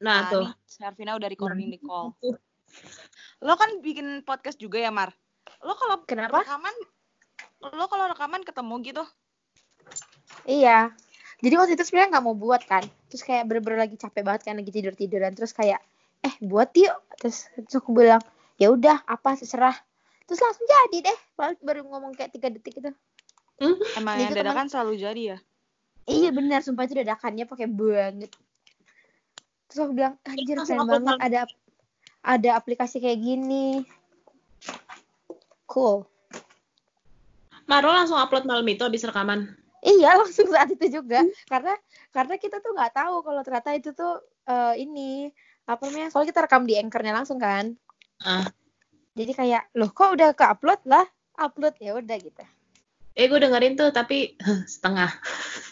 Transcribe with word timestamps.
Nah, 0.00 0.32
tuh. 0.32 0.48
nih, 0.48 0.52
Servina 0.64 1.12
udah 1.20 1.28
recording 1.28 1.68
di 1.68 1.78
call. 1.80 2.16
Lo 3.44 3.54
kan 3.60 3.84
bikin 3.84 4.24
podcast 4.24 4.56
juga 4.56 4.80
ya, 4.80 4.88
Mar? 4.88 5.12
Lo 5.60 5.76
kalau 5.76 6.00
Kenapa? 6.08 6.40
rekaman 6.40 6.72
lo 7.60 7.84
kalau 7.92 8.08
rekaman 8.08 8.40
ketemu 8.40 8.74
gitu? 8.80 9.04
Iya. 10.48 10.96
Jadi 11.40 11.54
waktu 11.56 11.72
itu 11.76 11.84
sebenarnya 11.84 12.16
nggak 12.16 12.24
mau 12.24 12.36
buat 12.36 12.64
kan. 12.64 12.84
Terus 13.12 13.24
kayak 13.24 13.48
bener-bener 13.48 13.84
lagi 13.84 13.96
capek 14.00 14.24
banget 14.24 14.48
kan 14.48 14.56
lagi 14.56 14.72
tidur 14.72 14.96
tiduran. 14.96 15.32
Terus 15.36 15.52
kayak 15.52 15.80
eh 16.24 16.34
buat 16.40 16.72
yuk. 16.72 16.96
Terus, 17.20 17.48
terus 17.52 17.76
aku 17.80 17.92
bilang 17.92 18.20
ya 18.56 18.72
udah 18.72 19.04
apa 19.04 19.36
terserah. 19.36 19.76
Terus 20.24 20.40
langsung 20.40 20.64
jadi 20.64 21.12
deh. 21.12 21.18
Baru, 21.36 21.54
baru 21.60 21.80
ngomong 21.84 22.12
kayak 22.16 22.32
tiga 22.32 22.48
detik 22.48 22.80
itu. 22.80 22.92
Emang 23.96 24.16
Itu 24.16 24.32
yang 24.32 24.36
dadakan 24.40 24.66
selalu 24.72 24.92
jadi 24.96 25.22
ya? 25.36 25.38
Iya 26.08 26.30
benar. 26.32 26.64
Sumpah 26.64 26.88
itu 26.88 26.96
dadakannya 26.96 27.44
pakai 27.44 27.68
banget. 27.68 28.32
Terus 29.70 29.80
aku 29.80 29.92
bilang 29.94 30.18
anjir 30.26 30.58
keren 30.58 30.82
banget 30.82 31.16
ada 31.22 31.40
ada 32.20 32.50
aplikasi 32.52 32.98
kayak 32.98 33.22
gini. 33.22 33.86
Cool. 35.64 36.02
Maro 37.64 37.94
langsung 37.94 38.18
upload 38.18 38.44
malam 38.44 38.66
itu 38.66 38.82
habis 38.82 39.06
rekaman. 39.06 39.54
Iya 39.80 40.12
langsung 40.20 40.50
saat 40.50 40.68
itu 40.68 41.00
juga 41.00 41.22
karena 41.48 41.72
karena 42.10 42.34
kita 42.36 42.58
tuh 42.58 42.74
nggak 42.74 42.92
tahu 42.92 43.22
kalau 43.22 43.40
ternyata 43.40 43.70
itu 43.72 43.94
tuh 43.94 44.18
eh, 44.44 44.74
ini 44.76 45.30
apa 45.64 45.86
namanya 45.86 46.10
soalnya 46.10 46.34
kita 46.34 46.42
rekam 46.44 46.66
di 46.66 46.74
anchornya 46.76 47.14
langsung 47.14 47.38
kan 47.38 47.78
Ah. 48.20 48.44
jadi 49.16 49.32
kayak 49.32 49.62
loh 49.72 49.88
kok 49.88 50.12
udah 50.12 50.36
ke 50.36 50.44
upload 50.44 50.82
lah 50.84 51.06
upload 51.38 51.72
ya 51.80 51.96
udah 51.96 52.18
gitu 52.20 52.44
Eh, 53.10 53.26
gue 53.26 53.40
dengerin 53.40 53.74
tuh, 53.74 53.90
tapi 53.90 54.36
setengah. 54.70 55.08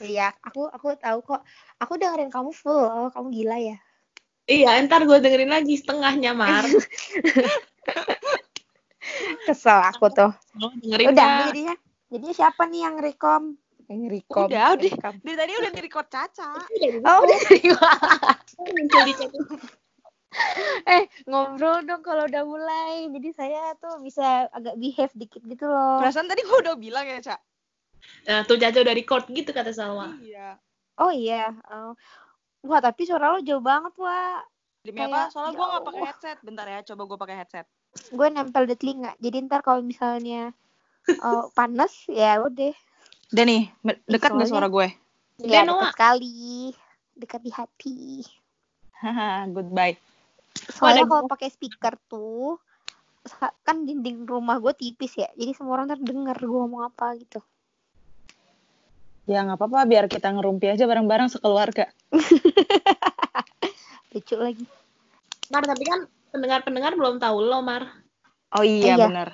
iya 0.01 0.33
aku 0.41 0.65
aku 0.73 0.97
tahu 0.97 1.19
kok 1.21 1.43
aku 1.77 2.01
dengerin 2.01 2.33
kamu 2.33 2.49
full 2.51 2.89
oh 2.89 3.13
kamu 3.13 3.29
gila 3.35 3.57
ya 3.61 3.77
Iya, 4.49 4.81
ntar 4.89 5.05
gue 5.05 5.19
dengerin 5.21 5.53
lagi 5.53 5.77
setengahnya, 5.77 6.33
Mar. 6.33 6.65
kesel 9.49 9.81
aku 9.81 10.13
tuh 10.13 10.33
dengerin 10.85 11.17
udah 11.17 11.49
jadinya 11.49 11.75
jadinya 12.13 12.35
siapa 12.37 12.63
nih 12.69 12.81
yang 12.85 12.97
rekom 13.01 13.57
yang 13.89 14.05
rekom 14.05 14.53
Udah, 14.53 14.77
udah. 14.77 14.85
Rekam. 14.85 15.13
Dari 15.25 15.37
tadi 15.41 15.53
udah 15.57 15.73
di-record 15.73 16.09
Caca. 16.13 16.61
oh 17.09 17.19
udah 17.25 17.39
chat. 17.41 19.33
eh 20.93 21.09
ngobrol 21.25 21.81
dong 21.89 22.05
kalau 22.05 22.29
udah 22.29 22.45
mulai 22.45 23.09
jadi 23.09 23.29
saya 23.33 23.73
tuh 23.81 24.05
bisa 24.05 24.45
agak 24.53 24.77
behave 24.77 25.09
dikit 25.17 25.41
gitu 25.41 25.65
loh 25.65 26.05
Perasaan 26.05 26.29
tadi 26.29 26.45
gue 26.45 26.59
udah 26.69 26.77
bilang 26.77 27.09
ya, 27.09 27.17
Ca? 27.25 27.41
Nah, 28.29 28.45
tuh 28.45 28.61
Caca 28.61 28.85
udah 28.85 28.93
record 28.93 29.25
gitu 29.33 29.57
kata 29.57 29.73
Salwa. 29.73 30.13
Iya. 30.21 30.61
Oh 31.01 31.09
iya. 31.09 31.57
Oh. 31.73 31.97
Wah, 32.69 32.81
tapi 32.81 33.09
suara 33.09 33.33
lo 33.33 33.41
jauh 33.41 33.65
banget, 33.65 33.97
Wah. 33.97 34.45
Demi 34.85 35.01
Kayak 35.01 35.09
apa? 35.11 35.21
Soalnya 35.33 35.53
gue 35.57 35.67
nggak 35.67 35.83
pakai 35.83 35.97
jauh. 35.97 36.09
headset. 36.09 36.39
Bentar 36.45 36.67
ya, 36.69 36.79
coba 36.85 37.03
gue 37.05 37.19
pakai 37.19 37.37
headset. 37.37 37.67
Gue 38.13 38.29
nempel 38.29 38.65
di 38.65 38.77
telinga. 38.77 39.13
Jadi 39.17 39.37
ntar 39.49 39.61
kalau 39.61 39.81
misalnya 39.81 40.53
oh, 41.19 41.49
panas, 41.59 42.05
ya 42.07 42.39
udah. 42.39 42.77
Udah 43.29 43.45
nih, 43.45 43.63
dekat 44.05 44.31
nggak 44.31 44.45
Soalnya- 44.45 44.49
suara 44.49 44.69
gue? 44.69 44.89
Ya, 45.39 45.63
Noah. 45.63 45.89
dekat 45.89 45.95
sekali. 45.97 46.39
Dekat 47.17 47.41
di 47.41 47.51
hati. 47.51 47.99
Haha, 48.99 49.47
Goodbye. 49.49 49.97
Soalnya 50.69 51.07
kalau 51.07 51.25
pakai 51.25 51.49
speaker 51.49 51.95
tuh, 52.05 52.59
kan 53.63 53.87
dinding 53.87 54.27
rumah 54.27 54.59
gue 54.59 54.75
tipis 54.75 55.15
ya. 55.15 55.31
Jadi 55.33 55.55
semua 55.55 55.79
orang 55.79 55.89
ntar 55.89 56.01
denger 56.03 56.37
gue 56.37 56.59
ngomong 56.59 56.85
apa 56.85 57.15
gitu. 57.17 57.39
Ya 59.29 59.45
nggak 59.45 59.61
apa-apa, 59.61 59.85
biar 59.85 60.05
kita 60.09 60.33
ngerumpi 60.33 60.73
aja 60.73 60.89
bareng-bareng 60.89 61.29
sekeluarga. 61.29 61.93
Lucu 64.13 64.35
lagi. 64.41 64.65
Mar, 65.53 65.65
tapi 65.65 65.85
kan 65.85 66.01
pendengar-pendengar 66.33 66.93
belum 66.97 67.21
tahu 67.21 67.39
lo, 67.45 67.61
Mar. 67.61 67.85
Oh 68.57 68.65
iya, 68.65 68.97
Iya. 68.97 69.07
bener. 69.09 69.29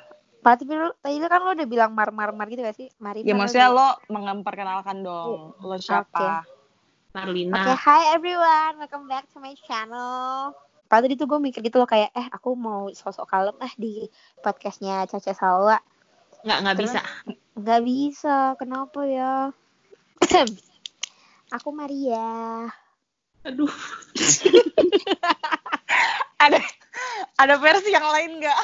Pak, 0.44 0.60
tapi 0.60 0.76
lu, 0.76 0.92
tadi 1.00 1.16
kan 1.24 1.40
lo 1.40 1.56
udah 1.56 1.68
bilang 1.68 1.96
mar-mar-mar 1.96 2.46
gitu 2.52 2.60
gak 2.60 2.76
sih? 2.76 2.92
Mari 3.00 3.24
Ya 3.24 3.32
maksudnya 3.32 3.72
lo 3.72 3.96
memperkenalkan 4.12 5.00
dong, 5.00 5.56
lo 5.56 5.76
siapa? 5.80 6.44
Marlina. 7.14 7.54
Oke, 7.56 7.72
hi 7.78 8.02
everyone, 8.12 8.82
welcome 8.82 9.06
back 9.06 9.24
to 9.32 9.40
my 9.40 9.54
channel. 9.64 10.52
Padahal 10.84 11.08
tadi 11.08 11.14
tuh 11.16 11.30
gue 11.30 11.40
mikir 11.40 11.64
gitu 11.64 11.80
loh 11.80 11.88
kayak, 11.88 12.12
eh 12.12 12.26
aku 12.28 12.52
mau 12.58 12.90
sosok 12.92 13.24
kalem 13.24 13.56
ah 13.62 13.72
di 13.78 14.04
podcastnya 14.42 15.08
Caca 15.08 15.32
Salwa. 15.32 15.78
Nggak, 16.44 16.58
nggak 16.60 16.74
Terus? 16.76 16.92
bisa. 16.92 17.00
Nggak 17.54 17.80
bisa, 17.86 18.36
kenapa 18.60 19.00
ya? 19.06 19.32
aku 21.54 21.70
Maria. 21.70 22.66
Aduh. 23.46 23.70
Ada 26.44 26.60
ada 27.40 27.56
versi 27.56 27.88
yang 27.88 28.04
lain 28.04 28.36
nggak? 28.42 28.60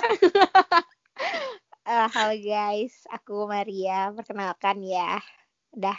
Eh, 1.80 2.06
halo 2.12 2.36
guys, 2.36 3.08
aku 3.08 3.48
Maria. 3.48 4.12
Perkenalkan 4.12 4.84
ya. 4.84 5.16
Udah. 5.72 5.96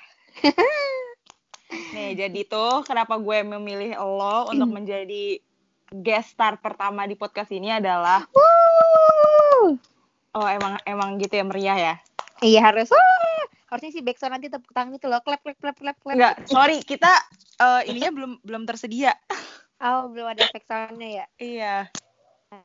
Nih, 1.91 2.13
jadi 2.13 2.45
tuh 2.45 2.85
kenapa 2.85 3.17
gue 3.17 3.41
memilih 3.41 3.97
lo 3.97 4.53
untuk 4.53 4.69
menjadi 4.69 5.41
guest 5.89 6.37
star 6.37 6.61
pertama 6.61 7.09
di 7.09 7.17
podcast 7.17 7.49
ini 7.49 7.73
adalah 7.73 8.29
Wuh. 8.29 9.75
oh 10.37 10.47
emang 10.47 10.77
emang 10.85 11.17
gitu 11.17 11.41
ya 11.41 11.43
meriah 11.43 11.77
ya? 11.81 11.95
Iya 12.45 12.71
harus. 12.71 12.93
Wah, 12.93 13.43
harusnya 13.71 13.91
sih 13.95 14.03
backsound 14.03 14.35
nanti 14.35 14.51
tepuk 14.51 14.75
tangan 14.75 14.99
itu 14.99 15.07
loh. 15.07 15.23
Klap, 15.23 15.39
klap, 15.39 15.57
klap, 15.57 15.77
klap, 15.79 15.97
klap. 16.03 16.15
Enggak, 16.19 16.35
sorry 16.51 16.83
kita 16.83 17.11
eh, 17.63 17.81
ininya 17.87 18.11
belum 18.11 18.31
belum 18.43 18.63
tersedia. 18.67 19.15
Oh, 19.81 20.13
belum 20.13 20.29
ada 20.29 20.45
efek 20.45 20.67
soundnya 20.69 21.09
ya. 21.09 21.25
Iya, 21.41 21.75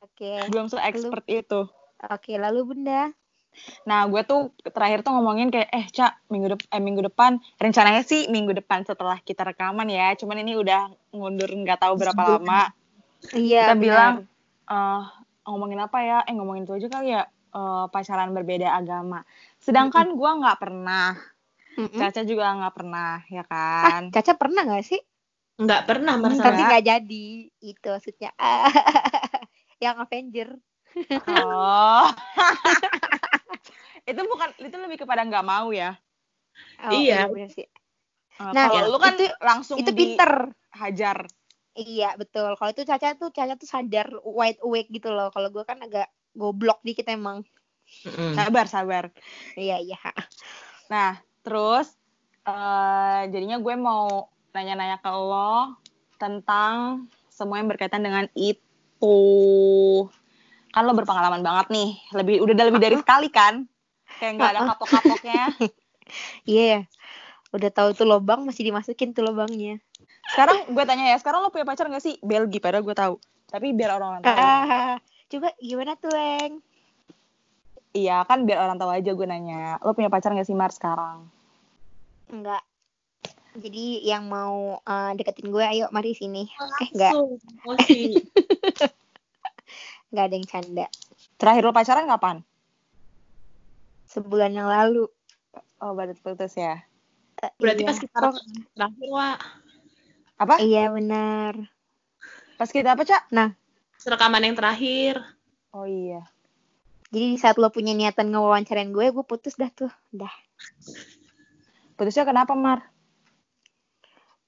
Oke. 0.04 0.52
belum 0.52 0.68
se 0.68 0.76
expert 0.82 1.24
itu. 1.30 1.64
Oke, 2.12 2.36
lalu 2.36 2.60
Bunda. 2.74 3.08
Nah, 3.88 4.04
gue 4.04 4.20
tuh 4.28 4.52
terakhir 4.68 5.00
tuh 5.00 5.16
ngomongin 5.16 5.48
kayak, 5.48 5.70
eh, 5.72 5.86
Cak, 5.88 6.28
minggu, 6.28 6.52
dep 6.52 6.60
eh, 6.68 6.82
minggu 6.82 7.00
depan, 7.08 7.40
rencananya 7.56 8.04
sih 8.04 8.28
minggu 8.28 8.52
depan 8.52 8.84
setelah 8.84 9.16
kita 9.24 9.48
rekaman 9.48 9.88
ya, 9.88 10.12
cuman 10.12 10.44
ini 10.44 10.60
udah 10.60 10.92
ngundur 11.08 11.48
nggak 11.48 11.80
tahu 11.80 11.96
berapa 11.96 12.20
Sebelum. 12.20 12.44
lama. 12.44 12.62
Iya, 13.32 13.60
kita 13.64 13.74
benar. 13.80 13.80
bilang, 13.80 14.14
eh 14.68 15.02
ngomongin 15.48 15.80
apa 15.80 15.98
ya? 16.04 16.18
Eh, 16.28 16.34
ngomongin 16.36 16.68
itu 16.68 16.76
aja 16.76 16.88
kali 16.92 17.16
ya, 17.16 17.22
eh, 17.32 17.84
pacaran 17.88 18.36
berbeda 18.36 18.76
agama. 18.76 19.24
Sedangkan 19.66 20.14
gue 20.14 20.30
nggak 20.38 20.56
pernah, 20.56 21.18
Mm-mm. 21.74 21.92
Caca 21.92 22.22
juga 22.22 22.54
nggak 22.54 22.72
pernah, 22.72 23.20
ya 23.26 23.42
Ah, 23.42 23.46
kan? 23.90 24.02
Caca 24.08 24.32
pernah 24.32 24.62
gak 24.64 24.86
sih? 24.86 25.00
Nggak 25.58 25.82
pernah. 25.84 26.14
Enggak. 26.14 26.30
sama- 26.32 26.46
Tapi 26.46 26.60
nggak 26.62 26.84
jadi. 26.86 27.26
Itu 27.58 27.86
maksudnya. 27.90 28.30
yang 29.84 29.98
Avenger. 29.98 30.54
Oh. 31.28 32.06
itu 34.08 34.20
bukan, 34.22 34.48
itu 34.56 34.72
lebih 34.78 35.02
kepada 35.02 35.20
nggak 35.20 35.42
mau 35.42 35.68
ya. 35.68 35.92
Oh, 36.80 36.94
Iya. 36.94 37.26
bener 37.26 37.50
sih. 37.50 37.66
Eh, 37.66 38.52
Nah, 38.52 38.68
kalau 38.68 38.88
lu 38.88 38.96
kan 38.96 39.12
itu- 39.16 39.32
langsung 39.42 39.76
Itu 39.76 39.90
pinter. 39.90 40.52
dihajar. 40.70 41.26
Iya, 41.74 42.14
betul. 42.16 42.54
Kalau 42.54 42.70
itu 42.70 42.84
Caca 42.84 43.12
tuh 43.12 43.28
Caca 43.28 43.52
tuh 43.52 43.66
sadar 43.66 44.08
wide 44.22 44.56
awake 44.62 44.88
gitu 44.88 45.10
loh. 45.10 45.28
Kalau 45.28 45.50
gue 45.50 45.60
kan 45.60 45.76
agak 45.78 46.08
goblok 46.32 46.80
dikit 46.80 47.04
emang. 47.06 47.44
Mm-mm. 48.06 48.32
Sabar, 48.36 48.66
sabar. 48.68 49.04
Iya, 49.58 49.82
iya. 49.82 50.00
Nah, 50.92 51.18
terus 51.42 51.90
eh 52.46 53.20
jadinya 53.30 53.58
gue 53.58 53.74
mau 53.74 54.30
nanya-nanya 54.54 55.02
ke 55.02 55.10
lo 55.10 55.74
tentang 56.16 57.04
semua 57.28 57.58
yang 57.58 57.68
berkaitan 57.68 58.00
dengan 58.00 58.30
itu. 58.38 59.16
Kan 60.70 60.82
lo 60.86 60.92
berpengalaman 60.94 61.42
banget 61.42 61.66
nih. 61.74 61.90
Lebih 62.14 62.36
udah 62.46 62.64
lebih 62.70 62.80
dari 62.80 62.96
sekali 62.96 63.28
kan? 63.28 63.66
Kayak 64.22 64.32
nggak 64.38 64.50
ada 64.54 64.60
kapok-kapoknya. 64.74 65.44
Iya. 66.46 66.86
Udah 67.50 67.70
tahu 67.74 67.90
tuh 67.90 68.06
lobang 68.06 68.46
masih 68.46 68.70
dimasukin 68.70 69.10
tuh 69.10 69.26
lobangnya. 69.26 69.82
Sekarang 70.30 70.70
gue 70.70 70.84
tanya 70.86 71.10
ya, 71.10 71.18
sekarang 71.18 71.42
lo 71.42 71.50
punya 71.50 71.66
pacar 71.66 71.90
gak 71.90 71.98
sih? 72.02 72.14
Belgi, 72.22 72.62
padahal 72.62 72.86
gue 72.86 72.94
tahu. 72.94 73.18
Tapi 73.50 73.74
biar 73.74 73.98
orang-orang 73.98 74.22
tahu. 74.22 74.38
Ah, 74.38 74.94
coba 75.26 75.50
gimana 75.58 75.98
tuh, 75.98 76.14
Eng? 76.14 76.62
Iya, 77.96 78.28
kan 78.28 78.44
biar 78.44 78.60
orang 78.60 78.76
tahu 78.76 78.92
aja 78.92 79.10
gue 79.16 79.26
nanya. 79.26 79.80
Lo 79.80 79.96
punya 79.96 80.12
pacar 80.12 80.36
gak 80.36 80.44
sih, 80.44 80.52
Mar, 80.52 80.68
sekarang? 80.68 81.24
Enggak. 82.28 82.60
Jadi 83.56 84.04
yang 84.04 84.28
mau 84.28 84.84
eh, 84.84 85.16
deketin 85.16 85.48
gue, 85.48 85.64
ayo 85.64 85.88
mari 85.88 86.12
sini. 86.12 86.44
Eh, 86.84 86.88
enggak. 86.92 87.16
Langsung, 87.16 87.40
emosi. 87.40 88.20
Enggak 90.12 90.24
ada 90.28 90.34
yang 90.36 90.46
canda. 90.46 90.86
Terakhir 91.40 91.62
lo 91.64 91.72
pacaran 91.72 92.04
kapan? 92.04 92.36
Sebulan 94.12 94.52
yang 94.52 94.68
lalu. 94.68 95.08
Oh, 95.80 95.96
baru 95.96 96.12
putus 96.20 96.52
ya. 96.52 96.84
Eh, 97.40 97.50
Berarti 97.56 97.80
iya. 97.80 97.88
pas 97.88 97.98
kita 98.00 98.16
rekaman 98.20 98.44
terakhir, 98.76 99.08
Wak. 99.08 99.38
Apa? 100.36 100.54
Iya, 100.60 100.84
benar. 100.92 101.52
Pas 102.60 102.68
kita 102.68 102.92
apa, 102.92 103.08
Cak? 103.08 103.32
Rekaman 104.04 104.44
yang 104.44 104.56
terakhir. 104.56 105.16
Oh 105.72 105.88
iya. 105.88 106.24
Jadi 107.14 107.26
di 107.34 107.38
saat 107.38 107.56
lo 107.56 107.70
punya 107.70 107.94
niatan 107.94 108.30
ngewawancarain 108.34 108.90
gue, 108.90 109.14
gue 109.14 109.24
putus 109.26 109.54
dah 109.54 109.70
tuh. 109.70 109.90
Dah. 110.10 110.32
Putusnya 111.94 112.26
kenapa, 112.26 112.52
Mar? 112.58 112.82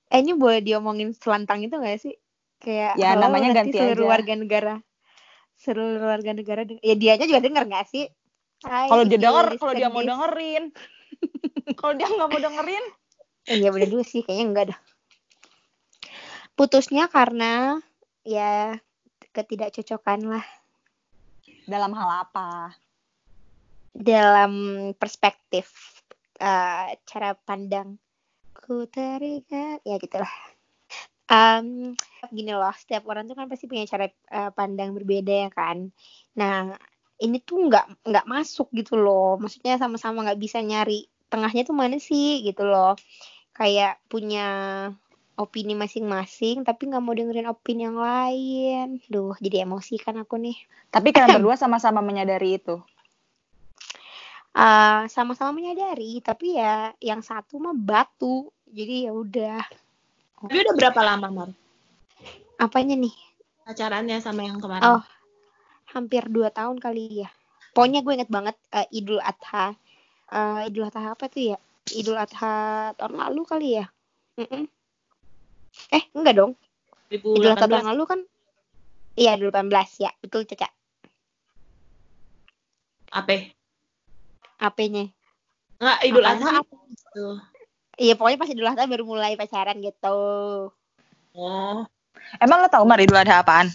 Eh, 0.09 0.25
ini 0.25 0.33
boleh 0.35 0.65
diomongin 0.65 1.13
selantang 1.13 1.61
itu 1.63 1.77
gak 1.77 2.01
sih? 2.01 2.17
kayak 2.59 2.99
Ya, 2.99 3.15
halo, 3.15 3.31
namanya 3.31 3.55
ganti 3.55 3.79
seluruh 3.79 4.07
aja. 4.07 4.13
warga 4.19 4.35
negara 4.35 4.75
seluruh 5.59 6.03
warga 6.03 6.33
negara 6.35 6.63
ya 6.83 6.95
dianya 6.95 7.27
juga 7.27 7.43
denger 7.43 7.65
gak 7.71 7.87
sih 7.91 8.07
Kalau 8.63 9.07
dia 9.07 9.19
denger, 9.23 9.47
kalau 9.63 9.75
dia 9.79 9.87
mau 9.87 10.03
dengerin. 10.03 10.65
kalau 11.79 11.93
dia 11.95 12.11
nggak 12.11 12.27
mau 12.27 12.41
dengerin, 12.43 12.85
Eh, 13.47 13.55
Iya 13.63 13.71
bener 13.71 13.87
juga 13.87 14.03
sih, 14.03 14.27
kayaknya 14.27 14.45
enggak 14.51 14.67
dah. 14.75 14.79
Putusnya 16.59 17.07
karena 17.07 17.79
ya 18.27 18.75
ketidakcocokan 19.31 20.27
lah 20.27 20.43
dalam 21.69 21.93
hal 21.93 22.25
apa? 22.25 22.73
dalam 23.99 24.53
perspektif 24.95 25.67
eh, 26.39 26.95
cara 27.03 27.35
pandang 27.35 27.99
ku 28.55 28.87
teringat 28.87 29.83
ya 29.83 29.97
gitulah. 29.99 30.31
Em, 31.29 31.93
gini 32.33 32.53
loh, 32.57 32.73
setiap 32.73 33.05
orang 33.11 33.29
tuh 33.29 33.37
kan 33.37 33.51
pasti 33.51 33.67
punya 33.69 33.85
cara 33.85 34.07
eh, 34.09 34.51
pandang 34.55 34.95
berbeda 34.95 35.49
ya 35.49 35.51
kan. 35.53 35.91
Nah, 36.39 36.73
ini 37.21 37.43
tuh 37.43 37.69
nggak 37.69 38.07
nggak 38.07 38.27
masuk 38.31 38.71
gitu 38.73 38.97
loh. 38.97 39.37
Maksudnya 39.37 39.77
sama-sama 39.77 40.25
nggak 40.25 40.41
bisa 40.41 40.63
nyari 40.63 41.11
tengahnya 41.29 41.67
tuh 41.69 41.77
mana 41.77 41.99
sih 42.01 42.47
gitu 42.47 42.65
loh. 42.65 42.97
Kayak 43.53 43.99
punya 44.07 44.47
opini 45.39 45.79
masing-masing, 45.79 46.67
tapi 46.67 46.91
nggak 46.91 46.99
mau 46.99 47.15
dengerin 47.15 47.47
opini 47.47 47.87
yang 47.87 47.97
lain. 47.97 48.99
Duh, 49.07 49.39
jadi 49.39 49.63
emosi 49.63 49.95
kan 50.03 50.19
aku 50.19 50.35
nih. 50.35 50.59
Tapi 50.91 51.15
kalian 51.15 51.39
berdua 51.39 51.55
sama-sama 51.55 52.03
menyadari 52.03 52.59
itu. 52.59 52.83
Eh, 54.59 55.03
sama-sama 55.07 55.55
menyadari, 55.55 56.19
tapi 56.19 56.59
ya 56.59 56.91
yang 56.99 57.23
satu 57.23 57.63
mah 57.63 57.79
batu. 57.79 58.51
Jadi 58.67 59.07
ya 59.07 59.15
udah. 59.15 59.63
Tapi 60.43 60.59
udah 60.59 60.75
berapa 60.75 61.01
lama, 61.07 61.29
Mar? 61.31 61.51
Apanya 62.59 62.99
nih? 62.99 63.15
Pacarannya 63.63 64.19
sama 64.19 64.43
yang 64.43 64.59
kemarin? 64.59 64.99
Oh, 64.99 65.03
hampir 65.95 66.27
dua 66.27 66.51
tahun 66.51 66.83
kali 66.83 67.23
ya. 67.23 67.31
Pokoknya 67.71 68.03
gue 68.03 68.19
inget 68.19 68.31
banget 68.33 68.59
eh, 68.75 68.91
Idul 68.91 69.23
Adha. 69.23 69.79
Eh, 70.35 70.67
Idul 70.67 70.91
Adha 70.91 71.15
apa 71.15 71.31
tuh 71.31 71.55
ya? 71.55 71.59
Idul 71.95 72.19
Adha 72.19 72.91
tahun 72.99 73.15
lalu 73.15 73.43
kali 73.47 73.69
ya? 73.79 73.87
Mm-mm. 74.43 74.67
Eh, 75.93 76.03
enggak 76.15 76.35
dong. 76.37 76.53
Idul 77.09 77.49
Adha 77.53 77.65
2018. 77.65 77.73
tahun 77.73 77.89
lalu 77.97 78.05
kan? 78.05 78.21
Iya, 79.19 79.33
2018 79.41 79.91
ya. 79.99 80.11
Betul, 80.21 80.45
Caca. 80.47 80.69
Apa? 83.09 83.37
AP-nya. 84.59 85.09
Enggak, 85.79 85.99
Idul 86.05 86.25
Apanya 86.27 86.47
Adha. 86.61 87.39
Iya, 87.99 88.15
pokoknya 88.15 88.39
pas 88.39 88.51
Idul 88.51 88.71
Adha 88.71 88.85
baru 88.87 89.05
mulai 89.07 89.35
pacaran 89.35 89.79
gitu. 89.83 90.19
Oh, 91.39 91.79
Emang 92.43 92.61
lo 92.63 92.69
tau 92.69 92.85
Mar 92.85 93.01
Idul 93.01 93.19
Adha 93.19 93.41
apaan? 93.41 93.71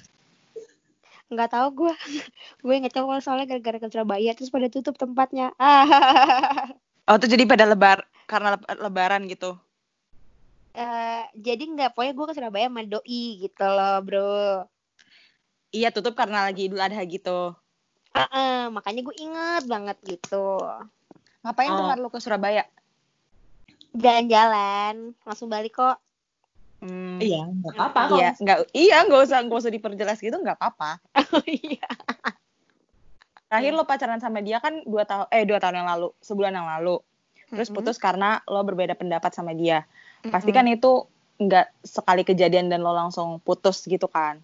Nggak 1.33 1.49
tahu 1.49 1.67
gue. 1.73 1.93
gue 2.63 2.73
ingetnya 2.77 3.01
kalau 3.03 3.19
soalnya 3.23 3.49
gara-gara 3.49 3.81
ke 3.81 3.87
Surabaya 3.89 4.31
terus 4.37 4.53
pada 4.53 4.69
tutup 4.69 4.95
tempatnya. 4.95 5.51
Ah. 5.57 5.87
Oh 7.03 7.19
tuh 7.19 7.27
jadi 7.27 7.43
pada 7.43 7.67
lebar 7.67 8.07
karena 8.31 8.55
leb- 8.55 8.79
lebaran 8.79 9.27
gitu. 9.27 9.59
Eh, 10.73 11.23
jadi 11.37 11.63
nggak 11.69 11.93
pokoknya 11.93 12.13
gue 12.17 12.25
ke 12.25 12.33
Surabaya 12.33 12.65
sama 12.65 12.81
doi 12.81 13.23
gitu 13.45 13.65
loh 13.65 13.97
bro 14.01 14.65
Iya 15.73 15.89
tutup 15.93 16.13
karena 16.17 16.49
lagi 16.49 16.69
Idul 16.69 16.81
Adha 16.81 17.01
gitu. 17.05 17.53
Heeh, 18.13 18.69
makanya 18.69 19.01
gue 19.01 19.15
inget 19.17 19.63
banget 19.65 19.97
gitu 20.05 20.61
Ngapain 21.41 21.73
tuh 21.73 21.85
Oh. 21.85 21.97
Lo 21.97 22.09
ke 22.09 22.21
Surabaya? 22.21 22.65
jalan-jalan 23.93 25.13
langsung 25.21 25.53
balik 25.53 25.77
kok 25.77 26.01
Hmm, 26.83 27.15
iya, 27.23 27.47
enggak 27.47 27.79
apa-apa. 27.79 28.19
Iya, 28.19 28.29
nggak 28.43 28.57
iya 28.75 28.97
nggak 29.07 29.21
usah 29.23 29.39
nggak 29.47 29.59
usah 29.63 29.71
diperjelas 29.71 30.19
gitu 30.19 30.35
nggak 30.35 30.59
apa-apa. 30.59 30.99
oh 31.39 31.45
iya 31.47 31.87
Terakhir 33.47 33.71
lo 33.71 33.87
pacaran 33.87 34.19
sama 34.19 34.43
dia 34.43 34.59
kan 34.59 34.83
dua 34.83 35.07
tahun 35.07 35.31
eh 35.31 35.47
dua 35.47 35.63
tahun 35.63 35.79
yang 35.79 35.87
lalu, 35.87 36.11
sebulan 36.19 36.51
yang 36.59 36.67
lalu. 36.67 36.99
Terus 37.55 37.71
putus 37.71 37.95
karena 37.95 38.43
lo 38.51 38.67
berbeda 38.67 38.99
pendapat 38.99 39.31
sama 39.31 39.55
dia. 39.55 39.87
Pasti 40.29 40.51
Mm-mm. 40.51 40.57
kan 40.57 40.65
itu 40.69 40.91
nggak 41.41 41.67
sekali 41.83 42.23
kejadian 42.23 42.71
dan 42.71 42.85
lo 42.85 42.93
langsung 42.95 43.41
putus 43.43 43.83
gitu 43.87 44.07
kan. 44.07 44.39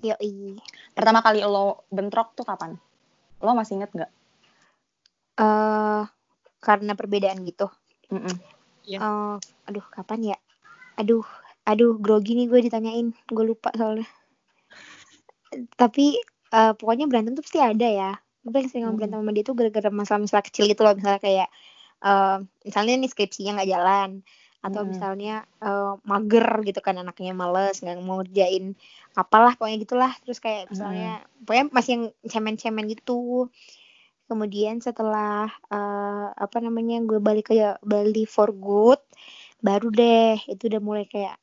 Yoi. 0.00 0.56
Pertama 0.96 1.20
kali 1.20 1.44
lo 1.44 1.84
bentrok 1.92 2.34
tuh 2.34 2.46
kapan? 2.48 2.74
Lo 3.44 3.52
masih 3.54 3.78
inget 3.78 3.92
nggak? 3.92 4.10
eh 5.40 6.02
karena 6.60 6.92
perbedaan 6.92 7.40
gitu 7.48 7.72
Mm-mm. 8.12 8.36
Iya. 8.84 8.98
Eh, 9.00 9.36
aduh 9.68 9.86
kapan 9.88 10.36
ya 10.36 10.38
aduh 11.00 11.24
aduh 11.64 11.96
grogi 11.96 12.36
nih 12.36 12.46
gue 12.50 12.60
ditanyain 12.68 13.08
gue 13.16 13.44
lupa 13.44 13.72
soalnya 13.72 14.08
tapi 15.80 16.20
eh, 16.52 16.72
pokoknya 16.76 17.08
berantem 17.08 17.32
tuh 17.32 17.44
pasti 17.44 17.60
ada 17.62 17.88
ya 17.88 18.12
gue 18.44 18.52
paling 18.52 18.68
sering 18.68 18.92
berantem 18.96 19.20
sama 19.20 19.32
dia 19.32 19.44
tuh 19.44 19.56
gara-gara 19.56 19.88
masalah-masalah 19.88 20.44
kecil 20.44 20.68
gitu 20.68 20.84
loh 20.84 20.92
misalnya 20.92 21.20
kayak 21.24 21.48
eh, 22.04 22.36
misalnya 22.68 22.94
nih 23.00 23.10
skripsinya 23.10 23.50
nggak 23.60 23.70
jalan 23.72 24.10
atau 24.66 24.82
Hmm. 24.84 24.90
misalnya 24.92 25.32
eh, 25.64 25.92
mager 26.04 26.48
gitu 26.68 26.80
kan 26.84 26.96
anaknya 27.00 27.32
males 27.32 27.80
nggak 27.80 27.96
mau 28.04 28.20
ngerjain 28.20 28.76
apalah 29.16 29.52
pokoknya 29.58 29.78
gitulah. 29.84 30.12
Terus 30.24 30.38
kayak 30.44 30.62
misalnya 30.72 31.10
pokoknya 31.44 31.64
masih 31.76 31.90
yang 31.96 32.04
cemen-cemen 32.32 32.86
gitu. 32.92 33.48
Kemudian 34.30 34.78
setelah 34.78 35.50
eh, 35.74 36.26
apa 36.30 36.56
namanya 36.62 37.02
gue 37.02 37.18
balik 37.18 37.50
ke 37.50 37.54
Bali 37.82 38.24
for 38.30 38.54
good 38.54 39.00
baru 39.60 39.88
deh 39.92 40.38
itu 40.48 40.62
udah 40.70 40.80
mulai 40.82 41.04
kayak 41.10 41.34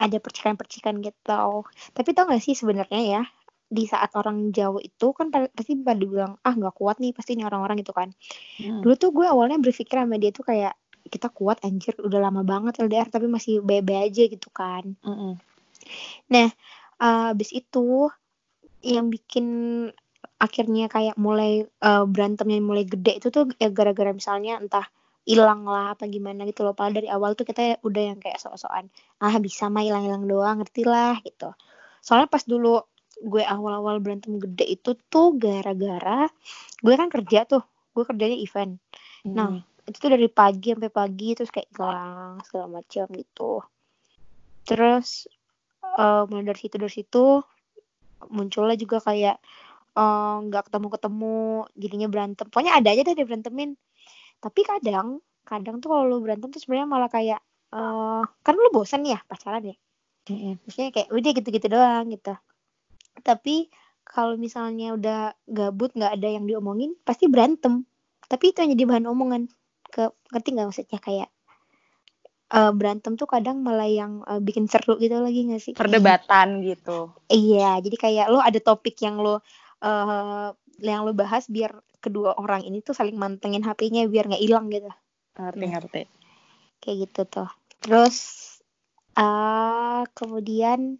ada 0.00 0.18
percikan-percikan 0.22 0.98
gitu. 1.04 1.64
Tapi 1.96 2.10
tau 2.16 2.26
gak 2.30 2.42
sih 2.44 2.54
sebenarnya 2.58 3.02
ya 3.20 3.22
di 3.68 3.84
saat 3.90 4.12
orang 4.20 4.54
jauh 4.54 4.78
itu 4.78 5.06
kan 5.18 5.28
pa- 5.34 5.50
pasti 5.50 5.74
pada 5.80 5.98
bilang 6.04 6.32
ah 6.46 6.54
nggak 6.54 6.74
kuat 6.78 6.96
nih 7.02 7.10
pasti 7.16 7.34
ini 7.36 7.44
orang-orang 7.48 7.82
gitu 7.82 7.92
kan. 7.96 8.10
Hmm. 8.60 8.80
dulu 8.82 8.94
tuh 8.98 9.10
gue 9.16 9.26
awalnya 9.26 9.58
berpikir 9.62 9.96
sama 9.98 10.16
dia 10.22 10.30
tuh 10.34 10.44
kayak 10.46 10.74
kita 11.08 11.28
kuat 11.30 11.60
anjir 11.62 11.94
udah 12.00 12.20
lama 12.20 12.42
banget 12.42 12.80
LDR 12.80 13.08
tapi 13.12 13.28
masih 13.28 13.60
bebe 13.60 13.94
aja 13.96 14.22
gitu 14.24 14.48
kan 14.48 14.96
Mm-mm. 15.04 15.36
Eh, 16.32 16.50
abis 17.34 17.50
itu 17.52 18.08
yang 18.84 19.12
bikin 19.12 19.46
akhirnya 20.40 20.86
kayak 20.88 21.16
mulai 21.20 21.64
eh, 21.66 22.04
berantemnya 22.06 22.60
mulai 22.62 22.84
gede 22.88 23.20
itu 23.20 23.28
tuh 23.28 23.50
ya 23.60 23.68
gara-gara 23.68 24.12
misalnya 24.14 24.60
entah 24.60 24.86
hilang 25.24 25.64
lah 25.64 25.96
apa 25.96 26.04
gimana 26.08 26.44
gitu 26.44 26.64
loh. 26.64 26.76
Padahal 26.76 27.00
dari 27.00 27.08
awal 27.08 27.32
tuh 27.32 27.48
kita 27.48 27.80
udah 27.80 28.02
yang 28.12 28.18
kayak 28.20 28.36
sok-sokan 28.40 28.92
ah 29.24 29.34
bisa 29.40 29.72
mah 29.72 29.80
hilang-hilang 29.84 30.28
doang 30.28 30.60
ngerti 30.60 30.84
lah 30.84 31.16
gitu. 31.24 31.52
Soalnya 32.04 32.28
pas 32.28 32.44
dulu 32.44 32.84
gue 33.24 33.40
awal-awal 33.40 34.02
berantem 34.04 34.36
gede 34.36 34.80
itu 34.80 34.96
tuh 35.08 35.32
gara-gara 35.38 36.28
gue 36.84 36.94
kan 36.94 37.08
kerja 37.08 37.48
tuh 37.48 37.62
gue 37.96 38.04
kerjanya 38.04 38.36
event. 38.36 38.76
Nah, 39.24 39.64
itu 39.84 39.96
tuh 40.00 40.10
dari 40.12 40.28
pagi 40.32 40.72
sampai 40.72 40.92
pagi 40.92 41.36
terus 41.36 41.52
kayak 41.52 41.68
hilang 41.76 42.40
segala 42.48 42.80
macam 42.80 43.06
gitu. 43.12 43.52
Terus 44.64 45.28
eh, 45.84 46.22
mulai 46.28 46.44
dari 46.48 46.60
situ 46.60 46.76
dari 46.80 46.94
situ 46.94 47.24
munculnya 48.32 48.76
juga 48.80 48.98
kayak 49.04 49.36
eh, 49.96 50.36
nggak 50.48 50.62
ketemu 50.72 50.88
ketemu 50.88 51.36
jadinya 51.76 52.08
berantem. 52.08 52.46
Pokoknya 52.48 52.72
ada 52.80 52.88
aja 52.92 53.02
deh 53.04 53.14
dia 53.16 53.26
berantemin. 53.28 53.76
Tapi 54.40 54.60
kadang 54.64 55.20
kadang 55.44 55.76
tuh 55.84 55.92
kalau 55.92 56.04
lu 56.08 56.16
berantem 56.24 56.48
tuh 56.48 56.60
sebenarnya 56.60 56.88
malah 56.88 57.10
kayak 57.12 57.40
eh 57.74 58.22
kan 58.44 58.54
lu 58.56 58.70
bosan 58.72 59.04
ya 59.04 59.20
pacaran 59.28 59.68
ya. 59.68 59.76
Maksudnya 60.64 60.90
kayak 60.96 61.08
udah 61.12 61.30
gitu-gitu 61.36 61.66
doang 61.68 62.08
gitu. 62.08 62.32
Tapi 63.20 63.68
kalau 64.04 64.36
misalnya 64.40 64.96
udah 64.96 65.36
gabut 65.48 65.92
nggak 65.92 66.12
ada 66.16 66.28
yang 66.28 66.48
diomongin 66.48 66.96
pasti 67.04 67.28
berantem. 67.28 67.84
Tapi 68.24 68.52
itu 68.52 68.64
yang 68.64 68.72
jadi 68.72 68.84
bahan 68.88 69.06
omongan 69.12 69.42
ke 69.94 70.10
ngerti 70.34 70.48
nggak 70.50 70.66
maksudnya? 70.66 70.98
Kayak 70.98 71.30
eh, 72.50 72.72
berantem 72.74 73.14
tuh 73.14 73.30
kadang 73.30 73.62
malah 73.62 73.86
yang 73.86 74.26
eh, 74.26 74.42
bikin 74.42 74.66
seru 74.66 74.98
gitu 74.98 75.22
lagi 75.22 75.46
nggak 75.46 75.62
sih? 75.62 75.72
Perdebatan 75.78 76.66
gitu. 76.66 77.14
iya 77.30 77.78
jadi 77.78 77.96
kayak 77.96 78.26
lo 78.34 78.42
ada 78.42 78.58
topik 78.58 78.98
yang 79.00 79.22
lo 79.22 79.38
eh 79.84 80.50
yang 80.82 81.06
lo 81.06 81.14
bahas 81.14 81.46
biar 81.46 81.78
kedua 82.02 82.36
orang 82.36 82.66
ini 82.66 82.82
tuh 82.82 82.92
saling 82.92 83.16
mantengin 83.16 83.62
HP-nya 83.62 84.10
biar 84.10 84.26
nggak 84.28 84.42
hilang 84.42 84.66
gitu. 84.68 84.90
Ngerti-ngerti. 85.38 86.02
kayak 86.82 86.96
gitu 87.08 87.20
tuh. 87.30 87.48
Terus 87.80 88.16
eh 89.14 90.02
kemudian 90.12 90.98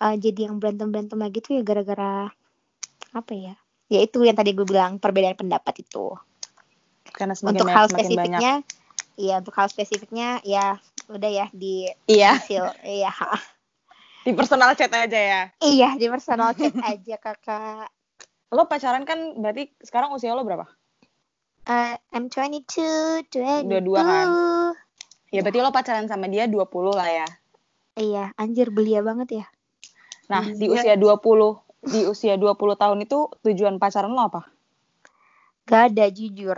eh, 0.00 0.16
jadi 0.16 0.48
yang 0.48 0.62
berantem 0.62 0.88
berantem 0.94 1.18
lagi 1.18 1.42
tuh 1.42 1.58
ya 1.58 1.62
gara-gara 1.66 2.30
apa 3.14 3.32
ya? 3.34 3.54
Ya 3.92 4.00
itu 4.00 4.24
yang 4.24 4.34
tadi 4.34 4.56
gue 4.56 4.64
bilang 4.64 4.96
perbedaan 4.96 5.36
pendapat 5.36 5.84
itu 5.84 6.16
Karena 7.14 7.32
semakin 7.32 7.54
untuk 7.54 7.66
banyak 7.66 7.76
hal 7.76 7.86
semakin 7.86 7.94
banyak. 7.94 8.10
spesifiknya 8.10 8.52
iya 9.14 9.34
untuk 9.38 9.54
hal 9.54 9.68
spesifiknya 9.70 10.28
ya 10.42 10.66
udah 11.06 11.30
ya 11.30 11.46
di 11.54 11.86
Iya, 12.04 12.34
hasil 12.36 12.64
iya 12.82 13.12
di 14.24 14.32
personal 14.32 14.72
chat 14.72 14.90
aja 14.90 15.20
ya. 15.20 15.42
iya 15.60 15.94
di 15.94 16.06
personal 16.08 16.50
chat 16.52 16.74
aja 16.90 17.16
kakak 17.16 17.88
Lo 18.50 18.66
pacaran 18.66 19.02
kan 19.02 19.34
berarti 19.34 19.74
sekarang 19.78 20.10
usia 20.10 20.30
lo 20.30 20.42
berapa? 20.42 20.62
Eh, 21.64 21.94
I'm 22.10 22.30
22 22.30 23.26
22 23.26 23.66
Dua-dua 23.66 24.00
kan? 24.00 24.28
Ya 25.28 25.42
berarti 25.42 25.58
lo 25.58 25.70
pacaran 25.70 26.06
sama 26.06 26.26
dia 26.26 26.46
20 26.46 26.62
lah 26.90 27.08
ya. 27.08 27.28
iya 27.94 28.34
anjir 28.34 28.70
belia 28.70 29.00
banget 29.00 29.42
ya 29.42 29.46
Nah, 30.24 30.42
di 30.48 30.66
usia 30.66 30.96
20 30.96 31.60
di 31.84 32.00
usia 32.04 32.34
20 32.34 32.56
tahun 32.74 32.98
itu 33.00 33.28
tujuan 33.42 33.76
pacaran 33.76 34.08
lo 34.08 34.24
apa? 34.24 34.48
Gak 35.64 35.92
ada 35.92 36.08
jujur. 36.08 36.56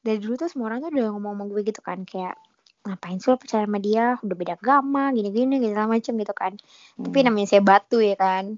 Dari 0.00 0.16
dulu 0.16 0.34
tuh 0.40 0.48
semua 0.48 0.72
orang 0.72 0.80
tuh 0.80 0.90
udah 0.96 1.12
ngomong 1.12 1.32
sama 1.36 1.44
gue 1.52 1.60
gitu 1.68 1.80
kan 1.84 1.98
kayak 2.08 2.34
ngapain 2.80 3.20
sih 3.20 3.28
lo 3.28 3.36
pacaran 3.36 3.68
sama 3.68 3.78
dia? 3.78 4.16
Udah 4.24 4.36
beda 4.36 4.52
agama 4.56 5.12
gini-gini 5.12 5.60
gitu 5.60 5.76
macem 5.84 6.14
gitu 6.16 6.32
kan. 6.32 6.56
Tapi 6.96 7.18
Hmm. 7.20 7.26
namanya 7.28 7.46
saya 7.52 7.62
batu 7.64 8.00
ya 8.00 8.16
kan. 8.16 8.56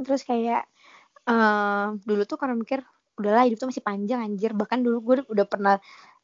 Terus 0.00 0.24
kayak 0.24 0.64
eh 1.28 1.86
dulu 2.08 2.22
tuh 2.24 2.40
karena 2.40 2.56
mikir 2.56 2.80
udahlah 3.20 3.44
hidup 3.44 3.60
tuh 3.60 3.68
masih 3.68 3.84
panjang 3.84 4.24
anjir. 4.24 4.56
Bahkan 4.56 4.80
dulu 4.80 4.96
gue 5.04 5.16
udah 5.28 5.44
pernah 5.44 5.76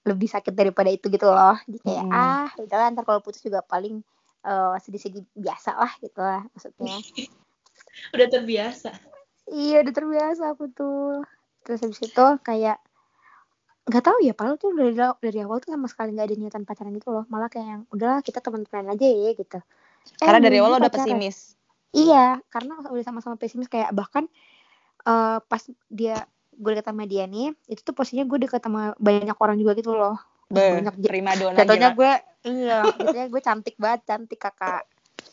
lebih 0.06 0.30
sakit 0.32 0.56
daripada 0.56 0.88
itu 0.88 1.12
gitu 1.12 1.28
loh. 1.28 1.60
Jadi 1.68 1.78
kayak 1.84 2.04
Mm. 2.08 2.14
ah 2.16 2.48
udahlah 2.56 2.86
ntar 2.96 3.04
kalau 3.04 3.20
putus 3.20 3.44
juga 3.44 3.60
paling 3.60 4.00
eh, 4.46 4.76
sedih-sedih 4.80 5.26
biasa 5.36 5.76
lah 5.76 5.92
gitu 6.00 6.22
lah 6.24 6.40
maksudnya. 6.56 6.96
Udah 8.14 8.26
terbiasa. 8.30 8.90
iya 9.46 9.78
udah 9.82 9.94
terbiasa 9.94 10.42
aku 10.54 10.70
tuh. 10.74 11.22
Terus 11.62 11.82
habis 11.86 12.02
itu 12.02 12.26
kayak 12.42 12.78
nggak 13.86 14.02
tahu 14.02 14.18
ya 14.18 14.34
padahal 14.34 14.58
tuh 14.58 14.74
dari 14.74 14.92
dari 14.98 15.38
awal 15.46 15.62
tuh 15.62 15.70
sama 15.70 15.86
sekali 15.86 16.10
nggak 16.10 16.26
ada 16.26 16.36
niatan 16.36 16.62
pacaran 16.66 16.90
gitu 16.94 17.14
loh 17.14 17.24
malah 17.30 17.46
kayak 17.46 17.66
yang 17.66 17.82
udahlah 17.94 18.18
kita 18.20 18.42
teman-teman 18.42 18.92
aja 18.92 19.06
ya 19.06 19.30
gitu 19.34 19.58
Eh, 20.06 20.22
Karena 20.22 20.38
dari 20.38 20.62
ujung-ujungnya 20.62 20.70
awal 20.70 20.80
udah 20.86 20.92
pesimis. 20.92 21.36
Iya, 21.90 22.26
karena 22.52 22.72
udah 22.78 23.04
sama-sama 23.04 23.34
pesimis 23.34 23.66
kayak 23.66 23.90
bahkan 23.90 24.30
eh, 25.02 25.38
pas 25.42 25.62
dia 25.90 26.26
gue 26.56 26.70
deket 26.72 26.88
sama 26.88 27.04
dia 27.04 27.24
nih, 27.28 27.52
itu 27.68 27.80
tuh 27.84 27.92
posisinya 27.92 28.24
gue 28.24 28.38
deket 28.48 28.64
sama 28.64 28.96
banyak 28.96 29.36
orang 29.36 29.56
juga 29.60 29.76
gitu 29.76 29.92
loh. 29.92 30.16
Be, 30.46 30.78
Banyak 30.78 31.02
prima 31.02 31.34
dona 31.34 31.58
Jatuhnya 31.58 31.90
gila. 31.92 31.98
gue 31.98 32.12
iya, 32.46 32.78
jatuhnya 32.86 33.26
gue 33.28 33.40
cantik 33.42 33.76
banget, 33.76 34.00
cantik 34.06 34.38
kakak. 34.40 34.86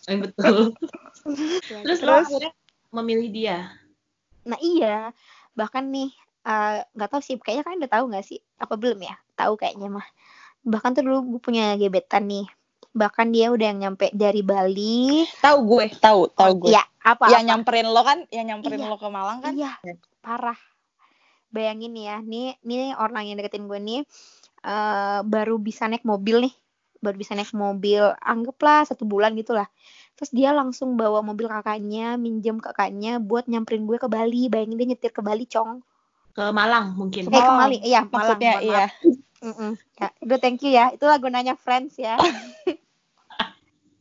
Eh, 0.09 0.17
betul. 0.19 0.73
Ya, 1.71 1.79
Terus 1.87 2.03
gitu. 2.03 2.09
lo 2.11 2.19
akhirnya 2.19 2.51
memilih 2.91 3.29
dia. 3.31 3.57
Nah 4.43 4.59
iya, 4.59 5.15
bahkan 5.55 5.87
nih 5.87 6.11
eh, 6.43 6.83
nggak 6.83 7.09
tahu 7.09 7.21
sih, 7.23 7.35
kayaknya 7.39 7.63
kalian 7.63 7.79
udah 7.83 7.93
tahu 7.93 8.05
nggak 8.11 8.25
sih? 8.25 8.39
Apa 8.59 8.75
belum 8.75 8.99
ya? 8.99 9.15
Tahu 9.35 9.53
kayaknya 9.55 9.87
mah. 9.89 10.07
Bahkan 10.63 10.89
tuh 10.95 11.03
dulu 11.03 11.17
gue 11.35 11.41
punya 11.43 11.75
gebetan 11.75 12.27
nih. 12.27 12.47
Bahkan 12.93 13.33
dia 13.33 13.49
udah 13.49 13.65
yang 13.73 13.79
nyampe 13.79 14.13
dari 14.13 14.45
Bali. 14.45 15.25
Tahu 15.41 15.57
gue, 15.65 15.85
tahu, 15.97 16.29
tahu 16.31 16.51
gue. 16.67 16.77
Iya, 16.77 16.83
apa? 17.03 17.25
yang 17.33 17.43
nyamperin 17.43 17.87
lo 17.89 18.01
kan, 18.05 18.23
yang 18.31 18.45
nyamperin 18.47 18.79
Iya. 18.79 18.87
lo 18.87 18.97
ke 19.01 19.07
Malang 19.09 19.39
kan? 19.43 19.53
Iya, 19.57 19.71
parah. 20.21 20.59
Bayangin 21.53 21.93
ya, 21.93 22.17
nih, 22.21 22.57
nih 22.65 22.97
orang 22.97 23.29
yang 23.29 23.37
deketin 23.37 23.69
gue 23.69 23.77
nih 23.77 24.01
eh 24.63 25.19
baru 25.27 25.59
bisa 25.59 25.91
naik 25.91 26.07
mobil 26.07 26.47
nih, 26.47 26.53
baru 27.03 27.19
bisa 27.19 27.35
naik 27.35 27.51
mobil, 27.51 28.15
anggaplah 28.23 28.87
satu 28.87 29.03
bulan 29.03 29.35
gitu 29.35 29.51
lah. 29.51 29.67
Terus 30.15 30.31
dia 30.31 30.55
langsung 30.55 30.95
bawa 30.95 31.19
mobil 31.19 31.51
kakaknya, 31.51 32.15
minjem 32.15 32.63
kakaknya 32.63 33.19
buat 33.19 33.51
nyamperin 33.51 33.83
gue 33.83 33.99
ke 33.99 34.07
Bali. 34.07 34.47
Bayangin 34.47 34.79
dia 34.79 34.87
nyetir 34.95 35.11
ke 35.11 35.19
Bali, 35.19 35.43
cong. 35.43 35.83
Ke 36.33 36.49
Malang 36.49 36.97
mungkin. 36.97 37.25
Eh, 37.25 37.29
ke 37.29 37.33
Malang. 37.33 37.57
Bali, 37.69 37.77
iya, 37.81 38.01
Malang. 38.03 38.13
Maksudnya 38.13 38.53
iya. 38.59 38.85
maaf. 38.89 39.41
Mm-mm. 39.43 39.71
Ya, 39.99 40.07
udah 40.23 40.37
thank 40.39 40.63
you 40.63 40.71
ya. 40.71 40.85
Itulah 40.95 41.19
gunanya 41.19 41.53
friends 41.59 41.99
ya. 41.99 42.15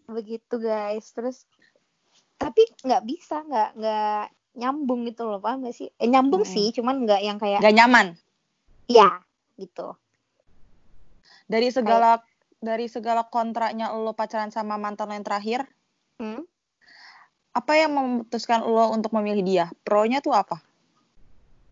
Begitu 0.06 0.54
guys. 0.56 1.10
Terus 1.12 1.44
tapi 2.38 2.66
nggak 2.82 3.02
bisa, 3.06 3.42
nggak 3.46 3.70
nggak 3.78 4.24
nyambung 4.52 5.08
gitu 5.08 5.24
loh, 5.24 5.40
paham 5.40 5.64
gak 5.64 5.72
sih? 5.72 5.88
Eh, 5.96 6.10
nyambung 6.10 6.44
Mm-mm. 6.44 6.54
sih, 6.54 6.76
cuman 6.76 7.08
nggak 7.08 7.20
yang 7.24 7.38
kayak 7.40 7.64
Gak 7.64 7.72
nyaman. 7.72 8.12
ya 8.90 9.24
gitu. 9.56 9.96
Dari 11.48 11.72
segala 11.72 12.20
dari 12.60 12.86
segala 12.86 13.24
kontraknya 13.26 13.90
lo 13.96 14.12
pacaran 14.12 14.52
sama 14.52 14.76
mantan 14.76 15.10
lo 15.10 15.14
yang 15.16 15.26
terakhir, 15.26 15.60
Hmm? 16.20 16.44
apa 17.52 17.72
yang 17.74 17.96
memutuskan 17.96 18.62
lo 18.62 18.92
untuk 18.94 19.10
memilih 19.16 19.42
dia? 19.42 19.64
Pro-nya 19.82 20.22
tuh 20.22 20.36
apa? 20.36 20.60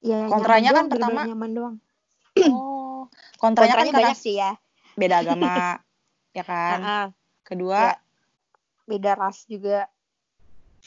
Ya, 0.00 0.32
Kontranya 0.32 0.72
kan 0.72 0.88
doang, 0.88 0.92
pertama- 0.92 1.24
nyaman 1.28 1.50
doang. 1.52 1.76
Oh, 2.48 3.04
kontranya, 3.42 3.76
Kontranya 3.76 3.92
kan 3.92 4.00
banyak 4.00 4.16
sih 4.16 4.34
ya. 4.34 4.56
beda 4.96 5.16
agama, 5.22 5.76
ya 6.32 6.42
kan? 6.42 6.78
Kedua, 7.44 7.94
beda 8.84 9.12
ras 9.14 9.44
juga. 9.44 9.86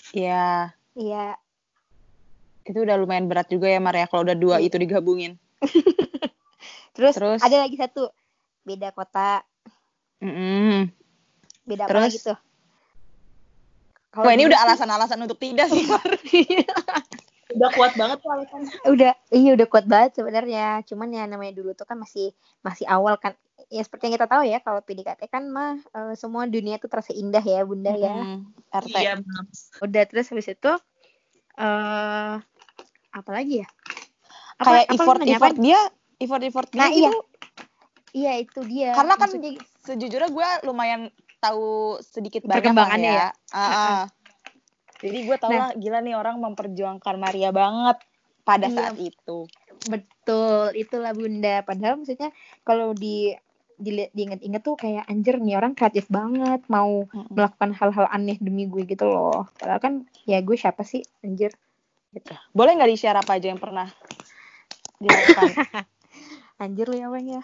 ya 0.10 0.74
Iya. 0.94 1.38
itu 2.64 2.80
udah 2.80 2.98
lumayan 2.98 3.28
berat 3.28 3.46
juga 3.46 3.68
ya 3.68 3.78
Mar 3.78 3.94
ya 3.94 4.08
kalau 4.08 4.26
udah 4.26 4.34
dua 4.34 4.58
Iya. 4.58 4.68
itu 4.68 4.78
digabungin. 4.80 5.38
Terus, 6.98 7.14
Terus? 7.14 7.40
ada 7.40 7.58
lagi 7.62 7.78
satu, 7.78 8.10
beda 8.64 8.90
kota, 8.90 9.46
Mm-mm. 10.18 10.90
beda 11.64 11.86
apa 11.86 11.90
Terus? 11.92 12.04
lagi 12.10 12.20
tuh? 12.24 12.38
Kalau 14.10 14.26
Wah 14.26 14.34
ini 14.34 14.46
udah 14.46 14.60
alasan-alasan 14.64 15.20
untuk 15.20 15.38
tidak 15.38 15.70
sih. 15.70 15.86
Udah 17.54 17.70
kuat 17.72 17.94
banget 17.94 18.18
tuh 18.18 18.30
alasannya. 18.30 18.72
udah 18.86 19.12
iya 19.30 19.52
udah 19.54 19.68
kuat 19.68 19.86
banget 19.86 20.12
sebenarnya 20.16 20.66
cuman 20.84 21.08
ya 21.08 21.24
namanya 21.24 21.54
dulu 21.54 21.72
tuh 21.72 21.84
kan 21.84 21.96
masih 21.96 22.34
masih 22.60 22.86
awal 22.86 23.16
kan 23.16 23.34
ya 23.68 23.80
seperti 23.80 24.08
yang 24.08 24.16
kita 24.16 24.28
tahu 24.28 24.44
ya 24.44 24.58
kalau 24.58 24.80
PDKT 24.80 25.22
kan 25.28 25.44
mah 25.46 25.78
eh, 25.80 26.14
semua 26.14 26.46
dunia 26.46 26.76
tuh 26.76 26.88
terasa 26.88 27.12
indah 27.12 27.42
ya 27.42 27.62
bunda 27.62 27.92
ya 27.92 28.14
Mm, 28.16 28.40
RT. 28.72 28.96
Iya, 28.96 29.14
udah 29.80 30.04
terus 30.04 30.28
habis 30.28 30.48
itu 30.48 30.72
eh 31.56 32.36
apa 33.12 33.30
lagi 33.30 33.62
ya 33.62 33.68
Apa- 34.56 34.66
Kayak 34.72 34.86
apa 34.86 34.94
effort 34.96 35.22
effort 35.24 35.54
apa? 35.54 35.62
dia, 35.62 35.80
effort 36.20 36.44
effort 36.44 36.68
dia 36.68 36.80
Nah, 36.80 36.90
iya. 36.90 37.10
gitu. 37.10 37.20
iya 38.14 38.32
itu 38.38 38.60
dia 38.64 38.90
Karena 38.94 39.14
kan 39.16 39.30
Maksudnya- 39.30 39.62
sejujurnya 39.80 40.30
gue 40.30 40.48
lumayan 40.64 41.02
tahu 41.40 41.66
sedikit 42.00 42.42
banyak 42.44 42.64
Perkembangannya 42.64 43.12
ya. 43.12 43.20
ya. 43.20 43.30
Ah, 43.52 43.60
ah. 43.60 44.02
Jadi 45.04 45.18
gue 45.28 45.36
tau 45.36 45.52
Nah. 45.52 45.60
lah 45.60 45.72
gila 45.76 46.00
nih 46.00 46.16
orang 46.16 46.40
memperjuangkan 46.40 47.16
Maria 47.20 47.52
banget 47.52 48.00
pada 48.42 48.68
Iya. 48.68 48.76
saat 48.90 48.96
itu. 48.98 49.46
betul 49.84 50.72
itulah 50.80 51.12
bunda 51.12 51.60
padahal 51.60 52.00
maksudnya 52.00 52.32
kalau 52.64 52.96
di 52.96 53.36
dilihat 53.76 54.16
diinget-inget 54.16 54.64
tuh 54.64 54.80
kayak 54.80 55.04
anjir 55.12 55.44
nih 55.44 55.60
orang 55.60 55.76
kreatif 55.76 56.08
banget 56.08 56.64
mau 56.72 57.04
Mm-mm. 57.12 57.36
melakukan 57.36 57.76
hal-hal 57.76 58.08
aneh 58.08 58.40
demi 58.40 58.64
gue 58.64 58.88
gitu 58.88 59.04
loh 59.04 59.52
padahal 59.60 59.84
kan 59.84 59.94
ya 60.24 60.40
gue 60.40 60.56
siapa 60.56 60.88
sih 60.88 61.04
anjir 61.20 61.52
gitu 62.16 62.32
Boleh 62.56 62.80
nggak 62.80 62.96
di-share 62.96 63.20
apa 63.20 63.36
aja 63.36 63.52
yang 63.52 63.60
pernah 63.60 63.92
dilakukan? 65.02 65.52
anjir 66.64 66.88
lu 66.88 66.96
ya 66.96 67.12
Weng 67.12 67.28
ya 67.28 67.44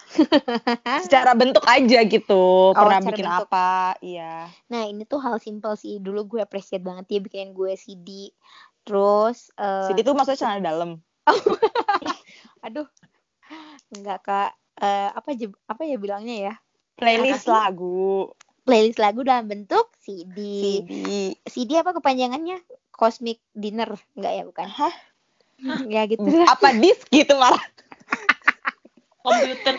Secara 1.06 1.36
bentuk 1.36 1.64
aja 1.68 2.00
gitu. 2.08 2.72
pernah 2.72 3.00
Oh, 3.00 3.04
secara 3.04 3.16
bikin 3.16 3.28
bentuk. 3.28 3.48
apa? 3.52 3.70
Iya. 4.00 4.34
Nah 4.72 4.84
ini 4.88 5.04
tuh 5.04 5.20
hal 5.20 5.38
simpel 5.44 5.76
sih. 5.76 6.00
Dulu 6.00 6.26
gue 6.26 6.40
appreciate 6.42 6.84
banget 6.84 7.06
dia 7.12 7.20
bikinin 7.20 7.52
gue 7.52 7.76
CD. 7.76 8.32
Terus, 8.88 9.54
eh, 9.60 9.92
Jadi 9.94 10.02
itu 10.02 10.12
maksudnya 10.16 10.40
celana 10.40 10.62
dalam. 10.64 10.92
aduh, 12.66 12.88
enggak 13.94 14.20
kak. 14.26 14.52
Eh, 14.80 15.10
apa 15.12 15.30
apa 15.68 15.82
ya 15.84 15.98
bilangnya 16.00 16.36
ya? 16.52 16.54
Playlist 16.96 17.46
sih? 17.46 17.54
lagu. 17.54 18.32
Playlist 18.64 19.00
lagu 19.00 19.22
dalam 19.24 19.46
bentuk 19.48 19.92
CD. 20.02 20.38
CD. 20.64 20.92
CD 21.48 21.80
apa 21.80 21.96
kepanjangannya? 21.96 22.60
Cosmic 22.92 23.40
Dinner, 23.56 23.96
enggak 24.16 24.34
ya 24.36 24.44
bukan? 24.48 24.68
Hah? 24.68 24.96
Ya 25.92 26.08
gitu. 26.08 26.24
Apa 26.48 26.72
disk 26.80 27.12
gitu 27.12 27.36
malah. 27.36 27.60
Komputer. 29.20 29.76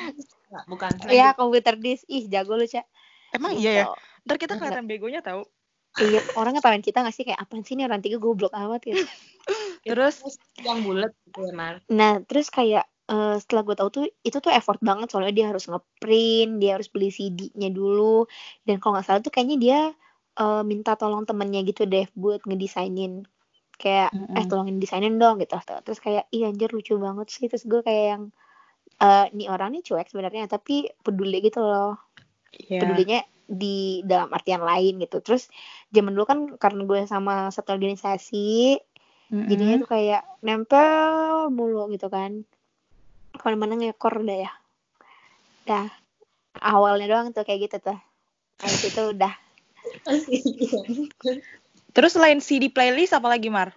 Nggak, 0.51 0.65
bukan. 0.69 0.91
Ya 1.11 1.33
komputer 1.33 1.75
disk. 1.79 2.05
Ih 2.07 2.27
jago 2.29 2.57
lu 2.57 2.67
cak. 2.67 2.85
Emang 3.33 3.55
Gitu. 3.57 3.67
iya 3.69 3.73
ya? 3.73 3.87
Ntar 4.27 4.37
kita 4.37 4.59
Enggak. 4.59 4.75
kelihatan 4.75 4.87
begonya 4.91 5.21
tahu. 5.23 5.43
Iya, 5.99 6.23
orang 6.39 6.55
ngetawain 6.55 6.87
kita 6.87 7.03
gak 7.03 7.15
sih 7.15 7.27
kayak 7.27 7.43
apaan 7.43 7.67
sih 7.67 7.75
nih 7.75 7.91
orang 7.91 7.99
tiga 7.99 8.23
goblok 8.23 8.55
amat 8.55 8.79
gitu. 8.87 9.03
Terus 9.83 10.23
yang 10.63 10.87
bulat 10.87 11.11
gitu 11.27 11.51
ya, 11.51 11.53
Mar. 11.57 11.75
Nah, 11.91 12.23
terus 12.23 12.47
kayak 12.47 12.87
eh, 13.11 13.37
setelah 13.43 13.63
gue 13.67 13.75
tahu 13.75 13.89
tuh 13.91 14.05
itu 14.23 14.39
tuh 14.39 14.55
effort 14.55 14.79
banget 14.79 15.11
soalnya 15.11 15.35
dia 15.35 15.47
harus 15.51 15.67
ngeprint, 15.67 16.63
dia 16.63 16.79
harus 16.79 16.87
beli 16.87 17.11
CD-nya 17.11 17.75
dulu 17.75 18.23
dan 18.63 18.79
kalau 18.79 18.99
nggak 18.99 19.07
salah 19.11 19.21
tuh 19.25 19.35
kayaknya 19.35 19.57
dia 19.59 19.81
eh, 20.39 20.63
minta 20.63 20.95
tolong 20.95 21.27
temennya 21.27 21.67
gitu 21.67 21.91
deh 21.91 22.07
buat 22.15 22.39
ngedesainin 22.47 23.27
kayak 23.81 24.13
eh 24.15 24.15
Mm-mm. 24.15 24.47
tolongin 24.47 24.79
desainin 24.79 25.19
dong 25.19 25.43
gitu. 25.43 25.59
Terus 25.59 25.99
kayak 25.99 26.31
iya 26.31 26.53
anjir 26.55 26.71
lucu 26.71 26.95
banget 27.03 27.27
sih 27.35 27.51
terus 27.51 27.67
gue 27.67 27.83
kayak 27.83 28.07
yang 28.15 28.25
eh 29.01 29.27
nih 29.33 29.49
orang 29.49 29.73
nih 29.75 29.83
cuek 29.85 30.13
sebenarnya 30.13 30.45
tapi 30.47 30.89
peduli 31.01 31.41
gitu 31.41 31.65
loh. 31.65 31.97
Iya. 32.53 32.85
Pedulinya 32.85 33.21
di 33.51 34.05
dalam 34.07 34.31
artian 34.31 34.63
lain 34.63 35.01
gitu. 35.01 35.25
Terus 35.25 35.49
zaman 35.91 36.15
dulu 36.15 36.27
kan 36.29 36.39
karena 36.61 36.85
gue 36.87 37.01
sama 37.09 37.49
satu 37.51 37.73
organisasi 37.75 38.79
Mm-mm. 39.31 39.47
jadinya 39.47 39.77
tuh 39.79 39.91
kayak 39.95 40.23
nempel 40.43 41.55
mulu 41.55 41.87
gitu 41.95 42.11
kan 42.11 42.43
ke 43.31 43.43
mana-mana 43.47 43.79
ngekor 43.79 44.27
udah 44.27 44.39
ya 44.43 44.53
dah 45.71 45.87
awalnya 46.59 47.07
doang 47.07 47.31
tuh 47.31 47.47
kayak 47.47 47.71
gitu 47.71 47.79
tuh 47.79 47.99
habis 48.59 48.83
itu 48.91 49.03
udah 49.15 49.35
Terus 51.91 52.15
selain 52.15 52.39
CD 52.43 52.71
playlist 52.71 53.15
apa 53.15 53.31
lagi 53.31 53.51
Mar? 53.51 53.75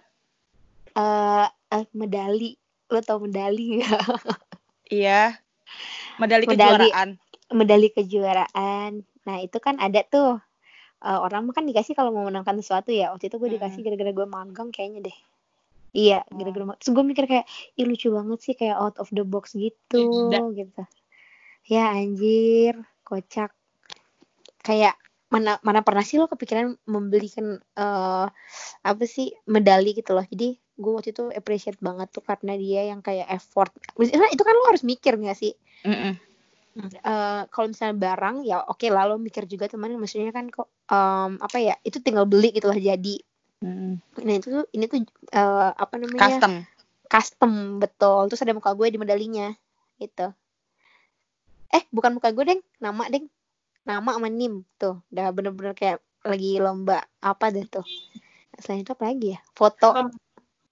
eh 0.94 1.46
eh, 1.74 1.84
medali 1.94 2.54
lo 2.90 3.00
tau 3.02 3.18
medali 3.22 3.78
nggak 3.78 4.02
Iya. 4.86 5.38
Medali 6.16 6.44
Medali. 6.44 6.88
kejuaraan. 6.88 7.10
medali 7.50 7.88
kejuaraan 7.88 8.92
nah 9.22 9.36
itu 9.38 9.56
kan 9.56 9.76
ada 9.78 10.02
tuh 10.02 10.40
eh, 11.00 11.18
orang 11.18 11.46
kan 11.50 11.62
dikasih 11.62 11.92
kalau 11.92 12.10
mau 12.10 12.24
menangkan 12.24 12.56
sesuatu 12.56 12.90
ya 12.90 13.12
waktu 13.12 13.28
itu 13.28 13.36
gue 13.36 13.50
dikasih 13.52 13.80
gara-gara 13.80 14.10
gue 14.10 14.26
magang 14.26 14.68
kayaknya 14.68 15.06
deh 15.06 15.16
iya 15.92 16.24
Oh. 16.24 16.34
gara-gara 16.34 16.64
ma- 16.66 16.76
terus 16.76 16.92
gue 16.92 17.04
mikir 17.04 17.24
kayak 17.24 17.46
ih 17.74 17.86
lucu 17.86 18.10
banget 18.10 18.38
sih 18.40 18.54
kayak 18.54 18.74
out 18.74 18.96
of 18.98 19.06
the 19.10 19.22
box 19.22 19.54
gitu 19.54 20.28
Beda. 20.28 20.40
gitu 20.52 20.82
ya 21.64 21.94
anjir 21.94 22.74
kocak 23.02 23.52
kayak 24.60 24.96
mana 25.28 25.60
mana 25.60 25.80
pernah 25.80 26.02
sih 26.02 26.16
lo 26.18 26.26
kepikiran 26.26 26.74
membelikan 26.84 27.60
eh 27.74 28.26
apa 28.82 29.04
sih 29.04 29.30
medali 29.46 29.94
gitu 29.94 30.12
loh 30.12 30.24
jadi 30.24 30.58
gue 30.74 30.90
waktu 30.90 31.14
itu 31.14 31.30
appreciate 31.30 31.78
banget 31.78 32.10
tuh 32.10 32.24
karena 32.26 32.58
dia 32.58 32.90
yang 32.90 32.98
kayak 32.98 33.30
effort. 33.30 33.70
Maksudnya 33.94 34.30
itu 34.34 34.42
kan 34.42 34.54
lo 34.58 34.66
harus 34.66 34.82
mikir 34.82 35.14
gak 35.18 35.38
sih? 35.38 35.54
Mm-mm. 35.86 36.14
eh 37.06 37.42
kalau 37.54 37.70
misalnya 37.70 37.94
barang 37.94 38.42
ya 38.42 38.58
oke 38.66 38.90
lah 38.90 39.06
lo 39.06 39.14
mikir 39.14 39.46
juga 39.46 39.70
teman 39.70 39.94
maksudnya 39.94 40.34
kan 40.34 40.50
kok 40.50 40.66
em, 40.90 41.38
apa 41.38 41.62
ya 41.62 41.78
itu 41.86 42.02
tinggal 42.02 42.26
beli 42.26 42.50
gitu 42.50 42.66
lah 42.66 42.74
jadi. 42.74 43.22
Mm-mm. 43.62 44.02
nah 44.26 44.34
itu 44.34 44.48
tuh 44.50 44.66
ini 44.74 44.90
tuh 44.90 45.06
eh, 45.30 45.70
apa 45.70 45.94
namanya? 45.94 46.34
Custom. 46.34 46.52
custom 47.06 47.52
betul. 47.78 48.26
Terus 48.26 48.42
ada 48.42 48.58
muka 48.58 48.74
gue 48.74 48.90
di 48.90 48.98
medalinya 48.98 49.54
gitu. 50.02 50.34
Eh 51.70 51.86
bukan 51.94 52.18
muka 52.18 52.34
gue 52.34 52.42
deng. 52.42 52.62
Nama 52.82 53.06
deng. 53.06 53.30
Nama 53.86 54.10
sama 54.10 54.26
nim 54.26 54.66
tuh. 54.74 54.98
Udah 55.14 55.30
bener-bener 55.30 55.78
kayak 55.78 56.02
lagi 56.26 56.58
lomba 56.58 57.06
apa 57.22 57.54
deh 57.54 57.62
tuh. 57.70 57.86
Selain 58.58 58.82
itu 58.82 58.90
apa 58.90 59.14
lagi 59.14 59.38
ya? 59.38 59.40
Foto 59.54 59.94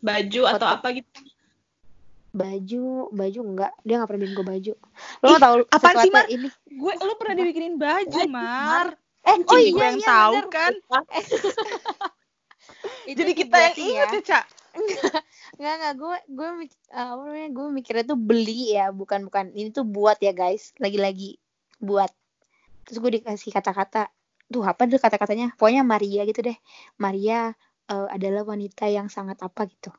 baju 0.02 0.40
atau 0.50 0.66
Foto. 0.66 0.76
apa 0.82 0.88
gitu 0.98 1.20
baju 2.32 3.12
baju 3.12 3.40
enggak 3.44 3.72
dia 3.84 4.00
nggak 4.00 4.08
pernah 4.08 4.22
bikin 4.24 4.36
gue 4.36 4.46
baju 4.48 4.72
lo 5.20 5.26
mau 5.28 5.40
tahu 5.40 5.54
apaan 5.68 5.96
sih, 6.00 6.10
Mar? 6.10 6.26
ini 6.32 6.48
Gue 6.72 6.92
lu 6.96 7.14
pernah 7.20 7.34
dibikinin 7.36 7.76
baju, 7.76 8.18
Mar. 8.26 8.96
eh 9.22 9.36
oh 9.38 9.58
iya 9.60 9.70
gue 9.70 9.84
yang 9.84 10.00
iya 10.00 10.08
tahu 10.08 10.34
bener. 10.40 10.48
kan. 10.50 10.72
Itu 13.06 13.22
Jadi 13.22 13.32
kita 13.36 13.54
yang 13.54 13.74
berarti 13.74 13.82
ingat 13.84 14.08
ya, 14.10 14.20
Cak. 14.22 14.44
Nggak, 15.60 15.74
nggak, 15.78 15.94
gue 16.00 16.16
gue 16.32 16.48
eh, 16.64 17.06
apa 17.12 17.20
namanya 17.28 17.50
gue 17.52 17.66
mikirnya 17.76 18.04
tuh 18.08 18.18
beli 18.18 18.72
ya, 18.72 18.88
bukan 18.88 19.28
bukan 19.28 19.52
ini 19.52 19.68
tuh 19.68 19.84
buat 19.84 20.16
ya 20.18 20.32
guys, 20.32 20.72
lagi-lagi 20.80 21.36
buat. 21.76 22.08
Terus 22.88 22.98
gue 22.98 23.20
dikasih 23.20 23.52
kata-kata, 23.52 24.08
tuh 24.48 24.64
apa 24.64 24.88
deh 24.88 24.96
kata-katanya? 24.96 25.52
Pokoknya 25.60 25.84
Maria 25.84 26.24
gitu 26.24 26.40
deh. 26.40 26.56
Maria 26.96 27.52
eh, 27.88 28.08
adalah 28.12 28.42
wanita 28.46 28.86
yang 28.86 29.08
sangat 29.08 29.40
apa 29.42 29.66
gitu. 29.66 29.90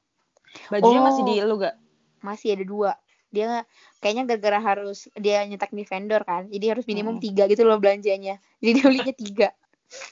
Bajunya 0.70 1.02
Oh. 1.02 1.06
masih 1.10 1.24
di 1.26 1.34
lu 1.42 1.56
gak? 1.58 1.76
Masih 2.22 2.56
ada 2.56 2.64
dua. 2.64 2.92
Dia 3.34 3.66
kayaknya 3.98 4.30
gara-gara 4.30 4.60
harus 4.62 5.10
dia 5.18 5.42
nyetak 5.50 5.74
di 5.74 5.82
vendor 5.84 6.22
kan, 6.22 6.46
jadi 6.54 6.78
harus 6.78 6.86
minimum 6.86 7.18
Hmm. 7.18 7.24
tiga 7.26 7.44
gitu 7.50 7.66
loh 7.66 7.82
belanjanya. 7.82 8.38
Jadi 8.62 8.72
dia 8.78 8.84
belinya 8.86 9.16
tiga. 9.18 9.48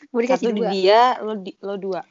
Gue 0.09 0.21
dikasih 0.25 0.49
Satu 0.49 0.57
di 0.57 0.63
dia, 0.73 1.01
lo 1.21 1.33
di 1.37 1.51
lo 1.61 1.77
dua. 1.77 2.01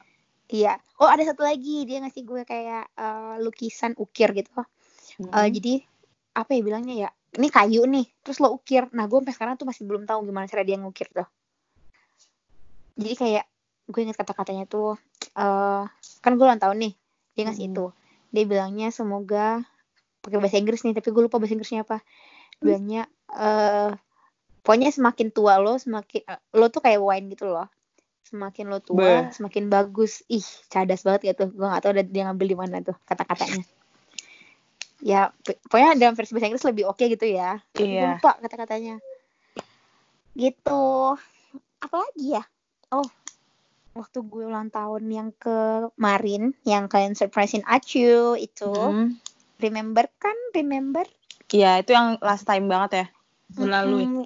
Iya. 0.47 0.79
Oh 0.99 1.07
ada 1.07 1.23
satu 1.27 1.43
lagi 1.43 1.83
dia 1.83 1.99
ngasih 1.99 2.23
gue 2.23 2.41
kayak 2.47 2.95
eh, 2.95 3.35
lukisan 3.43 3.95
ukir 3.99 4.31
gitu. 4.31 4.51
Eh, 4.55 5.27
Mm-mm. 5.27 5.51
jadi 5.51 5.73
apa 6.31 6.55
ya 6.55 6.61
bilangnya 6.63 6.95
ya 6.95 7.09
ini 7.35 7.47
kayu 7.51 7.83
nih 7.83 8.07
terus 8.23 8.39
lo 8.39 8.51
ukir 8.55 8.87
nah 8.95 9.07
gue 9.07 9.19
sampai 9.19 9.35
sekarang 9.35 9.55
tuh 9.59 9.67
masih 9.67 9.83
belum 9.83 10.03
tahu 10.07 10.23
gimana 10.23 10.47
cara 10.47 10.63
dia 10.63 10.79
ngukir 10.79 11.11
tuh 11.11 11.27
jadi 12.95 13.15
kayak 13.15 13.45
gue 13.91 14.01
inget 14.03 14.15
kata-katanya 14.15 14.63
tuh 14.67 14.95
eh 15.37 15.83
kan 16.19 16.31
gue 16.35 16.45
ulang 16.45 16.59
tahun 16.59 16.77
nih 16.81 16.93
dia 17.35 17.43
ngasih 17.47 17.65
Mm. 17.67 17.73
itu. 17.75 17.85
Dia 18.31 18.43
bilangnya 18.47 18.87
semoga 18.91 19.63
pakai 20.21 20.37
bahasa 20.37 20.59
Inggris 20.59 20.83
nih 20.83 20.93
tapi 20.95 21.09
gue 21.11 21.23
lupa 21.23 21.39
bahasa 21.39 21.55
Inggrisnya 21.55 21.87
apa. 21.87 22.03
Bilangnya 22.59 23.07
eh 23.31 23.91
pokoknya 24.61 24.93
semakin 24.93 25.33
tua 25.33 25.57
lo 25.57 25.79
semakin 25.79 26.21
eh, 26.27 26.39
lo 26.53 26.67
tuh 26.67 26.83
kayak 26.83 26.99
wine 27.01 27.31
gitu 27.31 27.47
loh. 27.49 27.67
Semakin 28.27 28.71
lo 28.71 28.79
tua 28.79 28.99
Beh. 28.99 29.21
semakin 29.35 29.67
bagus. 29.67 30.23
Ih 30.31 30.45
cadas 30.71 31.03
banget 31.03 31.35
gitu. 31.35 31.51
Gue 31.51 31.67
gak 31.67 31.83
tahu 31.83 31.91
ada 31.95 32.03
dia 32.03 32.23
ngambil 32.27 32.47
di 32.47 32.57
mana 32.59 32.75
tuh 32.83 32.95
kata-katanya. 33.07 33.63
Ya 35.01 35.33
pokoknya 35.67 35.97
dalam 35.97 36.13
versi 36.13 36.31
bahasa 36.35 36.47
Inggris 36.51 36.67
lebih 36.67 36.85
oke 36.87 37.03
gitu 37.07 37.25
ya. 37.25 37.57
Iya. 37.75 38.19
lupa 38.21 38.37
kata-katanya. 38.39 39.01
Gitu. 40.37 40.83
Apalagi 41.81 42.37
ya? 42.37 42.43
Oh 42.93 43.07
waktu 43.91 44.23
gue 44.23 44.43
ulang 44.45 44.67
tahun 44.67 45.03
yang 45.05 45.29
kemarin 45.35 46.55
yang 46.63 46.87
kalian 46.87 47.11
surprisein 47.11 47.63
Acu 47.65 48.33
itu 48.35 48.71
Mm. 48.71 49.19
remember 49.57 50.07
kan 50.17 50.35
remember 50.51 51.03
Iya, 51.47 51.83
itu 51.83 51.91
yang 51.91 52.15
last 52.19 52.47
time 52.47 52.65
banget 52.65 52.91
ya. 52.93 53.05
lalu 53.59 53.95
ya. 53.97 54.07
Mm-mm. 54.07 54.25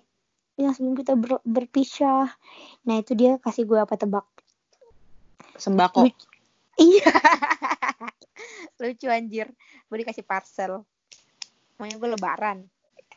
yang 0.56 0.72
sebelum 0.72 0.96
kita 0.96 1.14
ber- 1.14 1.42
berpisah 1.44 2.30
nah 2.82 2.96
itu 2.96 3.12
dia 3.12 3.36
kasih 3.38 3.66
gue 3.66 3.76
apa 3.76 3.96
tebak 3.96 4.24
Sembako. 5.56 6.06
Lucu. 6.06 6.26
iya 6.86 7.10
lucu 8.78 9.08
anjir 9.08 9.50
gue 9.84 9.98
dikasih 9.98 10.22
parcel 10.22 10.86
Pokoknya 11.74 11.98
gue 11.98 12.10
lebaran 12.10 12.58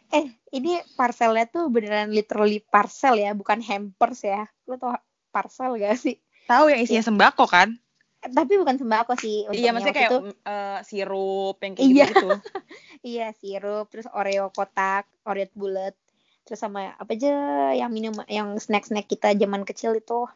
eh 0.08 0.24
ini 0.50 0.80
parcelnya 0.96 1.44
tuh 1.44 1.68
beneran 1.68 2.08
literally 2.08 2.58
parcel 2.58 3.14
ya 3.14 3.36
bukan 3.36 3.60
hampers 3.60 4.24
ya 4.24 4.48
lo 4.64 4.74
tau 4.74 4.96
parcel 5.28 5.76
gak 5.76 5.94
sih 5.94 6.16
Tahu 6.48 6.64
yang 6.72 6.80
isinya 6.80 7.04
sembako 7.04 7.44
kan? 7.44 7.76
Eh, 8.24 8.30
tapi 8.32 8.58
bukan 8.58 8.80
sembako 8.80 9.14
sih 9.14 9.46
Iya, 9.52 9.70
maksudnya 9.70 9.94
kayak 9.94 10.10
itu, 10.10 10.18
eh, 10.42 10.78
sirup 10.82 11.56
yang 11.62 11.72
kayak 11.76 11.86
Iya. 11.86 12.06
gitu. 12.10 12.30
iya 13.14 13.26
sirup 13.36 13.86
terus 13.92 14.10
oreo 14.10 14.50
kotak 14.50 15.06
oreo 15.22 15.46
bulat 15.54 15.94
terus 16.42 16.58
sama 16.58 16.96
apa 16.96 17.12
aja 17.14 17.30
yang 17.76 17.92
minum 17.92 18.16
yang 18.26 18.56
snack 18.58 18.88
snack 18.88 19.06
kita 19.06 19.36
zaman 19.36 19.62
kecil 19.62 19.94
itu 19.94 20.26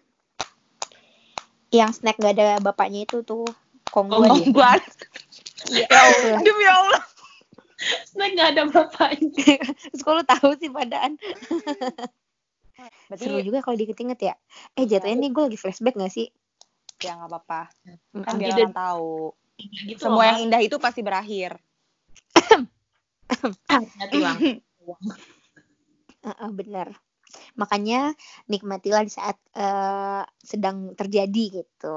yang 1.73 1.91
snack 1.91 2.21
gak 2.21 2.37
ada 2.39 2.61
bapaknya 2.61 3.09
itu 3.09 3.25
tuh 3.25 3.49
kongguan 3.91 4.31
Oh, 4.31 4.37
ya. 4.55 4.77
Iya, 5.73 5.85
itulah. 5.89 6.41
Demi 6.45 6.67
Allah. 6.69 7.03
Snack 8.07 8.31
nggak 8.39 8.49
ada 8.55 8.63
bapaknya. 8.71 9.59
Terus 9.91 10.03
lu 10.07 10.23
tahu 10.23 10.55
sih 10.61 10.71
padaan 10.71 11.19
Berarti 13.11 13.25
seru 13.29 13.39
juga 13.45 13.59
kalau 13.61 13.77
diinget-inget 13.77 14.21
ya. 14.21 14.35
Eh 14.79 14.85
jatuhnya 14.89 15.17
nih 15.23 15.31
gue 15.31 15.43
lagi 15.51 15.59
flashback 15.59 15.97
gak 15.99 16.13
sih? 16.13 16.29
ya 17.03 17.19
nggak 17.19 17.31
apa-apa. 17.35 17.61
Kan 18.23 18.39
biar 18.39 18.55
Ide- 18.55 18.71
orang 18.71 18.79
tahu. 18.79 19.35
Gitu 19.59 19.99
Semua 19.99 20.23
loh, 20.23 20.27
yang 20.31 20.39
indah 20.47 20.61
itu 20.63 20.79
pasti 20.79 21.03
berakhir. 21.03 21.59
Bang. 24.13 24.39
Heeh, 26.23 26.51
bener. 26.55 26.95
Makanya 27.59 28.15
nikmatilah 28.47 29.03
di 29.03 29.11
saat 29.11 29.35
eh, 29.59 30.23
sedang 30.39 30.95
terjadi 30.95 31.63
gitu. 31.63 31.97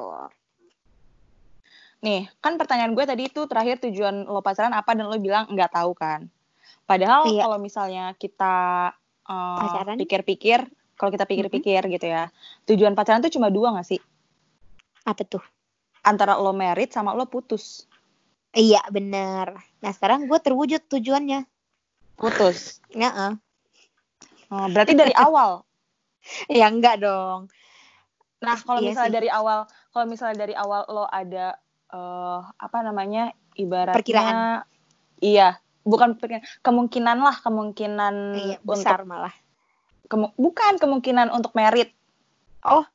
Nih, 2.02 2.26
kan 2.42 2.58
pertanyaan 2.58 2.98
gue 2.98 3.06
tadi 3.06 3.30
itu 3.30 3.46
terakhir 3.46 3.78
tujuan 3.86 4.26
lo 4.26 4.42
pacaran 4.42 4.74
apa 4.74 4.98
dan 4.98 5.06
lo 5.06 5.18
bilang 5.22 5.46
nggak 5.54 5.74
tahu 5.74 5.94
kan. 5.94 6.30
Padahal 6.90 7.30
Iya. 7.30 7.46
kalau 7.46 7.58
misalnya 7.62 8.14
kita 8.18 8.90
eh, 9.30 9.98
pikir-pikir, 10.00 10.66
kalau 10.96 11.12
kita 11.12 11.26
pikir-pikir 11.28 11.82
gitu 11.92 12.06
ya, 12.08 12.30
tujuan 12.70 12.94
pacaran 12.94 13.22
tuh 13.26 13.34
cuma 13.34 13.50
dua 13.52 13.76
nggak 13.76 13.88
sih? 13.88 14.02
Apa 15.06 15.22
tuh? 15.26 15.44
Antara 16.06 16.38
lo 16.38 16.54
merit 16.54 16.94
sama 16.94 17.12
lo 17.18 17.26
putus. 17.26 17.90
Iya 18.56 18.80
bener. 18.88 19.52
Nah 19.84 19.92
sekarang 19.92 20.30
gue 20.32 20.40
terwujud 20.40 20.80
tujuannya. 20.88 21.44
Putus. 22.16 22.80
Nggak, 22.96 23.42
Oh, 24.54 24.68
berarti 24.72 24.94
dari 24.96 25.12
awal. 25.26 25.66
ya 26.50 26.70
enggak 26.70 27.02
dong. 27.02 27.50
Nah, 28.42 28.58
kalau 28.62 28.80
Iya 28.82 28.94
misalnya 28.94 29.10
sih. 29.12 29.18
dari 29.20 29.30
awal, 29.30 29.60
kalau 29.90 30.06
misalnya 30.06 30.38
dari 30.38 30.54
awal 30.58 30.82
lo 30.90 31.06
ada 31.10 31.58
eh 31.94 32.40
apa 32.46 32.78
namanya? 32.86 33.34
ibaratnya 33.56 33.98
Perkiraan. 33.98 34.36
Iya, 35.24 35.58
bukan 35.86 36.18
kemungkinan 36.66 37.18
lah, 37.22 37.38
kemungkinan 37.40 38.16
Iya 38.34 38.58
untuk 38.60 38.76
besar 38.76 39.06
malah. 39.06 39.34
kemu- 40.06 40.34
bukan 40.38 40.82
kemungkinan 40.82 41.30
untuk 41.32 41.54
merit, 41.54 41.94
Oh 42.66 42.86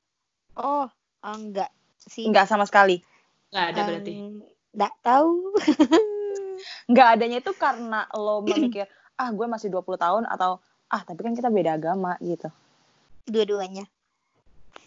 enggak 1.20 1.70
sih. 1.96 2.26
enggak 2.26 2.48
sama 2.48 2.64
sekali. 2.66 3.00
Nggak 3.52 3.66
ada 3.72 3.80
berarti. 3.86 4.12
Em, 4.16 4.34
Nggak 4.70 4.94
tahu. 5.02 5.34
Enggak 6.90 7.06
adanya 7.16 7.38
itu 7.40 7.52
karena 7.56 8.06
lo 8.14 8.42
memikir, 8.46 8.86
ah 9.16 9.30
gue 9.32 9.46
masih 9.46 9.72
20 9.72 9.98
tahun 9.98 10.24
atau 10.28 10.60
ah 10.90 11.02
tapi 11.06 11.22
kan 11.22 11.34
kita 11.34 11.48
beda 11.50 11.78
agama 11.78 12.14
gitu. 12.22 12.50
Dua-duanya. 13.26 13.86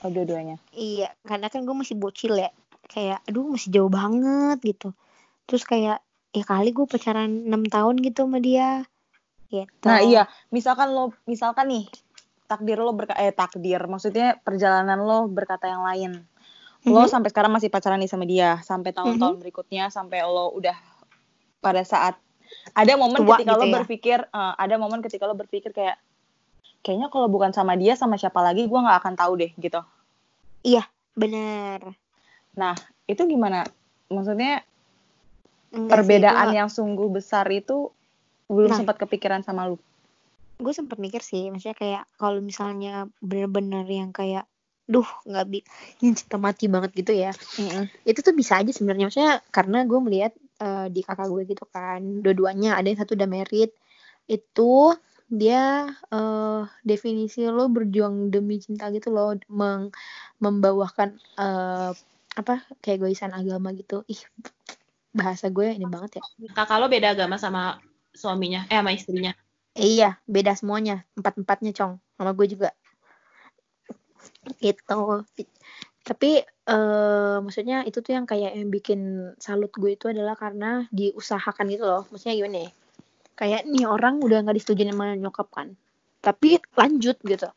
Oh, 0.03 0.11
dua-duanya. 0.11 0.59
Iya, 0.75 1.15
karena 1.23 1.47
kan 1.47 1.63
gue 1.63 1.75
masih 1.75 1.95
bocil 1.95 2.35
ya. 2.35 2.51
Kayak, 2.91 3.23
aduh 3.23 3.55
masih 3.55 3.71
jauh 3.71 3.87
banget 3.87 4.59
gitu. 4.63 4.91
Terus 5.47 5.63
kayak, 5.63 6.03
ya 6.33 6.43
kali 6.43 6.73
gue 6.73 6.89
pacaran 6.89 7.45
6 7.45 7.63
tahun 7.69 8.01
gitu 8.01 8.25
sama 8.25 8.41
dia. 8.41 8.83
Gitu. 9.53 9.85
Nah, 9.85 10.01
iya, 10.01 10.25
misalkan 10.49 10.89
lo 10.89 11.13
misalkan 11.29 11.69
nih 11.69 11.85
takdir 12.49 12.81
lo 12.81 12.91
berka 12.91 13.13
eh 13.21 13.29
takdir, 13.29 13.79
maksudnya 13.85 14.41
perjalanan 14.41 14.97
lo 14.97 15.29
berkata 15.29 15.69
yang 15.69 15.85
lain. 15.85 16.11
Lo 16.89 17.05
Mhm. 17.05 17.09
sampai 17.13 17.29
sekarang 17.29 17.53
masih 17.53 17.69
pacaran 17.69 18.01
nih 18.01 18.09
sama 18.09 18.25
dia, 18.25 18.59
sampai 18.65 18.91
tahun-tahun 18.91 19.39
berikutnya 19.39 19.93
sampai 19.93 20.25
lo 20.25 20.51
udah 20.57 20.75
pada 21.63 21.85
saat 21.85 22.17
ada 22.75 22.93
momen 22.97 23.23
Tua 23.23 23.37
ketika 23.37 23.55
gitu 23.55 23.61
lo 23.61 23.65
ya. 23.69 23.75
berpikir 23.79 24.19
eh, 24.25 24.53
ada 24.57 24.75
momen 24.81 24.99
ketika 25.05 25.23
lo 25.29 25.37
berpikir 25.37 25.71
kayak 25.71 26.01
kayaknya 26.83 27.07
kalau 27.07 27.31
bukan 27.31 27.55
sama 27.55 27.79
dia 27.79 27.95
sama 27.95 28.19
siapa 28.19 28.43
lagi 28.43 28.67
gue 28.67 28.79
nggak 28.79 28.99
akan 28.99 29.13
tahu 29.15 29.33
deh 29.39 29.51
gitu. 29.55 29.79
bener 31.13 31.93
Nah, 32.53 32.77
itu 33.09 33.21
gimana? 33.25 33.65
Maksudnya 34.13 34.61
Enggak 35.73 35.89
sih, 35.89 35.89
perbedaan 36.05 36.47
gua- 36.47 36.55
yang 36.55 36.69
sungguh 36.69 37.09
besar 37.09 37.49
itu 37.49 37.89
belum 38.45 38.69
Nah. 38.69 38.77
sempat 38.79 38.95
kepikiran 38.97 39.41
sama 39.41 39.65
lu. 39.65 39.77
gue 40.53 40.71
sempet 40.71 40.95
mikir 40.95 41.19
sih 41.19 41.49
maksudnya 41.51 41.75
kayak 41.75 42.03
kalau 42.15 42.39
misalnya 42.39 43.09
bener-bener 43.19 43.83
yang 43.83 44.15
kayak 44.15 44.47
duh 44.85 45.03
nggak 45.25 45.45
bi 45.49 45.59
yang 46.05 46.15
cinta 46.15 46.37
mati 46.37 46.71
banget 46.71 46.93
gitu 46.93 47.11
ya 47.11 47.35
itu 48.05 48.19
tuh 48.21 48.31
bisa 48.31 48.61
aja 48.61 48.71
sebenarnya 48.71 49.09
maksudnya 49.09 49.33
karena 49.49 49.83
gue 49.83 49.99
melihat 49.99 50.31
eh, 50.61 50.87
di 50.87 51.01
kakak 51.03 51.27
gue 51.27 51.43
gitu 51.49 51.65
kan 51.67 51.99
dua-duanya 52.21 52.79
ada 52.79 52.85
yang 52.87 52.95
satu 52.95 53.17
udah 53.17 53.27
married 53.27 53.75
itu 54.29 54.93
dia 55.27 55.89
eh 56.13 56.61
definisi 56.85 57.43
lo 57.43 57.67
berjuang 57.67 58.29
demi 58.29 58.61
cinta 58.61 58.87
gitu 58.93 59.09
loh 59.11 59.35
meng 59.51 59.91
membawakan 60.37 61.17
eh 61.35 61.91
apa 62.33 62.55
kayak 62.79 63.03
egoisan 63.03 63.35
agama 63.35 63.73
gitu 63.73 64.05
ih 64.07 64.21
bahasa 65.13 65.47
gue 65.53 65.77
ini 65.77 65.85
banget 65.85 66.17
ya 66.19 66.23
Kakak 66.57 66.77
lo 66.81 66.89
beda 66.89 67.13
agama 67.13 67.37
sama 67.37 67.77
suaminya, 68.13 68.65
eh 68.69 68.77
sama 68.77 68.91
istrinya. 68.93 69.33
Eh, 69.73 69.97
iya, 69.97 70.21
beda 70.29 70.53
semuanya. 70.53 71.01
Empat-empatnya, 71.17 71.73
Cong. 71.73 71.97
Sama 71.97 72.31
gue 72.37 72.45
juga. 72.45 72.69
Gitu. 74.61 75.01
Tapi 76.03 76.31
eh 76.45 77.37
maksudnya 77.41 77.81
itu 77.87 77.99
tuh 78.03 78.13
yang 78.15 78.27
kayak 78.29 78.53
yang 78.53 78.69
bikin 78.69 79.33
salut 79.39 79.73
gue 79.73 79.97
itu 79.97 80.11
adalah 80.11 80.37
karena 80.37 80.85
diusahakan 80.93 81.65
gitu 81.73 81.83
loh. 81.89 82.03
Maksudnya 82.13 82.37
gimana 82.37 82.57
ya? 82.67 82.71
Kayak 83.33 83.61
nih 83.65 83.85
orang 83.89 84.21
udah 84.21 84.45
nggak 84.45 84.61
disetujuin 84.61 84.93
sama 84.93 85.17
nyokap 85.17 85.49
kan. 85.49 85.73
Tapi 86.21 86.61
lanjut 86.77 87.17
gitu. 87.25 87.49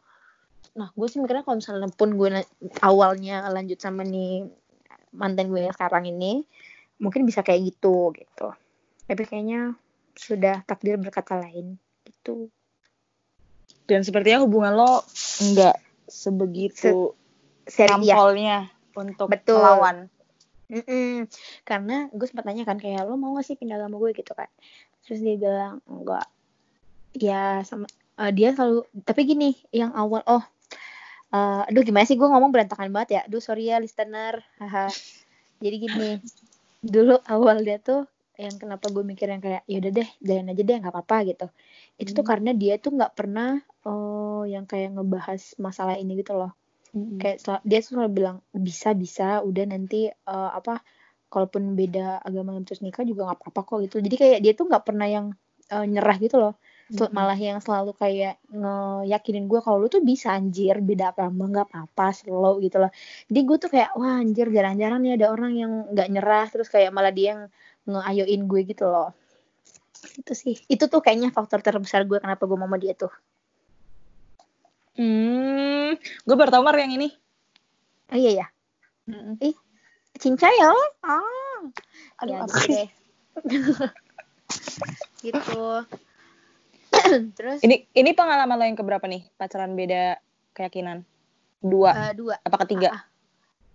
Nah, 0.76 0.88
gue 0.92 1.06
sih 1.08 1.20
mikirnya 1.20 1.44
kalau 1.44 1.60
misalnya 1.60 1.88
pun 1.92 2.16
gue 2.16 2.44
awalnya 2.80 3.44
lanjut 3.52 3.80
sama 3.80 4.04
nih 4.04 4.44
mantan 5.16 5.48
gue 5.48 5.64
yang 5.64 5.72
sekarang 5.72 6.04
ini, 6.08 6.44
mungkin 6.96 7.28
bisa 7.28 7.44
kayak 7.44 7.74
gitu 7.74 8.12
gitu. 8.16 8.48
Tapi 9.06 9.22
kayaknya 9.24 9.76
sudah 10.16 10.64
takdir 10.64 10.96
berkata 10.96 11.36
lain 11.36 11.76
gitu. 12.08 12.48
Dan 13.86 14.02
sepertinya 14.02 14.42
hubungan 14.42 14.74
lo 14.74 15.06
nggak 15.38 15.76
sebegitu 16.10 17.14
nampolnya 17.66 18.70
untuk 18.94 19.30
Betul. 19.30 19.58
melawan. 19.58 19.96
Mm-mm. 20.66 21.30
Karena 21.62 22.10
gue 22.10 22.26
sempat 22.26 22.46
tanya 22.46 22.66
kan 22.66 22.78
kayak 22.82 23.06
lo 23.06 23.14
mau 23.14 23.38
gak 23.38 23.46
sih 23.46 23.54
pindah 23.54 23.78
agama 23.78 24.02
gue 24.02 24.10
gitu 24.18 24.34
kan. 24.34 24.50
Terus 25.06 25.22
dia 25.22 25.38
bilang 25.38 25.78
enggak. 25.86 26.26
Ya 27.14 27.62
sama 27.62 27.86
eh, 28.18 28.32
dia 28.34 28.52
selalu 28.52 28.82
tapi 29.06 29.24
gini 29.24 29.54
yang 29.70 29.94
awal 29.94 30.26
oh 30.26 30.42
eh, 31.30 31.62
aduh 31.70 31.82
gimana 31.86 32.08
sih 32.08 32.18
gue 32.18 32.26
ngomong 32.26 32.50
berantakan 32.50 32.90
banget 32.90 33.10
ya. 33.14 33.20
Aduh 33.30 33.38
sorry 33.38 33.70
ya 33.70 33.78
listener. 33.78 34.42
Haha. 34.58 34.90
Jadi 35.62 35.76
gini. 35.78 36.10
Dulu 36.94 37.14
awal 37.34 37.56
dia 37.66 37.78
tuh 37.82 38.00
yang 38.36 38.56
kenapa 38.60 38.86
gue 38.94 39.00
mikir 39.00 39.26
yang 39.32 39.40
kayak 39.40 39.62
yaudah 39.64 39.92
deh 39.96 40.08
jalan 40.20 40.52
aja 40.52 40.62
deh 40.68 40.76
nggak 40.80 40.92
apa-apa 40.94 41.16
gitu. 41.32 41.46
Itu 42.00 42.10
tuh 42.16 42.24
Hmm. 42.24 42.30
karena 42.36 42.50
dia 42.62 42.74
tuh 42.84 42.90
nggak 42.96 43.12
pernah 43.18 43.50
oh 43.88 44.44
yang 44.44 44.64
kayak 44.70 44.92
ngebahas 44.94 45.40
masalah 45.66 45.96
ini 46.02 46.12
gitu 46.20 46.32
loh. 46.40 46.52
Kayak 47.20 47.38
sel- 47.44 47.64
dia 47.70 47.78
tuh 47.84 47.90
selalu 47.96 48.10
bilang 48.18 48.36
bisa 48.52 48.90
bisa 48.96 49.28
udah 49.48 49.64
nanti 49.72 50.08
eh, 50.12 50.50
apa 50.58 50.74
kalaupun 51.32 51.74
beda 51.80 52.20
agama 52.28 52.50
terus 52.66 52.80
nikah 52.84 53.04
juga 53.10 53.22
nggak 53.32 53.38
apa-apa 53.42 53.60
kok 53.68 53.78
gitu. 53.88 53.96
Jadi 54.06 54.16
kayak 54.22 54.38
dia 54.44 54.52
tuh 54.58 54.66
nggak 54.70 54.84
pernah 54.88 55.08
yang 55.08 55.26
eh, 55.74 55.86
nyerah 55.92 56.16
gitu 56.22 56.36
loh 56.42 56.54
Mm-mm. 56.86 57.10
malah 57.10 57.34
yang 57.34 57.58
selalu 57.58 57.98
kayak 57.98 58.38
ngeyakinin 58.46 59.50
gue 59.50 59.58
kalau 59.58 59.82
lu 59.82 59.88
tuh 59.90 60.06
bisa 60.06 60.30
anjir 60.38 60.78
beda 60.78 61.10
agama 61.10 61.50
nggak 61.50 61.66
apa-apa 61.66 62.14
slow 62.14 62.62
gitu 62.62 62.78
loh. 62.78 62.94
Jadi 63.26 63.40
gue 63.42 63.56
tuh 63.58 63.70
kayak 63.74 63.90
wah 63.98 64.22
anjir 64.22 64.46
jarang-jarang 64.54 65.02
nih 65.02 65.18
ada 65.18 65.26
orang 65.34 65.52
yang 65.58 65.72
nggak 65.90 66.08
nyerah 66.14 66.46
terus 66.46 66.70
kayak 66.70 66.94
malah 66.94 67.10
dia 67.10 67.34
yang 67.34 67.42
ngeayoin 67.90 68.42
gue 68.46 68.60
gitu 68.70 68.86
loh. 68.86 69.10
Itu 70.14 70.32
sih. 70.38 70.54
Itu 70.70 70.86
tuh 70.86 71.02
kayaknya 71.02 71.34
faktor 71.34 71.58
terbesar 71.58 72.06
gue 72.06 72.22
kenapa 72.22 72.46
gue 72.46 72.54
mau 72.54 72.70
sama 72.70 72.78
dia 72.78 72.94
tuh. 72.94 73.10
Hmm, 74.94 75.98
gue 75.98 76.36
baru 76.38 76.54
tau 76.54 76.62
Mar 76.62 76.78
yang 76.78 76.94
ini. 76.94 77.10
oh 78.14 78.18
iya 78.18 78.46
ya 78.46 78.46
cincayong 80.16 80.80
ah. 81.04 81.60
Aduh, 82.24 82.32
ya 82.32 82.38
apa 82.42 82.56
gitu 82.56 82.58
sih? 82.64 82.74
deh. 82.74 82.88
Gitu 85.26 85.62
terus 87.38 87.60
Ini 87.62 87.88
ini 87.92 88.10
pengalaman 88.16 88.56
lo 88.56 88.64
yang 88.64 88.78
keberapa 88.78 89.04
nih? 89.08 89.28
Pacaran 89.36 89.76
beda 89.76 90.18
keyakinan? 90.56 91.04
Dua 91.60 91.90
eh, 91.92 92.12
dua 92.16 92.34
apa 92.40 92.56
ketiga? 92.66 92.88
Ah, 92.92 92.96
ah. 92.98 93.02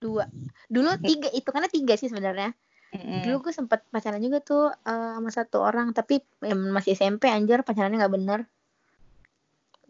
dua 0.02 0.24
dulu 0.72 0.90
tiga 1.04 1.30
itu 1.36 1.50
karena 1.52 1.70
tiga 1.70 1.94
sih 2.00 2.10
sebenarnya 2.10 2.56
Mm-mm. 2.92 3.24
dulu 3.24 3.48
gue 3.48 3.54
sempet 3.56 3.86
pacaran 3.88 4.20
juga 4.24 4.40
tuh 4.44 4.72
eh, 4.72 5.12
sama 5.20 5.30
satu 5.30 5.62
orang 5.62 5.94
tapi 5.94 6.20
em, 6.44 6.72
masih 6.74 6.96
SMP 6.98 7.28
anjir 7.30 7.62
pacarannya 7.64 8.02
nggak 8.02 8.16
bener 8.16 8.40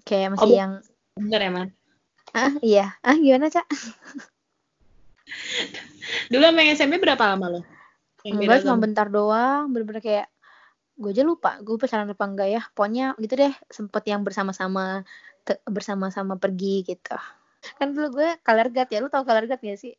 kayak 0.05 0.35
masih 0.35 0.51
Oh, 0.51 0.57
yang 0.57 0.71
Bener 1.15 1.39
ya, 1.43 1.51
Man? 1.51 1.69
ah 2.31 2.53
iya 2.63 2.95
ah 3.03 3.15
gimana 3.17 3.51
cak 3.51 3.67
Dulu 6.31 6.43
sama 6.43 6.59
yang 6.63 6.71
SMP 6.75 6.99
berapa 6.99 7.23
lama 7.23 7.59
lo? 7.59 7.61
Yang 8.23 8.35
enggak 8.39 8.61
cuma 8.63 8.77
bentar 8.79 9.07
doang 9.07 9.71
bener-bener 9.71 10.03
kayak 10.03 10.27
gue 11.01 11.11
aja 11.11 11.25
lupa 11.25 11.57
gue 11.65 11.75
pacaran 11.81 12.05
apa 12.05 12.25
enggak 12.29 12.49
ya 12.53 12.61
pokoknya 12.77 13.17
gitu 13.17 13.33
deh 13.41 13.53
sempet 13.73 14.03
yang 14.05 14.21
bersama-sama 14.21 15.01
bersama-sama 15.65 16.37
pergi 16.37 16.85
gitu 16.85 17.17
kan 17.81 17.93
dulu 17.93 18.21
gue 18.21 18.29
color 18.45 18.69
guard 18.69 18.89
ya 18.93 19.01
lu 19.01 19.09
tau 19.09 19.25
color 19.25 19.49
guard 19.49 19.61
gak 19.61 19.81
sih 19.81 19.97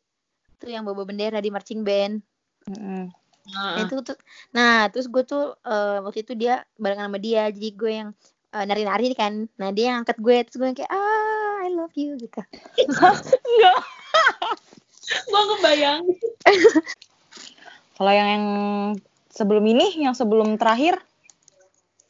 itu 0.55 0.65
yang 0.71 0.87
bawa 0.87 1.03
bendera 1.03 1.43
di 1.43 1.51
marching 1.51 1.83
band 1.83 2.23
Mm-mm. 2.71 3.11
Heeh. 3.43 3.75
Nah, 3.75 3.83
itu 3.83 3.99
tuh 3.99 4.15
nah 4.55 4.87
terus 4.87 5.11
gue 5.11 5.23
tuh 5.27 5.59
eh, 5.67 5.99
waktu 5.99 6.23
itu 6.23 6.33
dia 6.39 6.63
barengan 6.79 7.11
sama 7.11 7.19
dia 7.19 7.51
jadi 7.51 7.69
gue 7.75 7.91
yang 7.91 8.09
eh, 8.55 8.63
nari-nari 8.63 9.11
kan 9.11 9.51
nah 9.59 9.75
dia 9.75 9.91
yang 9.91 10.07
angkat 10.07 10.17
gue 10.23 10.35
terus 10.47 10.55
gue 10.55 10.67
yang 10.71 10.77
kayak 10.79 10.91
ah 10.95 11.67
I 11.67 11.69
love 11.75 11.91
you 11.99 12.15
gitu 12.15 12.39
Enggak. 12.87 13.83
Gua 15.27 15.41
kebayang. 15.57 16.03
Kalau 17.97 18.13
yang, 18.13 18.29
yang 18.29 18.45
sebelum 19.33 19.65
ini, 19.65 20.05
yang 20.05 20.13
sebelum 20.13 20.53
terakhir, 20.61 21.01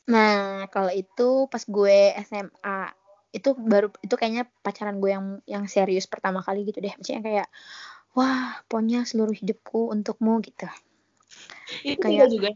nah 0.04 0.68
kalau 0.68 0.92
itu 0.92 1.48
pas 1.48 1.64
gue 1.64 2.12
SMA 2.28 2.92
itu 3.32 3.56
baru 3.56 3.88
itu 4.04 4.14
kayaknya 4.20 4.44
pacaran 4.62 5.00
gue 5.00 5.10
yang 5.10 5.26
yang 5.48 5.64
serius 5.66 6.06
pertama 6.06 6.44
kali 6.44 6.68
gitu 6.68 6.84
deh 6.84 6.92
maksudnya 6.94 7.24
kayak 7.24 7.48
wah 8.14 8.60
pokoknya 8.68 9.08
seluruh 9.08 9.34
hidupku 9.34 9.90
untukmu 9.90 10.44
gitu 10.44 10.68
Itu 11.82 11.98
Kayak- 12.04 12.28
beda 12.28 12.28
juga. 12.30 12.50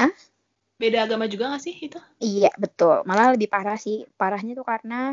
Hah? 0.00 0.12
Beda 0.76 1.08
agama 1.08 1.24
juga 1.24 1.56
gak 1.56 1.62
sih 1.64 1.72
itu? 1.76 1.96
Iya 2.20 2.52
betul, 2.60 3.00
malah 3.08 3.32
lebih 3.32 3.48
parah 3.48 3.80
sih. 3.80 4.04
Parahnya 4.16 4.52
tuh 4.52 4.64
karena 4.64 5.12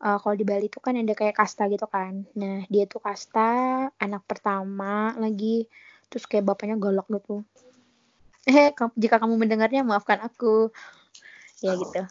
eh, 0.00 0.18
kalau 0.20 0.34
di 0.36 0.44
Bali 0.44 0.72
tuh 0.72 0.80
kan 0.80 0.96
ada 0.96 1.12
kayak 1.12 1.36
kasta 1.36 1.68
gitu 1.68 1.84
kan. 1.88 2.24
Nah 2.36 2.64
dia 2.72 2.84
tuh 2.88 3.00
kasta 3.00 3.48
anak 3.96 4.24
pertama 4.24 5.12
lagi, 5.20 5.68
terus 6.08 6.24
kayak 6.24 6.48
bapaknya 6.48 6.76
galak 6.80 7.08
gitu. 7.08 7.44
Eh 8.50 8.74
jika 8.98 9.22
kamu 9.22 9.38
mendengarnya 9.38 9.86
maafkan 9.86 10.18
aku, 10.18 10.74
ya 11.62 11.78
gitu. 11.78 12.02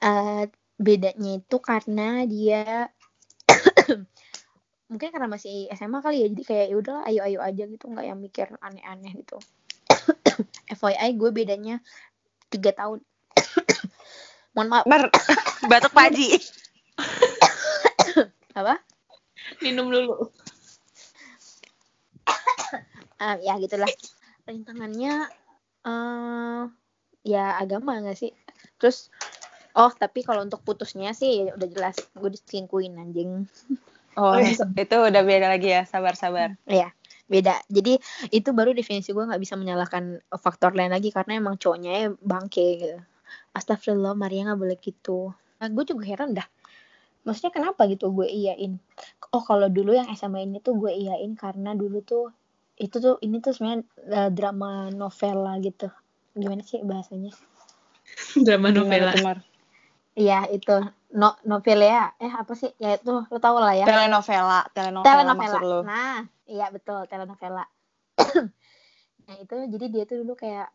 Eh 0.00 0.48
bedanya 0.80 1.36
itu 1.36 1.56
karena 1.60 2.24
dia 2.24 2.88
mungkin 4.90 5.08
karena 5.12 5.28
masih 5.28 5.68
SMA 5.76 6.00
kali 6.00 6.24
ya, 6.24 6.26
jadi 6.32 6.44
kayak 6.48 6.66
ya 6.72 6.76
udah 6.80 6.96
ayo-ayo 7.12 7.38
aja 7.44 7.64
gitu, 7.68 7.92
nggak 7.92 8.06
yang 8.08 8.16
mikir 8.16 8.48
aneh-aneh 8.64 9.12
gitu. 9.20 9.36
FYI 10.80 11.12
gue 11.12 11.30
bedanya 11.32 11.84
tiga 12.48 12.72
tahun. 12.72 13.04
Mohon 14.56 14.68
maaf. 14.72 14.84
Mar, 14.88 15.02
batuk 15.68 15.92
paji. 15.92 16.40
Apa? 18.56 18.80
Minum 19.60 19.92
dulu. 19.92 20.32
Ah, 23.20 23.36
ya 23.40 23.60
gitulah. 23.60 23.88
Rintangannya 24.46 25.14
eh 25.86 26.62
ya 27.26 27.58
agama 27.58 27.98
gak 28.02 28.18
sih? 28.18 28.32
Terus 28.78 29.10
oh 29.74 29.92
tapi 29.92 30.22
kalau 30.22 30.46
untuk 30.46 30.62
putusnya 30.62 31.12
sih 31.12 31.46
ya 31.46 31.52
udah 31.58 31.68
jelas 31.68 31.96
gue 32.14 32.30
diselingkuhin 32.32 32.96
anjing. 32.96 33.32
Oh, 34.16 34.32
itu 34.40 34.96
udah 34.96 35.22
beda 35.28 35.44
lagi 35.44 35.76
ya, 35.76 35.84
sabar-sabar. 35.84 36.56
Ya 36.64 36.88
beda. 37.26 37.58
Jadi 37.66 37.98
itu 38.30 38.48
baru 38.54 38.70
definisi 38.72 39.10
gue 39.10 39.20
nggak 39.26 39.42
bisa 39.42 39.58
menyalahkan 39.58 40.22
faktor 40.38 40.72
lain 40.72 40.94
lagi 40.94 41.10
karena 41.10 41.38
emang 41.42 41.58
cowoknya 41.58 41.90
ya 41.92 42.06
bangke 42.22 42.66
gitu. 42.80 42.98
Astagfirullah 43.52 44.14
Maria 44.14 44.48
nggak 44.50 44.60
boleh 44.60 44.78
gitu. 44.78 45.34
Nah, 45.58 45.68
gue 45.72 45.84
juga 45.84 46.04
heran 46.06 46.36
dah. 46.36 46.46
Maksudnya 47.26 47.50
kenapa 47.50 47.90
gitu 47.90 48.14
gue 48.14 48.28
iyain? 48.30 48.78
Oh 49.34 49.42
kalau 49.42 49.66
dulu 49.66 49.98
yang 49.98 50.06
SMA 50.14 50.46
ini 50.46 50.62
tuh 50.62 50.78
gue 50.78 50.94
iyain 50.94 51.34
karena 51.34 51.74
dulu 51.74 51.98
tuh 52.06 52.30
itu 52.76 52.96
tuh 53.00 53.16
ini 53.24 53.40
tuh 53.40 53.56
sebenarnya 53.56 53.82
eh, 54.12 54.30
drama 54.32 54.92
novela 54.92 55.56
gitu. 55.64 55.88
Gimana 56.36 56.60
sih 56.60 56.84
bahasanya? 56.84 57.32
Drama 58.46 58.68
novela. 58.68 59.12
Iya 60.16 60.48
itu. 60.52 60.76
No 61.16 61.36
novelia 61.48 62.12
eh 62.20 62.32
apa 62.32 62.52
sih? 62.52 62.72
Ya 62.76 62.96
itu 63.00 63.08
lo 63.08 63.38
tau 63.40 63.56
lah 63.56 63.72
ya. 63.72 63.88
Telenovela 63.88 64.68
telenovela, 64.72 65.32
maksud 65.32 65.60
lu. 65.64 65.80
Nah 65.84 66.24
iya 66.44 66.68
betul 66.72 67.08
telenovela. 67.08 67.64
Nah 69.26 69.42
itu 69.42 69.58
jadi 69.58 69.86
dia 69.90 70.04
tuh 70.06 70.22
dulu 70.22 70.38
kayak 70.38 70.70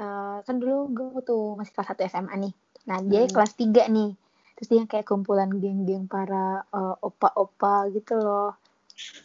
eh, 0.00 0.38
kan 0.40 0.56
dulu 0.56 0.88
gue 0.88 1.20
tuh 1.20 1.52
masih 1.60 1.76
kelas 1.76 1.92
1 1.92 2.00
SMA 2.08 2.32
nih. 2.48 2.54
Nah 2.88 2.96
dia 3.04 3.28
Hmm. 3.28 3.34
kelas 3.36 3.52
3 3.60 3.84
nih. 3.92 4.16
Terus 4.56 4.68
dia 4.72 4.82
kayak 4.88 5.04
kumpulan 5.04 5.52
geng-geng 5.52 6.08
para 6.08 6.64
eh, 6.64 6.96
opa-opa 7.04 7.92
gitu 7.92 8.16
loh 8.16 8.56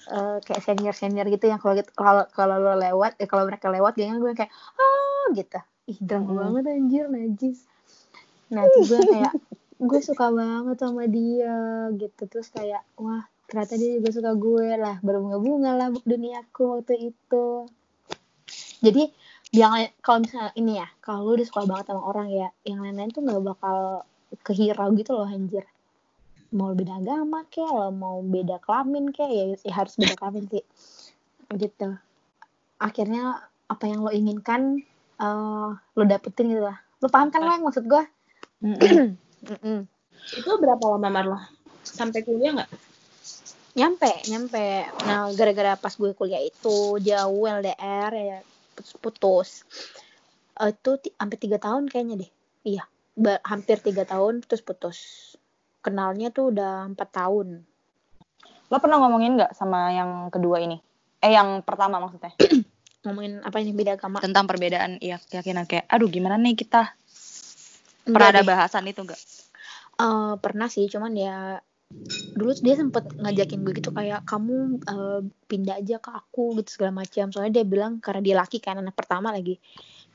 Eh, 0.06 0.38
kayak 0.46 0.62
senior-senior 0.62 1.26
gitu 1.34 1.50
yang 1.50 1.58
kalau 1.58 1.82
gitu- 1.82 1.90
kalau 1.98 2.30
kalau 2.30 2.62
lo 2.62 2.78
lewat 2.78 3.18
eh 3.18 3.26
kalau 3.26 3.50
mereka 3.50 3.74
lewat 3.74 3.98
gengnya 3.98 4.22
gue 4.22 4.38
kayak 4.38 4.54
ah 4.78 5.26
gitu. 5.34 5.58
Ih 5.90 5.98
drama 5.98 6.30
Hmm. 6.30 6.38
banget 6.38 6.64
anjir 6.78 7.06
najis. 7.10 7.66
Nah 8.54 8.70
terus 8.70 8.94
gue 8.94 9.02
kayak 9.02 9.34
gue 9.90 10.00
suka 10.06 10.30
banget 10.30 10.78
sama 10.78 11.10
dia 11.10 11.90
gitu. 11.98 12.22
Terus 12.30 12.54
kayak 12.54 12.86
wah 13.02 13.26
ternyata 13.50 13.82
dia 13.82 13.98
juga 13.98 14.10
suka 14.14 14.32
gue 14.38 14.68
lah 14.78 15.02
berbunga-bunga 15.02 15.72
lah 15.74 15.88
duniaku 16.06 16.64
waktu 16.86 17.10
itu. 17.10 17.66
Jadi 18.86 19.10
yang 19.58 19.90
kalau 20.06 20.22
misalnya 20.22 20.54
ini 20.54 20.78
ya 20.78 20.88
kalau 21.02 21.34
lu 21.34 21.42
udah 21.42 21.48
suka 21.50 21.66
banget 21.66 21.90
sama 21.90 22.06
orang 22.06 22.30
ya 22.30 22.54
yang 22.62 22.86
lain-lain 22.86 23.10
tuh 23.10 23.26
nggak 23.26 23.42
bakal 23.42 24.06
kehirau 24.46 24.94
gitu 24.94 25.18
loh 25.18 25.26
anjir 25.26 25.66
mau 26.54 26.76
beda 26.78 27.02
agama 27.02 27.46
kayak 27.50 27.72
lo 27.72 27.90
mau 27.90 28.22
beda 28.22 28.62
kelamin 28.62 29.10
kayak 29.10 29.32
ya, 29.32 29.46
ya 29.66 29.74
harus 29.74 29.98
beda 29.98 30.16
kelamin 30.20 30.46
sih 30.52 30.66
gitu 31.56 31.98
akhirnya 32.82 33.46
apa 33.66 33.84
yang 33.90 34.06
lo 34.06 34.12
inginkan 34.14 34.84
eh 35.22 35.70
lo 35.74 36.04
dapetin 36.04 36.52
gitu 36.52 36.64
lah 36.66 36.78
lo 37.02 37.08
paham 37.08 37.30
kan 37.34 37.44
lo 37.44 37.52
yang 37.54 37.66
maksud 37.66 37.86
gue. 37.86 38.04
Itu 40.42 40.58
berapa 40.58 40.82
lama 40.96 41.10
Marlo? 41.12 41.38
Sampai 41.86 42.26
kuliah 42.26 42.56
nggak? 42.56 42.72
nyampe 43.76 44.08
nyampe 44.32 44.88
nah 45.04 45.28
gara-gara 45.36 45.76
pas 45.76 45.92
gue 45.92 46.16
kuliah 46.16 46.40
itu 46.40 46.96
jauh 47.04 47.44
LDR 47.44 48.12
ya 48.16 48.40
putus, 48.72 48.96
putus. 48.96 49.50
Eh, 50.56 50.72
itu 50.72 51.12
hampir 51.20 51.40
tiga 51.44 51.60
tahun 51.60 51.92
kayaknya 51.92 52.24
deh 52.24 52.32
iya 52.64 52.84
hampir 53.44 53.84
tiga 53.84 54.08
tahun 54.08 54.48
terus 54.48 54.64
putus 54.64 54.98
kenalnya 55.86 56.34
tuh 56.34 56.50
udah 56.50 56.90
empat 56.90 57.10
tahun. 57.14 57.62
Lo 58.74 58.78
pernah 58.82 58.98
ngomongin 59.06 59.38
nggak 59.38 59.54
sama 59.54 59.94
yang 59.94 60.34
kedua 60.34 60.58
ini? 60.66 60.82
Eh 61.22 61.38
yang 61.38 61.62
pertama 61.62 62.02
maksudnya? 62.02 62.34
Ngomongin 63.06 63.46
apa 63.46 63.62
ini 63.62 63.70
beda 63.70 64.02
agama? 64.02 64.18
Tentang 64.18 64.50
perbedaan 64.50 64.98
iya 64.98 65.22
keyakinan 65.22 65.70
kayak 65.70 65.86
aduh 65.86 66.10
gimana 66.10 66.42
nih 66.42 66.58
kita? 66.58 66.98
Pernah 68.10 68.34
ada 68.34 68.42
bahasan 68.42 68.90
itu 68.90 69.06
nggak? 69.06 69.22
Eh, 70.02 70.34
pernah 70.42 70.66
sih 70.66 70.90
cuman 70.90 71.14
ya 71.14 71.62
dulu 72.34 72.58
dia 72.66 72.74
sempet 72.74 73.06
ngajakin 73.22 73.62
gue 73.62 73.74
gitu 73.78 73.94
kayak 73.94 74.26
kamu 74.26 74.82
eh, 74.90 75.22
pindah 75.46 75.78
aja 75.78 76.02
ke 76.02 76.10
aku 76.10 76.58
gitu 76.66 76.82
segala 76.82 77.06
macam. 77.06 77.30
Soalnya 77.30 77.62
dia 77.62 77.66
bilang 77.70 78.02
karena 78.02 78.26
dia 78.26 78.36
laki 78.42 78.58
kan 78.58 78.82
anak 78.82 78.98
pertama 78.98 79.30
lagi 79.30 79.62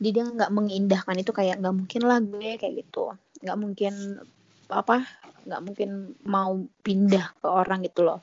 jadi 0.01 0.11
dia 0.17 0.25
nggak 0.33 0.51
mengindahkan 0.57 1.17
itu 1.21 1.31
kayak 1.37 1.61
nggak 1.61 1.77
mungkin 1.77 2.03
lah 2.09 2.19
gue 2.25 2.57
kayak 2.57 2.75
gitu. 2.81 3.13
Nggak 3.45 3.59
mungkin 3.61 3.93
apa 4.73 5.05
nggak 5.41 5.61
mungkin 5.65 5.91
mau 6.23 6.53
pindah 6.85 7.33
ke 7.41 7.47
orang 7.49 7.83
gitu 7.83 8.05
loh. 8.05 8.21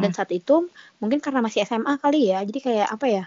Dan 0.00 0.10
saat 0.16 0.32
itu 0.32 0.66
mungkin 0.98 1.20
karena 1.22 1.40
masih 1.44 1.62
SMA 1.62 2.00
kali 2.00 2.32
ya 2.32 2.42
jadi 2.42 2.60
kayak 2.60 2.88
apa 2.90 3.06
ya 3.06 3.24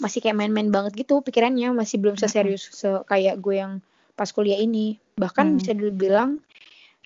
masih 0.00 0.20
kayak 0.20 0.36
main-main 0.36 0.68
banget 0.68 0.92
gitu 0.96 1.24
pikirannya 1.24 1.72
masih 1.72 1.96
belum 2.00 2.16
seserius 2.20 2.68
se 2.72 2.88
kayak 3.08 3.40
gue 3.40 3.54
yang 3.58 3.72
pas 4.16 4.28
kuliah 4.30 4.56
ini. 4.60 4.96
Bahkan 5.16 5.46
Hmm. 5.52 5.58
bisa 5.58 5.72
dibilang 5.72 6.40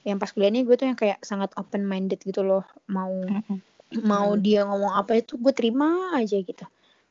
yang 0.06 0.16
pas 0.18 0.30
kuliah 0.32 0.50
ini 0.50 0.64
gue 0.64 0.74
tuh 0.78 0.86
yang 0.90 0.98
kayak 0.98 1.18
sangat 1.22 1.50
open 1.56 1.86
minded 1.86 2.20
gitu 2.22 2.42
loh. 2.42 2.64
Mau 2.90 3.10
Mm-mm. 3.10 3.58
mau 4.06 4.34
dia 4.38 4.62
ngomong 4.66 4.94
apa 4.94 5.18
itu 5.18 5.34
gue 5.38 5.52
terima 5.54 6.14
aja 6.14 6.36
gitu. 6.38 6.64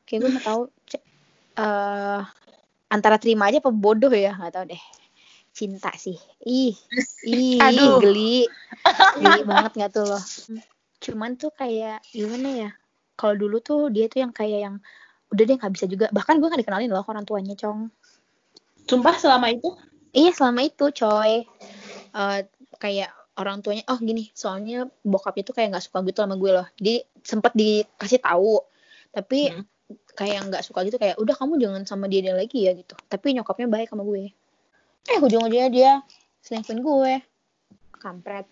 Kayak 0.08 0.20
gue 0.20 0.30
nggak 0.36 0.46
tahu 0.50 0.62
eh 1.60 2.20
antara 2.90 3.16
terima 3.22 3.46
aja 3.48 3.62
apa 3.62 3.70
bodoh 3.70 4.10
ya 4.10 4.34
nggak 4.34 4.52
tahu 4.54 4.64
deh 4.72 4.82
cinta 5.52 5.90
sih. 5.98 6.16
Ih 6.46 6.74
ih 7.26 7.60
Aduh. 7.60 8.00
geli. 8.02 8.48
Geli 9.20 9.42
banget 9.44 9.72
nggak 9.76 9.92
tuh 9.92 10.06
loh 10.08 10.24
cuman 11.00 11.40
tuh 11.40 11.48
kayak 11.56 12.04
gimana 12.12 12.68
ya 12.68 12.70
kalau 13.16 13.32
dulu 13.32 13.60
tuh 13.64 13.88
dia 13.88 14.04
tuh 14.08 14.20
yang 14.20 14.32
kayak 14.36 14.60
yang 14.68 14.76
udah 15.32 15.44
deh 15.46 15.56
nggak 15.56 15.72
bisa 15.72 15.86
juga. 15.86 16.06
Bahkan 16.12 16.40
gue 16.40 16.48
nggak 16.48 16.60
dikenalin 16.64 16.90
loh 16.92 17.04
orang 17.06 17.24
tuanya 17.24 17.54
cong 17.54 17.92
Sumpah 18.88 19.14
selama 19.14 19.54
itu? 19.54 19.70
Iya 20.10 20.34
selama 20.34 20.66
itu 20.66 20.90
coy. 20.90 21.46
Eh, 22.10 22.38
kayak 22.82 23.10
orang 23.38 23.62
tuanya 23.62 23.86
oh 23.86 23.98
gini 24.02 24.34
soalnya 24.34 24.90
bokapnya 25.06 25.46
tuh 25.46 25.54
kayak 25.54 25.68
nggak 25.76 25.84
suka 25.86 26.02
gitu 26.02 26.18
sama 26.26 26.34
gue 26.34 26.50
loh. 26.50 26.66
Jadi 26.74 26.94
sempet 27.22 27.52
dikasih 27.54 28.18
tahu. 28.18 28.58
Tapi 29.14 29.54
Hmm. 29.54 29.62
kayak 30.18 30.50
nggak 30.50 30.62
suka 30.66 30.82
gitu 30.82 30.98
kayak 30.98 31.22
udah 31.22 31.34
kamu 31.38 31.62
jangan 31.62 31.82
sama 31.86 32.10
dia 32.10 32.20
dia 32.26 32.34
lagi 32.34 32.66
ya 32.66 32.74
gitu. 32.74 32.98
Tapi 33.06 33.38
nyokapnya 33.38 33.70
baik 33.70 33.94
sama 33.94 34.02
gue 34.02 34.34
eh 35.08 35.18
ujung-ujungnya 35.22 35.68
dia 35.72 35.92
selingkuhin 36.44 36.84
gue. 36.84 37.14
Kampret. 37.96 38.44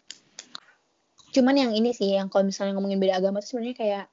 Cuman 1.32 1.54
yang 1.56 1.72
ini 1.76 1.92
sih 1.92 2.16
yang 2.16 2.32
kalau 2.32 2.48
misalnya 2.48 2.72
ngomongin 2.76 3.00
beda 3.00 3.20
agama 3.20 3.44
tuh 3.44 3.56
sebenarnya 3.56 3.76
kayak 3.76 4.04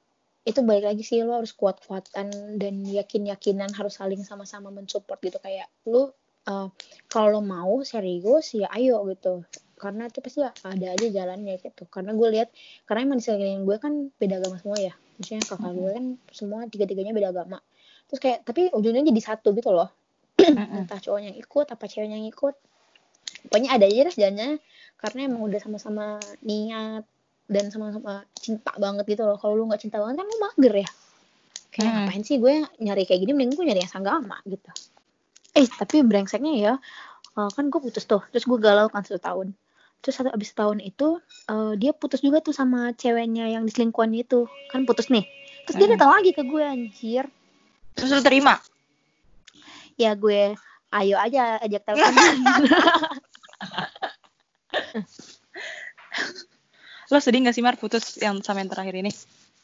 itu 0.46 0.62
balik 0.62 0.86
lagi 0.86 1.02
sih 1.02 1.26
lo 1.26 1.42
harus 1.42 1.50
kuat-kuatan 1.56 2.60
dan 2.60 2.74
yakin-yakinan 2.86 3.74
harus 3.74 3.98
saling 3.98 4.22
sama-sama 4.22 4.70
mensupport 4.70 5.18
gitu. 5.24 5.38
Kayak 5.42 5.66
lu 5.88 6.12
eh, 6.46 6.68
kalau 7.10 7.28
lo 7.34 7.40
mau 7.42 7.80
serius 7.82 8.54
ya 8.54 8.68
ayo 8.76 9.02
gitu. 9.10 9.42
Karena 9.76 10.08
itu 10.08 10.24
pasti 10.24 10.40
ada 10.44 10.86
aja 10.92 11.06
jalannya 11.08 11.58
gitu. 11.60 11.88
Karena 11.88 12.14
gue 12.14 12.28
lihat 12.30 12.48
karena 12.84 13.10
emang 13.10 13.18
di 13.20 13.24
sekeliling 13.24 13.64
gue 13.64 13.76
kan 13.80 13.92
beda 14.16 14.40
agama 14.40 14.56
semua 14.60 14.78
ya. 14.78 14.94
Maksudnya 15.16 15.42
kakak 15.48 15.72
gue 15.72 15.90
kan 15.96 16.06
semua 16.30 16.60
tiga-tiganya 16.68 17.12
beda 17.16 17.28
agama. 17.32 17.58
Terus 18.06 18.20
kayak 18.22 18.38
tapi 18.44 18.70
ujungnya 18.70 19.02
jadi 19.02 19.22
satu 19.34 19.50
gitu 19.56 19.72
loh. 19.72 19.90
Entah 20.38 21.00
cowoknya 21.00 21.32
yang 21.32 21.38
ikut 21.40 21.66
apa 21.72 21.84
ceweknya 21.88 22.16
yang 22.20 22.28
ikut. 22.28 22.54
Pokoknya 23.48 23.70
ada 23.74 23.84
aja 23.86 24.00
deh 24.06 24.14
jalannya 24.14 24.50
karena 24.96 25.20
emang 25.28 25.42
udah 25.46 25.60
sama-sama 25.60 26.18
niat 26.42 27.04
dan 27.46 27.64
sama-sama 27.70 28.26
cinta 28.34 28.74
banget 28.76 29.06
gitu 29.06 29.22
loh. 29.22 29.38
Kalau 29.38 29.54
lu 29.54 29.64
nggak 29.70 29.82
cinta 29.82 30.02
banget 30.02 30.22
kan 30.22 30.26
lu 30.26 30.38
mager 30.42 30.74
ya. 30.82 30.88
Kayak 31.70 31.86
Hmm. 31.86 31.96
ngapain 32.08 32.22
sih 32.24 32.36
gue 32.40 32.54
nyari 32.80 33.02
kayak 33.04 33.20
gini 33.22 33.32
mending 33.36 33.56
gue 33.58 33.66
nyari 33.68 33.80
yang 33.84 33.92
sanggama 33.92 34.36
gitu. 34.48 34.70
Eh 35.56 35.66
tapi 35.68 36.02
brengseknya 36.04 36.52
ya 36.56 36.74
eh, 37.36 37.50
kan 37.52 37.64
gue 37.68 37.80
putus 37.80 38.04
tuh 38.04 38.24
terus 38.32 38.44
gue 38.48 38.58
galau 38.58 38.88
kan 38.88 39.04
satu 39.04 39.20
tahun. 39.20 39.52
Terus 40.00 40.14
satu 40.20 40.30
abis 40.32 40.52
tahun 40.52 40.80
itu 40.80 41.20
eh, 41.48 41.72
dia 41.76 41.92
putus 41.92 42.20
juga 42.20 42.40
tuh 42.40 42.52
sama 42.52 42.92
ceweknya 42.96 43.48
yang 43.52 43.62
diselingkuhan 43.64 44.12
itu. 44.16 44.48
Kan 44.72 44.84
putus 44.88 45.08
nih. 45.12 45.24
Terus 45.68 45.76
dia 45.76 45.86
Hmm. 45.90 45.94
datang 45.98 46.10
lagi 46.16 46.30
ke 46.32 46.42
gue 46.42 46.62
anjir. 46.62 47.24
Terus 47.96 48.10
lu 48.10 48.20
terima 48.20 48.56
ya 49.96 50.14
gue 50.16 50.54
ayo 50.92 51.18
aja 51.18 51.58
ajak 51.60 51.84
telepon 51.84 52.14
lo 57.12 57.20
sedih 57.22 57.46
gak 57.46 57.54
sih 57.54 57.62
Mar 57.64 57.76
putus 57.80 58.16
yang 58.18 58.42
sama 58.42 58.60
yang 58.62 58.70
terakhir 58.72 58.94
ini 58.98 59.10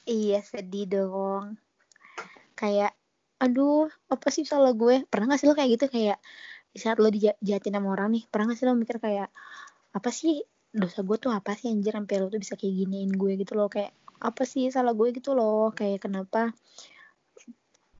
Iya 0.03 0.43
sedih 0.43 0.87
dong. 0.91 1.55
Kayak, 2.59 2.99
aduh, 3.39 3.87
apa 4.11 4.29
sih 4.35 4.43
salah 4.43 4.75
gue? 4.75 5.07
Pernah 5.07 5.35
gak 5.35 5.41
sih 5.43 5.47
lo 5.47 5.55
kayak 5.55 5.79
gitu? 5.79 5.87
Kayak, 5.87 6.19
di 6.75 6.79
saat 6.83 6.99
lo 6.99 7.07
dijahatin 7.07 7.79
sama 7.79 7.95
orang 7.95 8.19
nih, 8.19 8.23
pernah 8.27 8.51
gak 8.51 8.59
sih 8.59 8.67
lo 8.67 8.75
mikir 8.75 8.99
kayak, 8.99 9.31
apa 9.95 10.11
sih 10.11 10.43
dosa 10.75 11.07
gue 11.07 11.17
tuh 11.21 11.31
apa 11.31 11.55
sih 11.55 11.71
anjir 11.71 11.95
sampai 11.95 12.17
lo 12.19 12.33
tuh 12.33 12.41
bisa 12.43 12.59
kayak 12.59 12.75
giniin 12.83 13.15
gue 13.15 13.39
gitu 13.39 13.55
loh. 13.55 13.71
Kayak, 13.71 13.95
apa 14.19 14.43
sih 14.43 14.75
salah 14.75 14.91
gue 14.91 15.15
gitu 15.15 15.39
loh. 15.39 15.71
Kayak, 15.71 16.11
kenapa? 16.11 16.51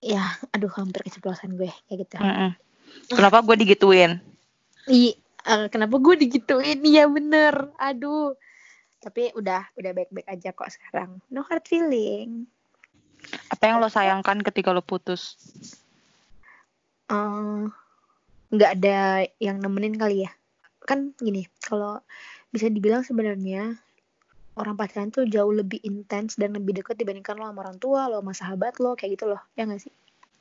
Ya, 0.03 0.35
aduh 0.51 0.71
hampir 0.75 1.07
keceplosan 1.07 1.55
gue. 1.55 1.71
Kayak 1.87 1.99
gitu. 2.07 2.15
Mm-mm. 2.19 2.51
kenapa 3.15 3.41
gue 3.41 3.57
digituin 3.57 4.21
Ih, 4.91 5.15
eh, 5.47 5.67
kenapa 5.71 5.97
gue 6.03 6.15
digituin? 6.27 6.83
Iya 6.83 7.07
bener. 7.07 7.71
Aduh. 7.79 8.35
Tapi 8.99 9.31
udah, 9.39 9.71
udah 9.79 9.91
baik-baik 9.95 10.27
aja 10.27 10.51
kok 10.51 10.71
sekarang. 10.75 11.23
No 11.31 11.47
hard 11.47 11.65
feeling. 11.71 12.51
apa 13.51 13.63
yang 13.71 13.79
lo 13.79 13.87
sayangkan 13.87 14.43
ketika 14.43 14.75
lo 14.75 14.83
putus 14.83 15.39
eh, 17.07 17.63
nggak 18.53 18.71
ada 18.81 19.27
yang 19.39 19.63
nemenin 19.63 19.97
kali 19.97 20.27
ya 20.27 20.33
kan 20.83 21.15
gini 21.17 21.47
kalau 21.63 22.03
bisa 22.51 22.69
dibilang 22.69 23.07
sebenarnya 23.07 23.79
orang 24.57 24.77
pacaran 24.77 25.09
tuh 25.09 25.25
jauh 25.25 25.53
lebih 25.53 25.81
intens 25.81 26.37
dan 26.37 26.53
lebih 26.53 26.77
dekat 26.77 27.01
dibandingkan 27.01 27.41
lo 27.41 27.49
sama 27.49 27.61
orang 27.65 27.79
tua 27.81 28.09
lo 28.13 28.21
sama 28.21 28.33
sahabat 28.37 28.77
lo 28.83 28.93
kayak 28.93 29.17
gitu 29.17 29.33
loh. 29.33 29.41
Ya 29.57 29.65
nggak 29.65 29.81
sih? 29.81 29.93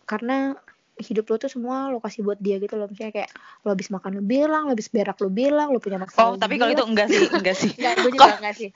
Karena 0.04 0.56
hidup 1.00 1.32
lo 1.32 1.36
tuh 1.40 1.50
semua 1.50 1.88
lo 1.88 2.04
kasih 2.04 2.22
buat 2.22 2.38
dia 2.44 2.60
gitu 2.60 2.76
loh. 2.76 2.92
Misalnya 2.92 3.24
kayak 3.24 3.32
lo 3.64 3.72
habis 3.72 3.88
makan 3.88 4.20
lo 4.20 4.24
bilang 4.24 4.68
lo 4.68 4.76
habis 4.76 4.92
berak 4.92 5.18
lo 5.24 5.32
bilang 5.32 5.72
lo 5.72 5.80
punya 5.80 5.98
masalah 5.98 6.36
oh 6.36 6.36
tapi 6.36 6.60
kalau 6.60 6.76
itu 6.76 6.84
enggak 6.84 7.08
sih 7.08 7.26
enggak 7.32 7.56
sih. 7.56 7.72
Enggak, 7.80 7.94
gue 8.04 8.12
juga 8.12 8.34
enggak 8.38 8.56
sih. 8.60 8.70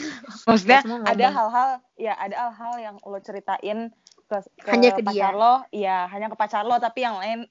maksudnya 0.48 0.80
ada 0.84 1.26
hal-hal 1.32 1.68
ya 1.96 2.12
ada 2.20 2.34
hal-hal 2.48 2.74
yang 2.78 2.96
lo 3.00 3.18
ceritain 3.24 3.78
ke, 4.28 4.36
ke 4.60 4.70
Hanya 4.70 4.90
ke 4.92 5.02
dia. 5.02 5.08
pacar 5.08 5.32
lo 5.34 5.54
ya 5.72 5.96
hanya 6.12 6.28
ke 6.28 6.36
pacar 6.36 6.62
lo 6.68 6.76
tapi 6.76 7.04
yang 7.04 7.16
lain 7.16 7.48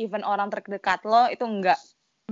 even 0.00 0.24
orang 0.24 0.48
terdekat 0.48 1.04
lo 1.04 1.28
itu 1.28 1.44
enggak 1.44 1.78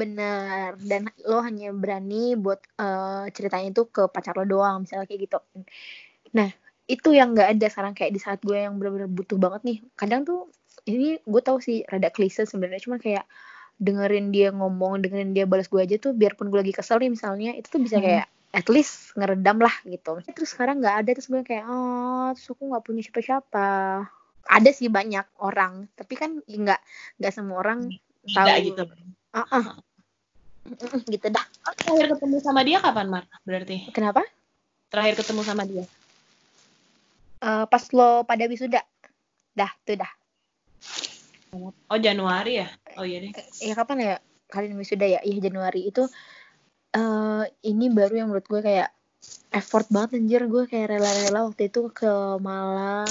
Bener. 0.00 0.80
Dan 0.80 1.12
lo 1.28 1.44
hanya 1.44 1.68
berani 1.76 2.32
buat 2.40 2.60
eh, 2.80 3.24
ceritanya 3.36 3.68
itu 3.68 3.84
ke 3.92 4.08
pacar 4.08 4.32
lo 4.40 4.48
doang, 4.48 4.88
misalnya 4.88 5.04
kayak 5.04 5.20
gitu. 5.28 5.38
Nah, 6.32 6.48
itu 6.88 7.08
yang 7.12 7.36
nggak 7.36 7.48
ada 7.58 7.66
sekarang 7.68 7.92
kayak 7.92 8.12
di 8.16 8.20
saat 8.20 8.40
gue 8.40 8.56
yang 8.56 8.80
bener-bener 8.80 9.06
butuh 9.12 9.36
banget 9.36 9.62
nih. 9.68 9.78
Kadang 9.94 10.24
tuh 10.24 10.48
ini 10.88 11.20
gue 11.20 11.42
tahu 11.44 11.60
sih 11.60 11.84
rada 11.84 12.08
klise 12.08 12.48
sebenarnya 12.48 12.80
cuma 12.82 12.96
kayak 12.96 13.28
dengerin 13.80 14.32
dia 14.32 14.48
ngomong, 14.50 15.04
dengerin 15.04 15.32
dia 15.36 15.44
balas 15.44 15.68
gue 15.68 15.80
aja 15.80 15.96
tuh 16.00 16.12
biarpun 16.16 16.48
gue 16.48 16.60
lagi 16.60 16.74
kesel 16.74 17.00
nih 17.00 17.12
misalnya, 17.12 17.52
itu 17.56 17.68
tuh 17.68 17.80
bisa 17.80 18.00
Hmm. 18.00 18.04
kayak 18.04 18.26
at 18.50 18.66
least 18.66 19.14
ngeredam 19.14 19.62
lah 19.62 19.72
gitu. 19.86 20.18
Terus 20.26 20.50
sekarang 20.50 20.82
nggak 20.82 20.96
ada 21.06 21.10
terus 21.14 21.30
gue 21.30 21.42
kayak 21.46 21.64
oh 21.70 22.34
terus 22.34 22.50
aku 22.50 22.62
nggak 22.66 22.84
punya 22.84 23.02
siapa-siapa. 23.06 23.68
Ada 24.50 24.70
sih 24.74 24.90
banyak 24.90 25.26
orang, 25.46 25.86
tapi 25.94 26.18
kan 26.18 26.42
nggak 26.42 26.80
nggak 27.22 27.32
semua 27.32 27.62
orang 27.62 27.94
tahu 28.26 28.46
Tidak 28.50 28.56
gitu. 28.66 28.82
Ah, 29.30 29.46
ah. 29.46 29.66
Gitu 31.06 31.26
dah. 31.30 31.44
Terakhir 31.74 32.06
ketemu 32.14 32.36
sama 32.38 32.60
dia 32.62 32.78
kapan, 32.78 33.06
Mar? 33.10 33.24
Berarti 33.42 33.90
Kenapa? 33.90 34.22
terakhir 34.90 35.22
ketemu 35.22 35.42
sama 35.46 35.62
dia. 35.62 35.86
Eh, 37.40 37.64
pas 37.70 37.84
lo 37.94 38.26
pada 38.26 38.44
wisuda. 38.50 38.82
Dah, 39.54 39.70
tuh 39.86 39.96
dah. 39.96 40.12
Oh, 41.90 41.98
Januari 41.98 42.62
ya? 42.62 42.68
Oh 42.98 43.06
iya 43.06 43.22
deh. 43.22 43.32
Ya 43.62 43.74
kapan 43.74 43.98
ya 44.02 44.14
kalian 44.50 44.78
wisuda 44.78 45.06
ya? 45.06 45.20
Iya 45.22 45.50
Januari 45.50 45.90
itu 45.90 46.06
eh 46.90 47.44
ini 47.70 47.86
baru 47.86 48.18
yang 48.18 48.28
menurut 48.34 48.46
gue 48.50 48.60
kayak 48.66 48.90
effort 49.54 49.86
banget 49.94 50.18
anjir 50.18 50.42
gue 50.50 50.66
kayak 50.66 50.90
rela-rela 50.90 51.46
waktu 51.50 51.70
itu 51.70 51.90
ke 51.90 52.10
Malang. 52.42 53.10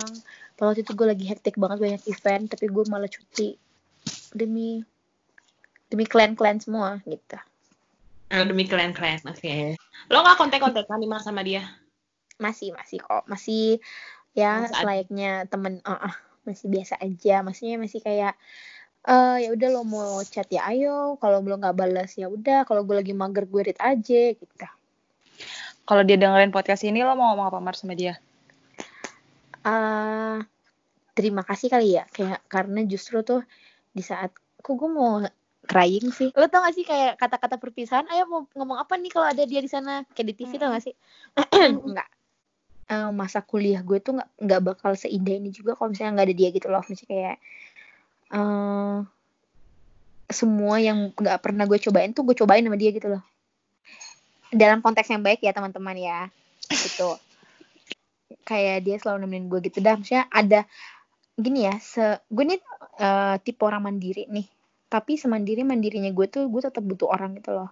Padahal 0.56 0.76
waktu 0.76 0.84
itu 0.84 0.94
gue 0.96 1.08
lagi 1.08 1.26
hektik 1.32 1.56
banget 1.56 1.80
banyak 1.80 2.04
event 2.12 2.46
tapi 2.52 2.66
gue 2.68 2.84
malah 2.92 3.08
cuti 3.08 3.56
demi 4.36 4.84
demi 5.90 6.06
klan-klan 6.06 6.62
semua 6.62 7.02
gitu. 7.06 7.38
Ah, 8.30 8.46
demi 8.46 8.70
kalian-kalian. 8.70 9.26
Oke. 9.26 9.74
Lo 10.14 10.22
nggak 10.22 10.38
kontak-kontakan 10.38 10.98
nih 11.02 11.10
Mar 11.10 11.22
sama 11.26 11.42
dia? 11.42 11.66
Masih 12.38 12.72
masih 12.78 13.02
kok, 13.02 13.26
masih 13.26 13.82
ya 14.38 14.64
aja. 14.64 14.80
selayaknya 14.80 15.50
temen 15.50 15.82
ah 15.84 16.14
ah, 16.14 16.16
masih 16.46 16.70
biasa 16.70 17.02
aja. 17.02 17.42
Maksudnya 17.42 17.82
masih 17.82 18.00
kayak 18.06 18.38
eh 19.10 19.38
ya 19.44 19.50
udah 19.56 19.68
lo 19.74 19.82
mau 19.88 20.22
chat 20.28 20.46
ya 20.54 20.70
ayo, 20.70 21.18
kalau 21.18 21.42
belum 21.42 21.64
nggak 21.64 21.78
balas 21.78 22.14
ya 22.20 22.30
udah, 22.30 22.68
kalau 22.68 22.86
gue 22.86 23.00
lagi 23.00 23.16
mager 23.16 23.50
gue 23.50 23.74
read 23.74 23.80
aja 23.82 24.22
gitu. 24.38 24.68
Kalau 25.88 26.06
dia 26.06 26.20
dengerin 26.22 26.54
podcast 26.54 26.86
ini 26.86 27.02
lo 27.02 27.18
mau 27.18 27.34
ngomong 27.34 27.48
apa 27.50 27.60
Mar 27.64 27.74
sama 27.74 27.98
dia? 27.98 28.20
eh 29.60 30.38
terima 31.12 31.44
kasih 31.44 31.68
kali 31.68 32.00
ya 32.00 32.08
kayak 32.16 32.40
karena 32.48 32.80
justru 32.88 33.20
tuh 33.28 33.42
di 33.92 34.00
saat 34.00 34.32
kok 34.64 34.74
gue 34.76 34.88
mau 34.88 35.20
crying 35.70 36.10
sih. 36.10 36.34
Lo 36.34 36.50
tau 36.50 36.66
gak 36.66 36.74
sih 36.74 36.82
kayak 36.82 37.22
kata-kata 37.22 37.62
perpisahan? 37.62 38.10
Ayo 38.10 38.26
mau 38.26 38.42
ngomong 38.58 38.82
apa 38.82 38.98
nih 38.98 39.14
kalau 39.14 39.30
ada 39.30 39.46
dia 39.46 39.62
di 39.62 39.70
sana? 39.70 40.02
Kayak 40.18 40.34
di 40.34 40.36
TV 40.42 40.52
tau 40.58 40.74
gak 40.74 40.84
sih? 40.90 40.96
Enggak 41.86 42.10
Eh, 42.90 43.12
masa 43.14 43.46
kuliah 43.46 43.86
gue 43.86 44.02
tuh 44.02 44.18
nggak 44.18 44.30
nggak 44.42 44.62
bakal 44.66 44.98
seindah 44.98 45.38
ini 45.38 45.54
juga 45.54 45.78
kalau 45.78 45.94
misalnya 45.94 46.18
nggak 46.18 46.26
ada 46.26 46.36
dia 46.42 46.50
gitu 46.50 46.68
loh. 46.74 46.82
Misalnya 46.90 47.10
kayak 47.14 47.38
eh 48.34 48.98
semua 50.30 50.76
yang 50.82 51.14
nggak 51.14 51.38
pernah 51.38 51.70
gue 51.70 51.78
cobain 51.78 52.10
tuh 52.18 52.26
gue 52.26 52.34
cobain 52.34 52.66
sama 52.66 52.82
dia 52.82 52.90
gitu 52.90 53.14
loh. 53.14 53.22
Dalam 54.50 54.82
konteks 54.82 55.06
yang 55.06 55.22
baik 55.22 55.46
ya 55.46 55.54
teman-teman 55.54 55.94
ya. 56.02 56.20
Gitu. 56.66 57.14
Kayak 58.42 58.82
dia 58.82 58.98
selalu 58.98 59.30
nemenin 59.30 59.54
gue 59.54 59.70
gitu. 59.70 59.86
Dah 59.86 59.94
maksudnya 59.94 60.26
ada 60.34 60.66
gini 61.38 61.70
ya 61.70 61.78
se 61.78 62.18
gue 62.26 62.58
nih 62.58 62.58
eh, 63.06 63.36
tipe 63.46 63.62
orang 63.70 63.86
mandiri 63.86 64.26
nih 64.34 64.50
tapi 64.90 65.22
semandiri 65.22 65.62
mandirinya 65.62 66.10
gue 66.10 66.26
tuh 66.26 66.50
gue 66.50 66.62
tetap 66.66 66.82
butuh 66.82 67.14
orang 67.14 67.38
gitu 67.38 67.54
loh. 67.54 67.70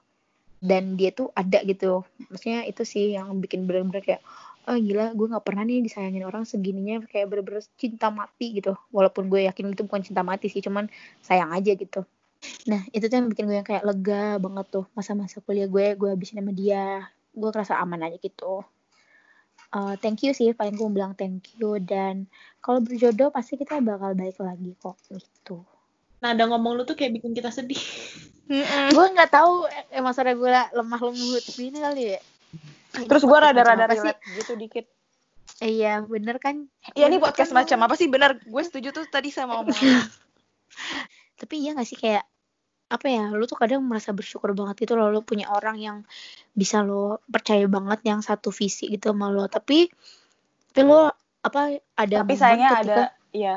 Dan 0.62 0.98
dia 0.98 1.10
tuh 1.10 1.34
ada 1.34 1.62
gitu. 1.66 2.06
Maksudnya 2.30 2.66
itu 2.70 2.86
sih 2.86 3.18
yang 3.18 3.34
bikin 3.42 3.66
bener-bener 3.66 4.06
kayak 4.06 4.22
oh 4.70 4.78
gila 4.78 5.14
gue 5.18 5.28
nggak 5.34 5.46
pernah 5.46 5.66
nih 5.66 5.82
disayangin 5.82 6.24
orang 6.30 6.46
segininya. 6.46 7.02
Kayak 7.10 7.34
bener-bener 7.34 7.66
cinta 7.78 8.14
mati 8.14 8.62
gitu. 8.62 8.78
Walaupun 8.94 9.34
gue 9.34 9.50
yakin 9.50 9.74
itu 9.74 9.82
bukan 9.86 10.06
cinta 10.06 10.22
mati 10.22 10.50
sih 10.50 10.62
cuman 10.62 10.86
sayang 11.26 11.50
aja 11.54 11.74
gitu. 11.74 12.06
Nah 12.70 12.86
itu 12.94 13.10
tuh 13.10 13.18
yang 13.18 13.28
bikin 13.34 13.50
gue 13.50 13.58
yang 13.58 13.68
kayak 13.68 13.82
lega 13.86 14.38
banget 14.38 14.66
tuh. 14.70 14.86
Masa-masa 14.94 15.42
kuliah 15.42 15.66
gue 15.66 15.98
gue 15.98 16.10
habisin 16.14 16.38
sama 16.42 16.54
dia. 16.54 17.10
Gue 17.34 17.50
kerasa 17.50 17.82
aman 17.82 18.06
aja 18.06 18.18
gitu. 18.22 18.62
Eh, 19.74 19.96
thank 20.02 20.22
you 20.22 20.38
sih 20.38 20.54
paling 20.54 20.78
gue 20.78 20.90
bilang 20.94 21.18
thank 21.18 21.50
you. 21.58 21.82
Dan 21.82 22.30
kalau 22.62 22.82
berjodoh 22.82 23.34
pasti 23.34 23.58
kita 23.58 23.82
bakal 23.82 24.14
baik 24.14 24.38
lagi 24.38 24.78
kok 24.78 25.02
gitu 25.10 25.66
Nada 26.18 26.44
ngomong 26.46 26.74
lu 26.74 26.84
tuh 26.84 26.94
kayak 26.94 27.14
bikin 27.14 27.32
kita 27.32 27.50
sedih. 27.50 27.78
gue 28.96 29.06
nggak 29.12 29.28
tahu 29.30 29.68
eh, 29.68 30.00
emang 30.00 30.16
suara 30.16 30.32
gue 30.32 30.48
lemah 30.48 31.02
lembut 31.04 31.44
gini 31.52 31.84
kali 31.84 32.16
ya 32.16 32.22
Terus 32.96 33.28
gue 33.28 33.38
rada-rada 33.38 33.86
relate 33.86 34.24
gitu 34.40 34.56
dikit. 34.56 34.88
Iya 35.60 36.00
bener 36.02 36.40
kan 36.40 36.66
Iya 36.96 37.12
nih 37.12 37.20
podcast 37.20 37.52
macam 37.52 37.84
apa 37.84 37.94
sih? 37.94 38.08
Bener, 38.08 38.40
gue 38.40 38.64
setuju 38.64 38.90
tuh 38.90 39.04
tadi 39.06 39.30
sama 39.30 39.60
omongan. 39.60 40.08
tapi 41.40 41.62
iya 41.62 41.78
gak 41.78 41.86
sih 41.86 42.00
kayak 42.00 42.26
apa 42.88 43.06
ya 43.06 43.28
lu 43.30 43.44
tuh 43.46 43.60
kadang 43.60 43.84
merasa 43.84 44.16
bersyukur 44.16 44.56
banget 44.56 44.88
gitu 44.88 44.96
loh 44.96 45.12
lu 45.12 45.20
punya 45.20 45.52
orang 45.52 45.76
yang 45.76 45.98
bisa 46.56 46.82
lo 46.82 47.20
percaya 47.28 47.68
banget 47.68 48.00
yang 48.08 48.24
satu 48.24 48.48
visi 48.50 48.88
gitu 48.88 49.12
sama 49.12 49.28
lo 49.28 49.52
tapi 49.52 49.92
tapi 50.72 50.88
lo 50.88 51.12
apa 51.44 51.78
ada 52.00 52.16
Tapi 52.24 52.34
sayangnya 52.40 52.70
ada, 52.72 52.80
ketika- 52.80 53.12
iya. 53.36 53.56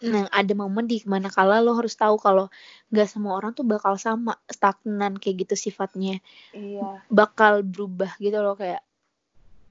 Nah, 0.00 0.24
ada 0.32 0.52
momen 0.56 0.88
di 0.88 1.04
mana 1.04 1.28
kala 1.28 1.60
lo 1.60 1.76
harus 1.76 1.92
tahu 1.92 2.16
kalau 2.16 2.48
nggak 2.88 3.04
semua 3.04 3.36
orang 3.36 3.52
tuh 3.52 3.68
bakal 3.68 4.00
sama 4.00 4.32
stagnan 4.48 5.20
kayak 5.20 5.44
gitu 5.44 5.68
sifatnya 5.68 6.24
Iya. 6.50 7.04
bakal 7.12 7.60
berubah 7.60 8.16
gitu 8.16 8.40
loh 8.40 8.56
kayak 8.56 8.80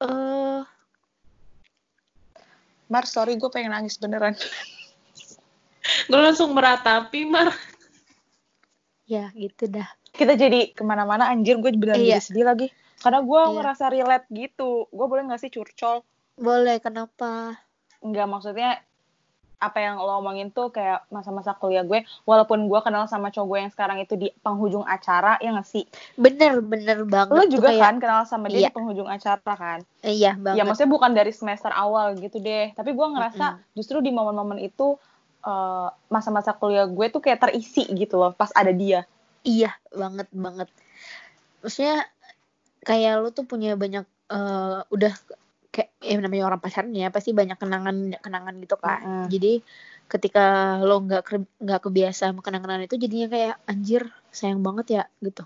eh 0.06 0.62
Mar, 2.90 3.06
sorry 3.06 3.38
gue 3.38 3.50
pengen 3.50 3.70
nangis 3.70 4.02
beneran. 4.02 4.34
Gue 6.10 6.18
langsung 6.18 6.58
meratapi, 6.58 7.22
Mar. 7.26 7.54
ya 9.06 9.30
gitu 9.34 9.66
dah 9.66 9.86
Kita 10.10 10.34
jadi 10.34 10.74
ke 10.74 10.82
mana-mana 10.82 11.30
anjir, 11.30 11.58
gue 11.58 11.70
beneran 11.74 12.02
Iya. 12.02 12.18
jadi 12.18 12.26
sedih 12.26 12.46
lagi. 12.46 12.68
Karena 12.98 13.22
gue 13.22 13.42
Iya. 13.42 13.54
ngerasa 13.58 13.86
relate 13.90 14.26
gitu. 14.30 14.90
Gue 14.90 15.06
boleh 15.06 15.26
gak 15.30 15.42
sih 15.42 15.50
curcol? 15.50 16.02
boleh 16.34 16.78
kenapa 16.80 17.58
Enggak, 18.00 18.26
maksudnya 18.26 18.80
apa 19.60 19.78
yang 19.78 20.00
lo 20.00 20.18
omongin 20.18 20.50
tuh 20.50 20.72
kayak 20.72 21.04
masa-masa 21.08 21.52
kuliah 21.54 21.84
gue. 21.84 22.00
Walaupun 22.24 22.66
gue 22.66 22.80
kenal 22.80 23.06
sama 23.06 23.28
cowok 23.28 23.46
gue 23.46 23.60
yang 23.60 23.72
sekarang 23.72 23.98
itu 24.00 24.16
di 24.16 24.32
penghujung 24.40 24.84
acara, 24.84 25.36
ya 25.38 25.52
gak 25.52 25.68
sih? 25.68 25.84
bener 26.16 26.64
bener 26.64 27.04
banget 27.04 27.36
Lo 27.36 27.44
juga 27.46 27.70
kayak- 27.70 27.84
kan 27.84 27.96
kenal 28.00 28.22
sama 28.24 28.48
dia 28.48 28.66
Iya. 28.66 28.70
di 28.72 28.76
penghujung 28.76 29.06
acara 29.06 29.54
kan? 29.54 29.80
Iya 30.02 30.32
banget 30.34 30.58
Ya 30.58 30.64
maksudnya 30.64 30.90
bukan 30.90 31.12
dari 31.12 31.32
semester 31.32 31.70
awal 31.70 32.16
gitu 32.16 32.40
deh. 32.40 32.72
Tapi 32.72 32.92
gue 32.92 33.08
ngerasa 33.10 33.46
justru 33.74 34.00
di 34.00 34.10
momen-momen 34.10 34.58
itu 34.60 34.96
eh, 35.40 35.90
masa-masa 36.08 36.52
kuliah 36.52 36.84
gue 36.84 37.06
tuh 37.10 37.20
kayak 37.20 37.40
terisi 37.42 37.88
gitu 37.90 38.16
loh 38.16 38.32
pas 38.32 38.52
ada 38.52 38.72
dia. 38.72 39.08
Iya, 39.42 39.72
banget 39.90 40.28
banget. 40.30 40.68
Maksudnya 41.60 42.04
kayak 42.82 43.20
lu 43.20 43.32
tuh 43.32 43.44
punya 43.44 43.76
banyak 43.76 44.04
eh, 44.30 44.80
udah 44.86 45.14
kayak 45.70 45.90
ya 46.02 46.18
namanya 46.18 46.44
orang 46.50 46.62
pacaran 46.62 46.90
ya 46.92 47.14
pasti 47.14 47.30
banyak 47.32 47.56
kenangan 47.56 47.96
kenangan 48.20 48.54
gitu 48.58 48.76
kan. 48.76 49.00
Mm-mm. 49.00 49.26
Jadi 49.30 49.62
ketika 50.10 50.46
lo 50.82 51.06
nggak 51.06 51.22
ke- 51.22 51.52
nggak 51.62 51.82
kebiasa 51.86 52.34
sama 52.34 52.42
kenangan 52.42 52.82
itu 52.82 52.98
jadinya 52.98 53.30
kayak 53.30 53.56
anjir 53.70 54.10
sayang 54.30 54.66
banget 54.66 54.86
ya 54.98 55.04
gitu. 55.22 55.46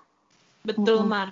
Betul, 0.64 1.04
Mm-mm. 1.04 1.12
Mar. 1.12 1.30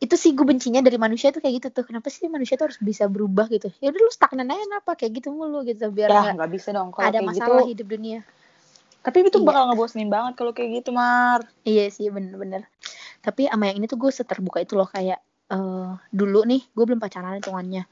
Itu 0.00 0.16
sih 0.16 0.32
gue 0.32 0.44
bencinya 0.44 0.80
dari 0.80 0.96
manusia 0.96 1.28
tuh 1.28 1.40
kayak 1.40 1.60
gitu 1.60 1.68
tuh. 1.80 1.84
Kenapa 1.84 2.08
sih 2.08 2.28
manusia 2.28 2.56
tuh 2.56 2.72
harus 2.72 2.80
bisa 2.80 3.04
berubah 3.04 3.48
gitu? 3.48 3.68
Ya 3.80 3.92
udah 3.92 4.00
lu 4.00 4.12
stagnan 4.12 4.48
aja 4.48 4.64
kenapa 4.64 4.90
kayak 4.96 5.12
gitu 5.20 5.28
mulu 5.32 5.60
gitu 5.64 5.88
biar 5.88 6.08
Ya 6.08 6.20
nggak 6.20 6.34
nggak 6.40 6.50
bisa 6.52 6.68
dong 6.72 6.88
kalau 6.92 7.04
ada 7.08 7.20
kayak 7.20 7.24
gitu. 7.24 7.40
masalah 7.40 7.64
hidup 7.64 7.86
dunia. 7.88 8.20
Tapi 9.00 9.16
itu 9.24 9.40
Iya. 9.40 9.48
bakal 9.48 9.62
ngebosenin 9.72 10.12
banget 10.12 10.32
kalau 10.36 10.52
kayak 10.52 10.84
gitu, 10.84 10.92
Mar. 10.92 11.40
Iya 11.64 11.88
sih 11.88 12.12
bener-bener. 12.12 12.68
Tapi 13.20 13.48
sama 13.48 13.68
yang 13.68 13.80
ini 13.80 13.88
tuh 13.88 13.96
gue 13.96 14.12
seterbuka 14.12 14.60
itu 14.60 14.76
loh 14.76 14.84
kayak 14.84 15.20
eh 15.50 15.90
dulu 16.12 16.44
nih 16.44 16.64
gue 16.68 16.84
belum 16.84 17.00
pacaran 17.00 17.40
hitungannya. 17.40 17.84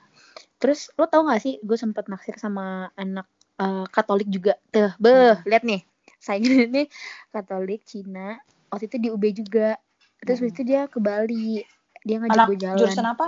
Terus 0.58 0.90
lo 0.94 1.06
tau 1.06 1.22
gak 1.24 1.40
sih 1.40 1.58
gue 1.60 1.74
sempet 1.74 2.06
naksir 2.06 2.34
sama 2.36 2.90
anak 2.94 3.26
eh, 3.58 3.86
Katolik 3.90 4.26
juga. 4.26 4.54
Tuh, 4.70 4.90
beh, 4.96 5.42
lihat 5.44 5.62
nih. 5.62 5.82
Saingan 6.18 6.66
ini 6.68 6.82
Katolik 7.30 7.82
Cina. 7.82 8.38
Waktu 8.68 8.86
itu 8.86 8.96
di 8.98 9.08
UB 9.08 9.24
juga. 9.32 9.78
Terus 10.18 10.38
Hmm. 10.38 10.46
waktu 10.46 10.54
itu 10.54 10.62
dia 10.64 10.80
ke 10.86 10.98
Bali. 10.98 11.62
Dia 12.02 12.16
ngajak 12.18 12.46
gue 12.46 12.58
jalan. 12.58 12.78
jurusan 12.78 13.06
apa? 13.06 13.26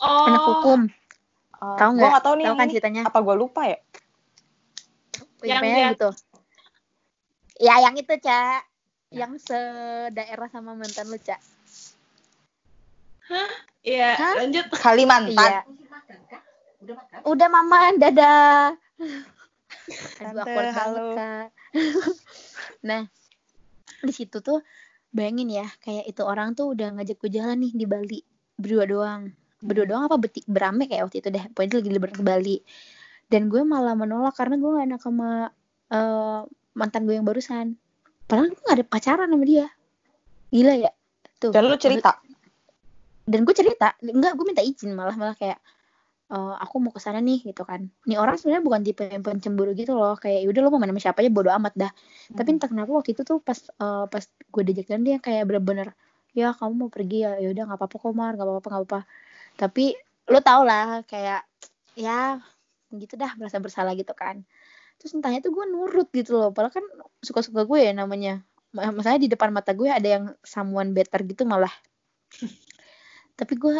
Oh, 0.00 0.26
Anak 0.26 0.42
hukum. 0.42 0.80
Uh, 1.56 1.76
Tahu 1.78 1.90
Gue 1.92 1.98
nggak? 2.00 2.10
nggak 2.10 2.24
tahu 2.24 2.34
nih 2.34 2.46
Tahu 2.46 2.56
kan 2.56 2.66
ceritanya? 2.68 3.02
Apa 3.06 3.18
gue 3.20 3.34
lupa 3.36 3.62
ya? 3.64 3.78
Yang 5.42 5.62
dia- 5.62 5.90
gitu. 5.94 6.08
Ya 7.60 7.74
yang 7.78 7.94
itu, 7.94 8.14
Ca. 8.18 8.64
Yang 9.12 9.32
sedaerah 9.44 10.48
sama 10.48 10.72
mantan 10.74 11.06
lu, 11.06 11.18
Ca. 11.18 11.36
Iya, 13.82 14.14
Hah? 14.14 14.34
lanjut. 14.38 14.66
Kalimantan. 14.74 15.34
Iya. 15.36 15.60
Udah 17.22 17.48
mama, 17.48 17.94
dadah. 17.94 18.74
Aduh, 19.82 20.06
Tante, 20.18 20.40
awkward 20.42 20.68
banget, 20.70 20.78
halo. 20.78 21.04
Kak. 21.16 21.46
nah, 22.88 23.02
di 24.02 24.12
situ 24.14 24.38
tuh 24.38 24.62
bayangin 25.12 25.50
ya 25.50 25.66
kayak 25.82 26.08
itu 26.08 26.22
orang 26.24 26.54
tuh 26.54 26.72
udah 26.72 26.94
ngajak 26.96 27.18
gue 27.18 27.30
jalan 27.32 27.58
nih 27.58 27.72
di 27.74 27.86
Bali. 27.88 28.20
Berdua 28.54 28.84
doang. 28.86 29.22
Berdua 29.62 29.86
doang 29.86 30.02
apa 30.06 30.16
beti, 30.18 30.42
berame 30.46 30.86
kayak 30.86 31.10
waktu 31.10 31.18
itu 31.22 31.28
deh. 31.34 31.44
Pokoknya 31.50 31.82
lagi 31.82 31.90
liburan 31.90 32.14
ke 32.14 32.24
Bali. 32.24 32.56
Dan 33.26 33.48
gue 33.48 33.62
malah 33.64 33.96
menolak 33.96 34.36
karena 34.36 34.60
gue 34.60 34.70
gak 34.70 34.86
enak 34.92 35.00
sama 35.00 35.48
uh, 35.90 36.40
mantan 36.76 37.02
gue 37.08 37.14
yang 37.16 37.26
barusan. 37.26 37.74
Padahal 38.28 38.52
gue 38.52 38.62
gak 38.62 38.76
ada 38.76 38.86
pacaran 38.86 39.28
sama 39.30 39.44
dia. 39.46 39.66
Gila 40.52 40.74
ya. 40.78 40.92
Tuh. 41.40 41.50
Dan 41.50 41.66
lu 41.66 41.74
cerita? 41.80 42.20
Dan 43.24 43.48
gue 43.48 43.54
cerita. 43.56 43.96
Enggak 44.04 44.36
gue 44.36 44.44
minta 44.46 44.62
izin 44.62 44.92
malah 44.92 45.16
malah 45.16 45.34
kayak 45.34 45.58
uh, 46.32 46.56
aku 46.56 46.80
mau 46.80 46.92
ke 46.92 47.00
sana 47.04 47.20
nih 47.20 47.44
gitu 47.52 47.62
kan. 47.68 47.92
Nih 48.08 48.16
orang 48.16 48.40
sebenarnya 48.40 48.64
bukan 48.64 48.80
tipe 48.80 49.04
yang 49.04 49.20
pencemburu 49.20 49.76
gitu 49.76 49.92
loh, 49.92 50.16
kayak 50.16 50.48
yaudah 50.48 50.60
lo 50.64 50.68
mau 50.72 50.80
mana 50.80 50.96
sama 50.96 51.02
siapa 51.04 51.18
aja 51.20 51.30
bodo 51.30 51.52
amat 51.52 51.74
dah. 51.76 51.92
Hmm. 51.92 52.36
Tapi 52.40 52.48
entah 52.56 52.68
kenapa 52.72 52.90
waktu 52.96 53.12
itu 53.12 53.22
tuh 53.22 53.38
pas 53.44 53.58
uh, 53.78 54.08
pas 54.08 54.24
gue 54.24 54.62
diajak 54.64 54.88
jalan 54.88 55.04
dia 55.04 55.16
kayak 55.20 55.44
bener-bener 55.44 55.92
ya 56.32 56.56
kamu 56.56 56.88
mau 56.88 56.88
pergi 56.88 57.28
ya 57.28 57.36
yaudah 57.44 57.68
nggak 57.68 57.76
apa-apa 57.76 57.96
kok 58.00 58.14
mar 58.16 58.32
nggak 58.32 58.48
apa-apa 58.48 58.68
nggak 58.72 58.82
apa-apa. 58.88 59.00
Tapi 59.60 59.84
lo 60.32 60.40
tau 60.40 60.62
lah 60.64 61.04
kayak 61.04 61.44
ya 61.92 62.40
gitu 62.92 63.14
dah 63.20 63.36
merasa 63.36 63.60
bersalah 63.60 63.92
gitu 63.92 64.16
kan. 64.16 64.40
Terus 64.96 65.12
entahnya 65.18 65.44
tuh 65.44 65.52
gue 65.52 65.64
nurut 65.66 66.08
gitu 66.14 66.38
loh, 66.38 66.54
padahal 66.54 66.78
kan 66.78 66.86
suka-suka 67.20 67.66
gue 67.66 67.90
ya 67.90 67.92
namanya. 67.92 68.40
Masalahnya 68.72 69.28
di 69.28 69.30
depan 69.34 69.52
mata 69.52 69.76
gue 69.76 69.90
ada 69.90 70.08
yang 70.08 70.24
someone 70.46 70.96
better 70.96 71.20
gitu 71.26 71.44
malah. 71.44 71.72
Tapi 73.38 73.52
gue 73.58 73.74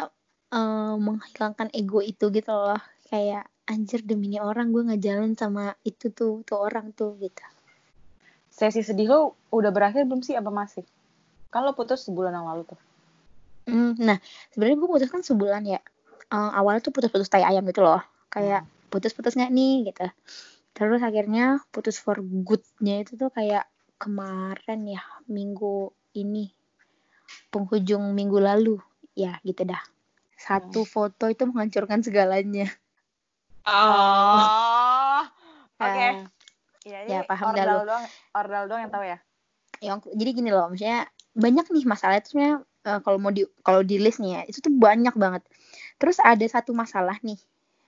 uh, 0.52 0.94
menghilangkan 1.00 1.72
ego 1.72 2.04
itu 2.04 2.28
gitu 2.28 2.52
loh. 2.52 2.78
Kayak 3.08 3.48
anjir 3.68 4.04
demi 4.04 4.32
ini 4.32 4.38
orang 4.38 4.70
gue 4.70 4.82
nggak 4.84 5.02
jalan 5.02 5.32
sama 5.34 5.72
itu 5.82 6.12
tuh 6.12 6.44
tuh 6.44 6.60
orang 6.60 6.92
tuh 6.92 7.16
gitu. 7.18 7.42
Sesi 8.52 8.84
sedih 8.84 9.08
lo 9.08 9.20
udah 9.48 9.72
berakhir 9.72 10.04
belum 10.04 10.20
sih? 10.20 10.36
Apa 10.36 10.52
masih? 10.52 10.84
Lo 11.52 11.72
putus 11.76 12.04
sebulan 12.04 12.36
yang 12.36 12.46
lalu 12.48 12.68
tuh. 12.68 12.80
Mm, 13.68 14.00
nah 14.00 14.18
sebenarnya 14.52 14.76
gue 14.76 14.88
putus 14.88 15.08
kan 15.08 15.24
sebulan 15.24 15.64
ya. 15.64 15.80
Uh, 16.32 16.48
awalnya 16.56 16.80
tuh 16.80 16.96
putus-putus 16.96 17.28
tai 17.28 17.44
ayam 17.44 17.64
gitu 17.68 17.84
loh. 17.84 18.00
Kayak 18.32 18.64
hmm. 18.64 18.88
putus-putus 18.88 19.36
nggak 19.36 19.52
nih? 19.52 19.92
gitu. 19.92 20.08
Terus 20.72 21.04
akhirnya 21.04 21.60
putus 21.68 22.00
for 22.00 22.16
goodnya 22.24 23.04
itu 23.04 23.20
tuh 23.20 23.28
kayak 23.28 23.68
kemarin 24.00 24.80
ya 24.88 25.04
minggu 25.28 25.92
ini. 26.16 26.48
Penghujung 27.52 28.16
minggu 28.16 28.40
lalu. 28.40 28.80
Ya 29.12 29.36
gitu 29.44 29.68
dah 29.68 29.84
satu 30.42 30.82
foto 30.82 31.30
itu 31.30 31.46
menghancurkan 31.46 32.02
segalanya. 32.02 32.66
Oh. 33.62 35.22
Oke. 35.78 35.86
Okay. 35.86 36.10
Uh, 36.10 36.26
ya, 36.82 36.98
ya 37.06 37.20
paham 37.22 37.54
dah 37.54 37.62
lu. 37.62 37.86
Doang, 37.86 38.04
ordal 38.34 38.62
doang 38.66 38.82
yang 38.82 38.92
tahu 38.92 39.04
ya. 39.06 39.18
Yang 39.78 39.98
jadi 40.18 40.30
gini 40.34 40.50
loh, 40.50 40.66
maksudnya 40.66 41.06
banyak 41.32 41.66
nih 41.70 41.84
masalah 41.86 42.18
itu 42.18 42.34
sebenarnya 42.34 42.58
uh, 42.90 43.00
kalau 43.06 43.18
mau 43.22 43.30
di 43.30 43.46
kalau 43.62 43.86
di 43.86 44.02
list 44.02 44.18
nih 44.18 44.38
ya, 44.38 44.42
itu 44.50 44.58
tuh 44.58 44.74
banyak 44.74 45.14
banget. 45.14 45.42
Terus 46.02 46.18
ada 46.18 46.42
satu 46.42 46.74
masalah 46.74 47.14
nih. 47.22 47.38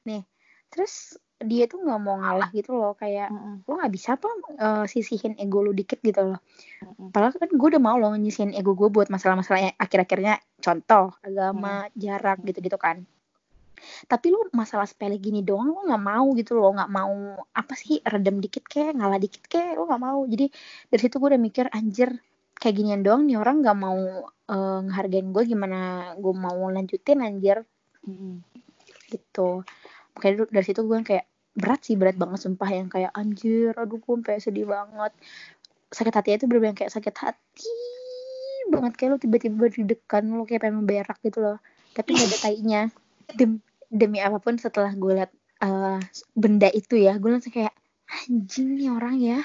Nih. 0.06 0.22
Terus 0.70 1.18
dia 1.42 1.66
tuh 1.66 1.82
nggak 1.82 2.00
mau 2.00 2.16
ngalah 2.22 2.48
gitu 2.54 2.78
loh 2.78 2.94
kayak 2.94 3.26
mm 3.26 3.38
-mm. 3.38 3.54
lo 3.66 3.72
nggak 3.74 3.92
bisa 3.92 4.14
apa 4.14 4.28
uh, 4.62 4.84
sisihin 4.86 5.34
ego 5.36 5.66
lu 5.66 5.74
dikit 5.74 5.98
gitu 6.00 6.34
loh 6.34 6.38
mm 6.38 6.94
-mm. 6.94 7.08
padahal 7.10 7.34
kan 7.34 7.50
gue 7.50 7.68
udah 7.74 7.82
mau 7.82 7.98
loh 7.98 8.14
nyisihin 8.14 8.54
ego 8.54 8.78
gue 8.78 8.86
buat 8.86 9.10
masalah-masalah 9.10 9.74
akhir-akhirnya 9.74 10.38
contoh 10.62 11.10
agama 11.26 11.90
mm. 11.90 11.98
jarak 11.98 12.38
gitu-gitu 12.46 12.78
kan 12.78 13.02
tapi 14.06 14.32
lu 14.32 14.38
masalah 14.54 14.86
sepele 14.86 15.18
gini 15.18 15.42
doang 15.42 15.74
lu 15.74 15.80
nggak 15.84 16.02
mau 16.02 16.26
gitu 16.38 16.56
loh 16.56 16.72
nggak 16.72 16.92
mau 16.94 17.42
apa 17.52 17.74
sih 17.74 18.00
redem 18.06 18.38
dikit 18.38 18.64
kayak 18.64 18.96
ngalah 18.96 19.18
dikit 19.20 19.44
kayak 19.50 19.76
lu 19.76 19.84
nggak 19.90 20.02
mau 20.02 20.22
jadi 20.24 20.46
dari 20.88 21.00
situ 21.02 21.18
gue 21.18 21.28
udah 21.34 21.42
mikir 21.42 21.66
anjir 21.74 22.10
kayak 22.56 22.74
ginian 22.78 23.02
doang 23.02 23.26
nih 23.26 23.36
orang 23.36 23.60
nggak 23.60 23.76
mau 23.76 24.30
uh, 24.30 24.78
ngehargain 24.86 25.28
gue 25.34 25.42
gimana 25.44 26.12
gue 26.16 26.34
mau 26.34 26.70
lanjutin 26.70 27.20
anjir 27.20 27.66
mm. 28.06 28.40
gitu 29.10 29.66
kayak 30.18 30.50
dari 30.50 30.66
situ 30.66 30.80
gue 30.86 30.98
kayak 31.02 31.26
berat 31.54 31.80
sih 31.86 31.94
berat 31.94 32.16
banget 32.18 32.38
sumpah. 32.42 32.70
Yang 32.70 32.88
kayak 32.98 33.12
anjir 33.14 33.72
aduh 33.74 33.98
gue 33.98 34.14
sampai 34.14 34.40
sedih 34.42 34.66
banget. 34.66 35.12
Sakit 35.94 36.14
hati 36.14 36.28
itu 36.34 36.46
bener 36.50 36.74
kayak 36.74 36.90
sakit 36.90 37.14
hati 37.14 37.78
banget. 38.70 38.92
Kayak 38.98 39.10
lo 39.14 39.18
tiba-tiba 39.20 39.64
di 39.70 39.82
dekan 39.86 40.24
lo 40.34 40.44
kayak 40.48 40.66
pengen 40.66 40.86
berak 40.86 41.18
gitu 41.22 41.38
loh. 41.42 41.58
Tapi 41.94 42.14
gak 42.14 42.26
ada 42.30 42.38
tainya. 42.50 42.82
Dem 43.34 43.62
demi 43.94 44.18
apa 44.18 44.42
pun 44.42 44.58
setelah 44.58 44.90
gue 44.90 45.12
liat 45.22 45.30
uh, 45.62 46.02
benda 46.34 46.66
itu 46.74 46.98
ya 46.98 47.14
gue 47.14 47.30
langsung 47.30 47.54
kayak 47.54 47.74
anjing 48.26 48.74
nih 48.74 48.90
orang 48.90 49.16
ya. 49.22 49.38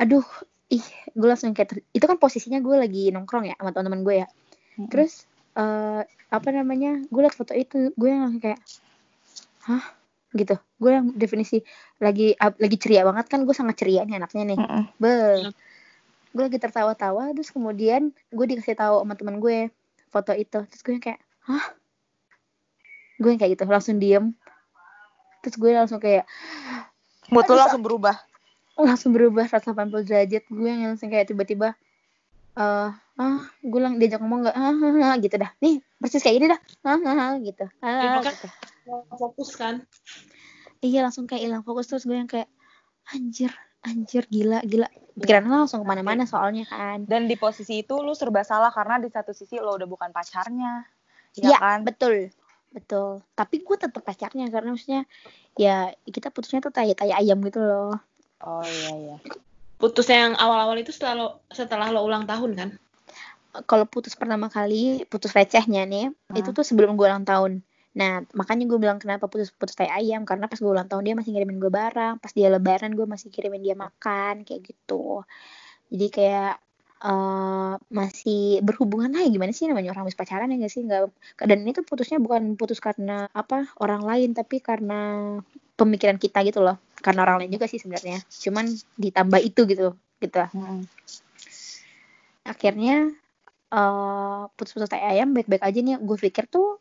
Aduh 0.00 0.24
ih 0.72 0.82
gue 1.14 1.28
langsung 1.28 1.52
kayak 1.52 1.78
itu 1.94 2.04
kan 2.04 2.18
posisinya 2.18 2.58
gue 2.58 2.76
lagi 2.76 3.02
nongkrong 3.12 3.46
ya 3.52 3.54
sama 3.60 3.70
teman-teman 3.76 4.00
gue 4.02 4.14
ya. 4.24 4.28
Terus 4.88 5.28
uh, 5.56 6.02
apa 6.32 6.48
namanya 6.50 7.00
gue 7.06 7.20
liat 7.20 7.36
foto 7.36 7.52
itu 7.54 7.92
gue 7.94 8.08
yang 8.08 8.26
langsung 8.26 8.42
kayak 8.42 8.60
hah? 9.66 9.84
Gitu. 10.32 10.54
Gue 10.78 10.90
yang 10.94 11.06
definisi 11.14 11.62
lagi 11.98 12.34
lagi 12.38 12.76
ceria 12.78 13.02
banget 13.06 13.26
kan 13.26 13.42
gue 13.42 13.54
sangat 13.56 13.76
ceria 13.78 14.06
nih 14.06 14.22
anaknya 14.22 14.54
nih. 14.54 14.58
Mm 14.58 14.84
be. 14.98 15.14
Gue 16.36 16.42
lagi 16.52 16.58
tertawa-tawa 16.60 17.32
terus 17.32 17.48
kemudian 17.48 18.12
gue 18.28 18.46
dikasih 18.46 18.76
tahu 18.76 19.02
sama 19.02 19.14
teman 19.16 19.42
gue 19.42 19.72
foto 20.12 20.32
itu. 20.36 20.62
Terus 20.68 20.82
gue 20.84 20.92
yang 20.96 21.04
kayak 21.04 21.20
hah? 21.48 21.66
Gue 23.16 23.34
yang 23.34 23.40
kayak 23.40 23.56
gitu 23.56 23.64
langsung 23.66 23.96
diem. 23.98 24.36
Terus 25.40 25.56
gue 25.56 25.70
langsung 25.72 25.98
kayak 25.98 26.28
mood 27.32 27.48
langsung 27.48 27.82
berubah? 27.82 28.16
Langsung 28.76 29.16
berubah 29.16 29.48
180 29.48 30.04
derajat. 30.04 30.44
Gue 30.52 30.68
yang 30.68 30.92
langsung 30.92 31.08
kayak 31.08 31.32
tiba-tiba 31.32 31.72
uh, 32.60 32.92
ah 33.16 33.48
gue 33.64 33.80
lang 33.80 33.96
diajak 33.96 34.20
ngomong 34.20 34.44
nggak? 34.44 34.56
Ah, 34.56 34.76
ah, 34.76 35.06
ah, 35.12 35.14
gitu 35.16 35.36
dah. 35.40 35.50
Nih 35.64 35.80
persis 35.96 36.20
kayak 36.20 36.36
gini 36.36 36.46
dah. 36.52 36.60
Ah, 36.84 37.00
ah, 37.00 37.16
ah, 37.16 37.32
gitu. 37.40 37.64
Ah, 37.80 38.20
ya, 38.20 38.20
gitu. 38.20 38.48
fokus 39.16 39.56
kan? 39.56 39.80
Iya 40.84 41.08
langsung 41.08 41.24
kayak 41.24 41.48
hilang 41.48 41.64
fokus. 41.64 41.88
Terus 41.88 42.04
gue 42.04 42.16
yang 42.16 42.28
kayak 42.28 42.48
anjir 43.08 43.56
anjir 43.80 44.28
gila 44.28 44.60
gila. 44.68 44.88
Pikiran 45.16 45.48
lo 45.48 45.64
langsung 45.64 45.80
ke 45.80 45.88
mana-mana 45.88 46.28
soalnya 46.28 46.68
kan. 46.68 47.08
Dan 47.08 47.24
di 47.24 47.40
posisi 47.40 47.80
itu 47.80 47.96
lu 48.04 48.12
serba 48.12 48.44
salah 48.44 48.68
karena 48.68 49.00
di 49.00 49.08
satu 49.08 49.32
sisi 49.32 49.56
lo 49.56 49.72
udah 49.80 49.88
bukan 49.88 50.12
pacarnya. 50.12 50.84
Ya, 51.40 51.56
ya 51.56 51.58
kan? 51.58 51.88
betul. 51.88 52.28
Betul. 52.68 53.24
Tapi 53.32 53.64
gue 53.64 53.76
tetap 53.80 54.04
pacarnya 54.04 54.52
karena 54.52 54.76
maksudnya 54.76 55.08
ya 55.56 55.88
kita 56.04 56.28
putusnya 56.28 56.60
tuh 56.60 56.68
tai 56.68 56.92
tai 56.92 57.16
ayam 57.16 57.40
gitu 57.48 57.64
loh. 57.64 57.96
Oh 58.44 58.60
iya 58.60 58.92
iya. 58.92 59.16
Putus 59.80 60.04
yang 60.12 60.36
awal-awal 60.36 60.76
itu 60.76 60.92
setelah 60.92 61.16
lo 61.16 61.28
setelah 61.48 61.88
lo 61.88 62.04
ulang 62.04 62.28
tahun 62.28 62.52
kan 62.52 62.70
kalau 63.64 63.88
putus 63.88 64.12
pertama 64.12 64.52
kali 64.52 65.08
putus 65.08 65.32
recehnya 65.32 65.88
nih 65.88 66.12
hmm. 66.12 66.36
itu 66.36 66.52
tuh 66.52 66.66
sebelum 66.66 66.98
gue 66.98 67.06
ulang 67.08 67.24
tahun. 67.24 67.64
Nah 67.96 68.20
makanya 68.36 68.68
gue 68.68 68.76
bilang 68.76 69.00
kenapa 69.00 69.24
putus 69.30 69.48
putus 69.54 69.72
tai 69.72 69.88
ayam 69.88 70.28
karena 70.28 70.50
pas 70.50 70.60
gue 70.60 70.68
ulang 70.68 70.90
tahun 70.90 71.02
dia 71.06 71.14
masih 71.16 71.32
ngirimin 71.32 71.56
gue 71.56 71.72
barang 71.72 72.20
pas 72.20 72.32
dia 72.36 72.52
lebaran 72.52 72.92
gue 72.92 73.06
masih 73.08 73.32
kirimin 73.32 73.64
dia 73.64 73.72
makan 73.78 74.44
kayak 74.44 74.60
gitu. 74.68 75.24
Jadi 75.88 76.06
kayak 76.12 76.54
uh, 77.00 77.80
masih 77.88 78.60
berhubungan 78.60 79.16
lah 79.16 79.24
gimana 79.24 79.54
sih 79.56 79.70
namanya 79.70 79.96
orang 79.96 80.10
habis 80.10 80.18
pacaran 80.18 80.52
ya 80.52 80.60
gak 80.60 80.72
sih? 80.72 80.84
Nggak 80.84 81.08
dan 81.48 81.58
ini 81.64 81.72
tuh 81.72 81.84
putusnya 81.88 82.20
bukan 82.20 82.60
putus 82.60 82.82
karena 82.84 83.32
apa 83.32 83.72
orang 83.80 84.04
lain 84.04 84.36
tapi 84.36 84.60
karena 84.60 85.32
pemikiran 85.80 86.20
kita 86.20 86.44
gitu 86.44 86.60
loh. 86.60 86.76
Karena 87.00 87.24
orang 87.24 87.46
lain 87.46 87.56
juga 87.56 87.64
sih 87.70 87.80
sebenarnya. 87.80 88.20
Cuman 88.28 88.68
ditambah 88.98 89.40
itu 89.40 89.64
gitu 89.64 89.96
gitu 90.20 90.40
hmm. 90.40 90.88
akhirnya 92.48 93.12
uh, 93.72 94.46
putus-putus 94.54 94.90
tai 94.90 95.02
ayam 95.02 95.34
baik-baik 95.34 95.62
aja 95.62 95.78
nih 95.82 95.98
gue 95.98 96.16
pikir 96.18 96.46
tuh 96.46 96.78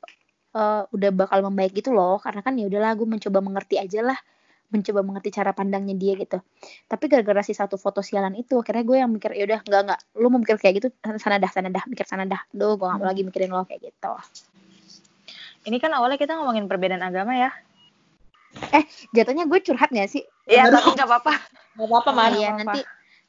uh, 0.54 0.84
udah 0.90 1.10
bakal 1.14 1.42
membaik 1.46 1.74
gitu 1.74 1.96
loh. 1.96 2.18
Karena 2.22 2.42
kan 2.46 2.54
ya 2.58 2.66
udahlah 2.70 2.94
gue 2.98 3.08
mencoba 3.08 3.40
mengerti 3.42 3.82
aja 3.82 4.02
lah. 4.06 4.20
Mencoba 4.74 5.06
mengerti 5.06 5.30
cara 5.30 5.54
pandangnya 5.54 5.94
dia 5.94 6.14
gitu. 6.18 6.42
Tapi 6.90 7.06
gara-gara 7.06 7.46
si 7.46 7.54
satu 7.54 7.78
foto 7.78 8.02
sialan 8.02 8.34
itu 8.34 8.58
akhirnya 8.58 8.84
gue 8.84 8.98
yang 8.98 9.12
mikir 9.14 9.32
ya 9.38 9.46
udah 9.46 9.60
nggak 9.62 9.82
nggak. 9.88 10.00
Lu 10.18 10.28
mau 10.34 10.40
mikir 10.42 10.58
kayak 10.58 10.74
gitu 10.82 10.88
sana 11.22 11.38
dah 11.38 11.52
sana 11.54 11.70
dah 11.70 11.86
mikir 11.86 12.06
sana 12.10 12.26
dah 12.26 12.42
Duh 12.50 12.76
gue 12.76 12.88
gak 12.90 12.98
mau 12.98 13.08
lagi 13.08 13.22
mikirin 13.22 13.54
lo 13.54 13.64
kayak 13.64 13.94
gitu. 13.94 14.14
Ini 15.66 15.78
kan 15.82 15.94
awalnya 15.94 16.18
kita 16.18 16.38
ngomongin 16.38 16.66
perbedaan 16.66 17.02
agama 17.06 17.38
ya. 17.38 17.50
Eh 18.74 18.84
jatuhnya 19.14 19.46
gue 19.46 19.60
curhat 19.62 19.94
gak 19.94 20.10
sih? 20.10 20.26
Iya 20.50 20.74
tapi 20.74 20.98
nggak 20.98 21.08
apa-apa. 21.08 21.34
Nggak 21.78 21.90
apa-apa. 21.90 22.10
mah 22.16 22.28
iya 22.34 22.50
nanti 22.58 22.82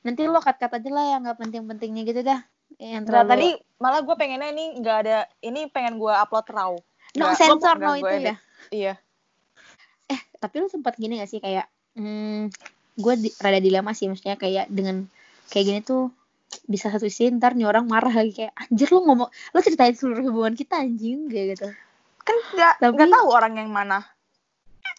nanti 0.06 0.22
lo 0.24 0.38
kat-kat 0.38 0.70
aja 0.78 0.90
lah 0.94 1.04
yang 1.16 1.20
nggak 1.26 1.38
penting-pentingnya 1.42 2.02
gitu 2.06 2.20
dah 2.22 2.40
yang 2.76 3.04
terlalu... 3.08 3.26
Nah, 3.26 3.32
tadi 3.32 3.48
malah 3.76 4.00
gue 4.04 4.16
pengennya 4.16 4.48
ini 4.52 4.64
nggak 4.80 4.96
ada 5.04 5.18
ini 5.44 5.68
pengen 5.68 6.00
gue 6.00 6.12
upload 6.12 6.46
raw. 6.52 6.72
No 7.16 7.32
gak, 7.32 7.38
sensor 7.40 7.76
no 7.80 7.96
itu 7.96 8.14
ya? 8.20 8.36
Iya. 8.72 8.94
Eh 10.08 10.20
tapi 10.40 10.64
lu 10.64 10.68
sempat 10.68 10.96
gini 10.96 11.20
gak 11.20 11.30
sih 11.30 11.40
kayak 11.40 11.68
hmm, 11.96 12.52
gue 12.96 13.14
di, 13.20 13.28
rada 13.40 13.60
dilema 13.60 13.92
sih 13.96 14.08
maksudnya 14.08 14.36
kayak 14.36 14.68
dengan 14.68 15.08
kayak 15.48 15.64
gini 15.64 15.80
tuh 15.84 16.12
bisa 16.66 16.88
satu 16.88 17.10
sisi 17.10 17.32
ntar 17.36 17.58
nih 17.58 17.66
orang 17.66 17.90
marah 17.90 18.12
lagi 18.12 18.32
kayak 18.32 18.54
anjir 18.54 18.88
lu 18.94 19.02
ngomong 19.02 19.28
lu 19.28 19.58
ceritain 19.60 19.96
seluruh 19.96 20.24
hubungan 20.30 20.54
kita 20.54 20.78
anjing 20.78 21.28
kayak 21.28 21.56
gitu. 21.56 21.68
Kan 22.22 22.36
nggak 22.54 22.74
nggak 22.80 23.08
tahu 23.12 23.26
orang 23.32 23.60
yang 23.60 23.70
mana. 23.72 24.04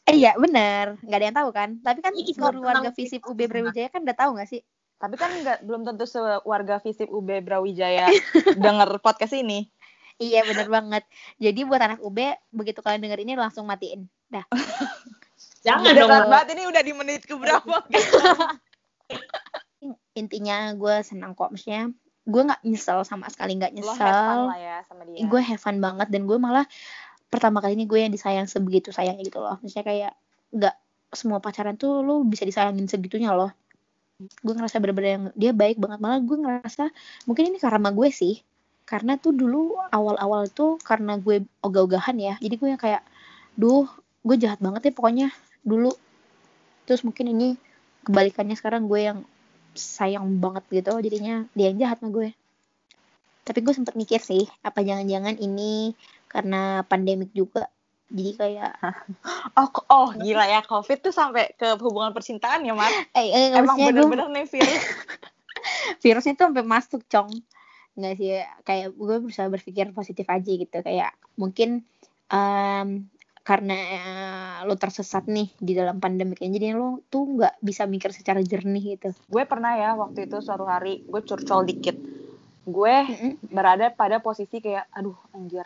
Eh 0.08 0.16
iya 0.24 0.36
bener. 0.40 1.00
Nggak 1.04 1.18
ada 1.18 1.26
yang 1.28 1.38
tahu 1.38 1.50
kan? 1.52 1.70
Tapi 1.84 2.00
kan 2.00 2.14
seluruh 2.16 2.62
warga 2.64 2.92
visip 2.96 3.24
UB 3.28 3.40
Brawijaya 3.48 3.92
kan 3.92 4.04
udah 4.04 4.18
tahu 4.18 4.40
gak 4.40 4.50
sih 4.50 4.62
Tapi 4.98 5.14
kan 5.14 5.30
nggak 5.30 5.62
belum 5.62 5.86
tentu 5.86 6.10
sewarga 6.10 6.82
Visip 6.82 7.06
UB 7.06 7.46
Brawijaya 7.46 8.10
denger 8.66 8.98
podcast 8.98 9.38
ini. 9.38 9.70
Iya 10.18 10.42
bener 10.50 10.66
banget. 10.68 11.04
Jadi 11.38 11.62
buat 11.62 11.78
anak 11.78 12.02
UB 12.02 12.18
begitu 12.50 12.82
kalian 12.82 13.06
denger 13.06 13.22
ini 13.22 13.38
langsung 13.38 13.70
matiin. 13.70 14.10
Dah. 14.34 14.42
Jangan 15.66 15.94
Udah 15.94 16.02
dong. 16.02 16.32
banget 16.34 16.48
ini 16.58 16.64
udah 16.66 16.82
di 16.82 16.94
menit 16.98 17.22
ke 17.30 17.38
berapa? 17.38 17.86
Intinya 20.20 20.74
gue 20.74 20.96
senang 21.06 21.38
kok. 21.38 21.54
Maksudnya 21.54 21.94
gue 22.28 22.42
nggak 22.42 22.62
nyesel 22.66 23.06
sama 23.06 23.30
sekali 23.30 23.56
nggak 23.56 23.78
Lo 23.78 23.94
have 23.94 24.02
fun 24.02 24.10
nyesel. 24.10 24.42
lah 24.50 24.58
ya 24.58 24.78
sama 24.90 25.02
dia. 25.06 25.22
Gue 25.30 25.42
have 25.46 25.62
fun 25.62 25.78
banget 25.78 26.10
dan 26.10 26.26
gue 26.26 26.38
malah 26.42 26.66
pertama 27.30 27.62
kali 27.62 27.78
ini 27.78 27.86
gue 27.86 28.00
yang 28.02 28.10
disayang 28.10 28.50
sebegitu 28.50 28.90
sayangnya 28.90 29.22
gitu 29.22 29.38
loh. 29.38 29.62
Maksudnya 29.62 29.86
kayak 29.86 30.12
nggak 30.50 30.76
semua 31.14 31.38
pacaran 31.38 31.78
tuh 31.78 32.02
lo 32.02 32.26
bisa 32.26 32.42
disayangin 32.48 32.90
segitunya 32.90 33.38
loh. 33.38 33.54
Gue 34.18 34.54
ngerasa 34.58 34.82
bener-bener 34.82 35.12
yang 35.14 35.26
dia 35.38 35.52
baik 35.54 35.78
banget 35.78 36.00
malah 36.02 36.20
gue 36.22 36.38
ngerasa 36.38 36.90
mungkin 37.30 37.54
ini 37.54 37.58
karma 37.62 37.94
gue 37.94 38.10
sih. 38.10 38.42
Karena 38.88 39.20
tuh 39.20 39.36
dulu 39.36 39.76
awal-awal 39.92 40.48
tuh 40.48 40.80
karena 40.80 41.20
gue 41.20 41.44
ogah-ogahan 41.60 42.18
ya. 42.18 42.36
Jadi 42.40 42.56
gue 42.56 42.70
yang 42.72 42.82
kayak 42.82 43.04
duh 43.54 43.86
gue 44.24 44.36
jahat 44.40 44.60
banget 44.64 44.90
ya 44.90 44.94
pokoknya 44.96 45.28
dulu. 45.62 45.92
Terus 46.88 47.04
mungkin 47.04 47.36
ini 47.36 47.60
kebalikannya 48.08 48.56
sekarang 48.56 48.88
gue 48.88 49.02
yang 49.04 49.20
sayang 49.78 50.42
banget 50.42 50.66
gitu 50.74 50.98
jadinya 51.04 51.46
dia 51.54 51.70
yang 51.70 51.78
jahat 51.78 52.02
sama 52.02 52.10
gue 52.10 52.30
tapi 53.48 53.64
gue 53.64 53.72
sempet 53.72 53.96
mikir 53.96 54.20
sih 54.20 54.44
apa 54.60 54.84
jangan-jangan 54.84 55.40
ini 55.40 55.96
karena 56.28 56.84
pandemik 56.84 57.32
juga 57.32 57.72
jadi 58.08 58.32
kayak 58.36 58.74
Oh, 59.58 59.70
oh 59.90 60.10
gila 60.16 60.46
ya 60.48 60.62
COVID 60.64 61.00
tuh 61.04 61.14
sampai 61.14 61.52
ke 61.58 61.76
hubungan 61.82 62.14
percintaan 62.14 62.62
ya, 62.64 62.72
Mar. 62.78 62.90
eh, 63.12 63.34
eh 63.34 63.48
Emang 63.58 63.76
bener-bener 63.76 64.28
nih 64.32 64.46
virus. 64.48 64.84
virusnya 66.06 66.34
tuh 66.38 66.46
sampai 66.52 66.64
masuk 66.64 67.02
cong 67.10 67.30
nggak 67.98 68.14
sih 68.14 68.38
kayak 68.62 68.94
gue 68.94 69.16
berusaha 69.26 69.50
berpikir 69.50 69.90
positif 69.90 70.30
aja 70.30 70.46
gitu 70.54 70.86
kayak 70.86 71.18
mungkin 71.34 71.82
em, 72.30 73.10
karena 73.42 73.74
eh, 73.74 74.56
lo 74.70 74.78
tersesat 74.78 75.26
nih 75.26 75.50
di 75.58 75.74
dalam 75.74 75.98
pandemik 75.98 76.38
ini 76.46 76.62
jadi 76.62 76.78
lo 76.78 77.02
tuh 77.10 77.26
nggak 77.42 77.58
bisa 77.58 77.90
mikir 77.90 78.14
secara 78.14 78.38
jernih 78.46 79.02
gitu 79.02 79.18
gue 79.18 79.44
pernah 79.50 79.74
ya 79.74 79.98
waktu 79.98 80.30
itu 80.30 80.38
suatu 80.46 80.70
hari 80.70 81.02
gue 81.10 81.22
curcol 81.26 81.66
dikit. 81.66 81.98
Gue 82.68 82.96
Mm-mm. 83.08 83.40
berada 83.48 83.88
pada 83.90 84.20
posisi 84.20 84.60
kayak 84.60 84.92
aduh 84.92 85.16
anjir. 85.32 85.64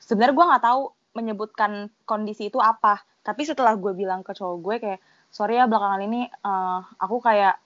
Sebenarnya 0.00 0.34
gue 0.34 0.46
nggak 0.48 0.64
tahu 0.64 0.82
menyebutkan 1.16 1.88
kondisi 2.04 2.48
itu 2.48 2.58
apa. 2.58 3.00
Tapi 3.22 3.44
setelah 3.44 3.76
gue 3.76 3.92
bilang 3.92 4.24
ke 4.24 4.32
cowok 4.32 4.56
gue 4.60 4.74
kayak 4.80 5.00
sorry 5.28 5.60
ya 5.60 5.68
belakangan 5.68 6.00
ini 6.04 6.26
eh, 6.28 6.80
aku 7.00 7.16
kayak 7.20 7.56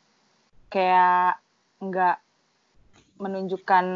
kayak 0.68 1.38
nggak 1.82 2.16
menunjukkan 3.20 3.86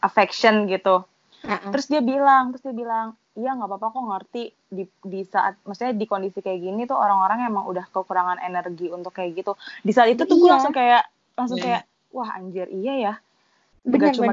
affection 0.00 0.64
gitu. 0.70 1.04
Uh-uh. 1.44 1.70
Terus 1.70 1.86
dia 1.86 2.02
bilang, 2.02 2.50
terus 2.50 2.64
dia 2.66 2.74
bilang, 2.74 3.14
iya 3.38 3.54
nggak 3.54 3.68
apa-apa 3.70 3.86
kok 3.94 4.04
ngerti 4.10 4.42
di 4.66 4.84
di 5.04 5.20
saat, 5.22 5.54
maksudnya 5.62 5.94
di 5.94 6.06
kondisi 6.08 6.42
kayak 6.42 6.58
gini 6.58 6.82
tuh 6.88 6.98
orang-orang 6.98 7.46
emang 7.46 7.68
udah 7.70 7.86
kekurangan 7.92 8.42
energi 8.42 8.90
untuk 8.90 9.14
kayak 9.14 9.38
gitu. 9.38 9.52
Di 9.84 9.92
saat 9.94 10.10
itu 10.10 10.26
tuh 10.26 10.38
gue 10.38 10.48
Iya. 10.50 10.54
langsung 10.58 10.74
kayak 10.74 11.02
langsung 11.38 11.58
Iya. 11.60 11.64
kayak 11.66 11.82
wah 12.10 12.28
anjir 12.34 12.66
iya 12.72 12.94
ya. 12.98 13.14
Nggak 13.86 14.18
cuma 14.18 14.32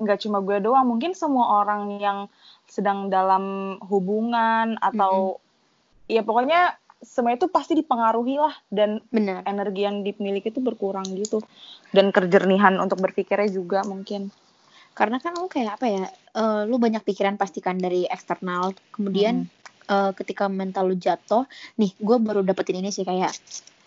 nggak 0.00 0.18
cuma 0.24 0.38
gue 0.40 0.56
doang, 0.64 0.86
mungkin 0.88 1.12
semua 1.12 1.60
orang 1.60 2.00
yang 2.00 2.18
sedang 2.70 3.10
dalam 3.10 3.76
hubungan 3.82 4.78
atau 4.78 5.42
ya 6.06 6.22
pokoknya 6.22 6.78
semua 7.00 7.32
itu 7.32 7.48
pasti 7.48 7.74
dipengaruhi 7.74 8.36
lah 8.36 8.52
dan 8.68 9.00
bener 9.08 9.40
energi 9.48 9.88
yang 9.88 10.04
dimiliki 10.04 10.52
itu 10.52 10.60
berkurang 10.62 11.08
gitu. 11.16 11.40
Dan 11.90 12.14
kejernihan 12.14 12.78
untuk 12.78 13.02
berpikirnya 13.02 13.50
juga 13.50 13.82
mungkin. 13.82 14.30
karena 14.90 15.22
kan 15.22 15.32
lu 15.38 15.46
kayak 15.46 15.80
apa 15.80 15.86
ya 15.86 16.04
eh, 16.34 16.62
lu 16.68 16.76
banyak 16.76 17.00
pikiran 17.06 17.40
pastikan 17.40 17.78
dari 17.80 18.04
eksternal. 18.10 18.76
Kemudian 18.92 19.48
eh, 19.88 20.12
ketika 20.18 20.50
mental 20.50 20.92
lu 20.92 20.96
jatuh 20.98 21.48
nih 21.80 21.94
gue 21.96 22.16
baru 22.20 22.44
dapetin 22.44 22.84
ini 22.84 22.90
sih 22.92 23.06
kayak 23.06 23.32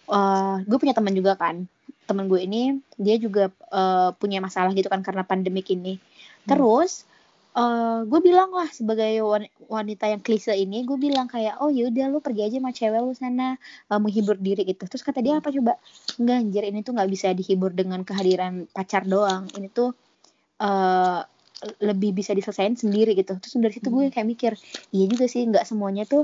eh 0.10 0.56
gue 0.66 0.78
punya 0.82 0.96
teman 0.98 1.14
juga 1.14 1.38
kan. 1.38 1.70
Teman 2.10 2.26
gue 2.32 2.42
ini 2.42 2.82
dia 2.98 3.16
juga 3.22 3.52
eh, 3.52 4.10
punya 4.18 4.42
masalah 4.42 4.74
gitu 4.74 4.90
kan 4.90 5.06
karena 5.06 5.22
pandemik 5.22 5.70
ini. 5.70 6.02
Terus 6.50 7.06
eh 7.54 8.00
gue 8.10 8.20
bilang 8.28 8.50
lah 8.50 8.66
sebagai 8.74 9.14
wan- 9.22 9.54
wanita 9.70 10.06
yang 10.10 10.22
klise 10.26 10.54
ini 10.58 10.78
gue 10.90 10.98
bilang 10.98 11.30
kayak 11.30 11.62
oh 11.62 11.70
yaudah 11.70 12.10
lu 12.10 12.18
pergi 12.26 12.42
aja 12.50 12.58
sama 12.58 12.74
cewek 12.74 13.00
lu 13.06 13.14
sana 13.14 13.48
eh, 13.92 14.00
menghibur 14.02 14.38
diri 14.42 14.62
gitu. 14.66 14.84
Terus 14.90 15.04
kata 15.06 15.20
dia 15.22 15.38
apa 15.38 15.50
coba? 15.54 15.78
Enggak 16.18 16.38
anjir 16.42 16.64
ini 16.66 16.80
tuh 16.82 16.94
nggak 16.98 17.10
bisa 17.14 17.28
dihibur 17.38 17.72
dengan 17.78 18.02
kehadiran 18.02 18.66
pacar 18.74 19.06
doang. 19.06 19.46
Ini 19.54 19.68
tuh 19.70 19.90
eh 20.62 21.22
lebih 21.80 22.12
bisa 22.20 22.32
diselesain 22.38 22.76
sendiri 22.76 23.14
gitu. 23.16 23.34
Terus 23.40 23.54
dari 23.62 23.74
situ 23.78 23.88
gue 23.94 24.10
kayak 24.10 24.28
mikir 24.28 24.54
iya 24.96 25.06
juga 25.08 25.26
sih 25.30 25.46
nggak 25.48 25.66
semuanya 25.70 26.04
tuh 26.10 26.24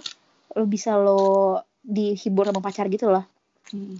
lo 0.57 0.65
bisa 0.65 0.97
lo 0.97 1.61
dihibur 1.86 2.49
sama 2.49 2.61
pacar 2.65 2.89
gitu 2.89 3.07
loh. 3.13 3.23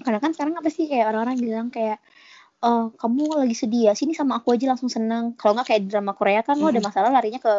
Karena 0.05 0.17
kan 0.23 0.32
sekarang 0.34 0.55
apa 0.59 0.69
sih 0.73 0.89
kayak 0.89 1.05
orang-orang 1.13 1.38
bilang 1.38 1.67
kayak 1.69 2.01
oh 2.64 2.91
kamu 2.95 3.39
lagi 3.45 3.55
sedih 3.55 3.91
ya? 3.91 3.93
Sini 3.95 4.12
sama 4.16 4.39
aku 4.43 4.55
aja 4.55 4.68
langsung 4.68 4.91
senang. 4.91 5.36
Kalau 5.39 5.55
nggak 5.55 5.68
kayak 5.72 5.84
drama 5.88 6.12
Korea 6.16 6.41
kan 6.43 6.60
lo 6.60 6.68
ada 6.72 6.82
masalah 6.84 7.10
larinya 7.12 7.39
ke 7.39 7.53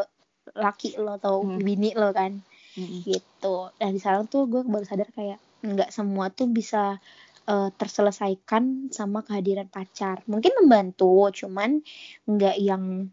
laki 0.56 0.98
lo 1.00 1.16
atau 1.20 1.44
Hmm. 1.44 1.60
bini 1.60 1.94
lo 1.96 2.12
kan. 2.12 2.40
Mm-mm. 2.70 3.02
gitu. 3.02 3.74
Dan 3.82 3.90
di 3.90 4.00
sana 4.00 4.22
tuh 4.30 4.46
gue 4.46 4.62
baru 4.62 4.86
sadar 4.86 5.10
kayak 5.10 5.42
nggak 5.66 5.90
semua 5.90 6.30
tuh 6.30 6.46
bisa 6.46 7.02
eh, 7.50 7.68
terselesaikan 7.74 8.94
sama 8.94 9.26
kehadiran 9.26 9.66
pacar. 9.66 10.22
Mungkin 10.30 10.54
membantu 10.62 11.34
cuman 11.34 11.82
nggak 12.30 12.56
yang 12.62 13.10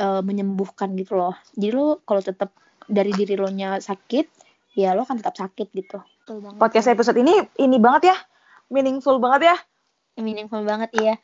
eh, 0.00 0.22
menyembuhkan 0.24 0.96
gitu 0.96 1.20
loh. 1.20 1.36
Jadi 1.52 1.68
lo 1.76 2.00
kalau 2.08 2.24
tetap 2.24 2.56
dari 2.88 3.12
diri 3.12 3.36
lo 3.36 3.52
nya 3.52 3.76
sakit 3.76 4.26
ya 4.72 4.96
lo 4.96 5.04
kan 5.04 5.20
tetap 5.20 5.36
sakit 5.36 5.68
gitu. 5.76 6.00
Podcast 6.56 6.88
episode 6.88 7.20
ini 7.20 7.36
ini 7.60 7.76
banget 7.76 8.14
ya. 8.14 8.16
Meaningful 8.72 9.20
banget 9.20 9.52
ya 9.52 9.56
meaningful 10.20 10.62
banget 10.62 10.90
iya 10.94 11.14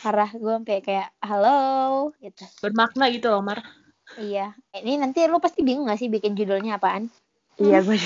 parah 0.00 0.30
gue 0.32 0.52
sampai 0.52 0.80
kayak 0.80 1.12
halo 1.20 2.10
gitu 2.18 2.44
Bermakna 2.64 3.12
gitu 3.12 3.28
loh, 3.28 3.44
Mar. 3.44 3.60
iya 4.16 4.52
ini 4.76 4.96
nanti 4.96 5.24
lo 5.28 5.40
pasti 5.40 5.60
bingung 5.64 5.88
gak 5.88 6.00
sih 6.00 6.08
bikin 6.08 6.36
judulnya 6.36 6.76
apaan 6.80 7.08
iya 7.60 7.80
gue 7.80 7.96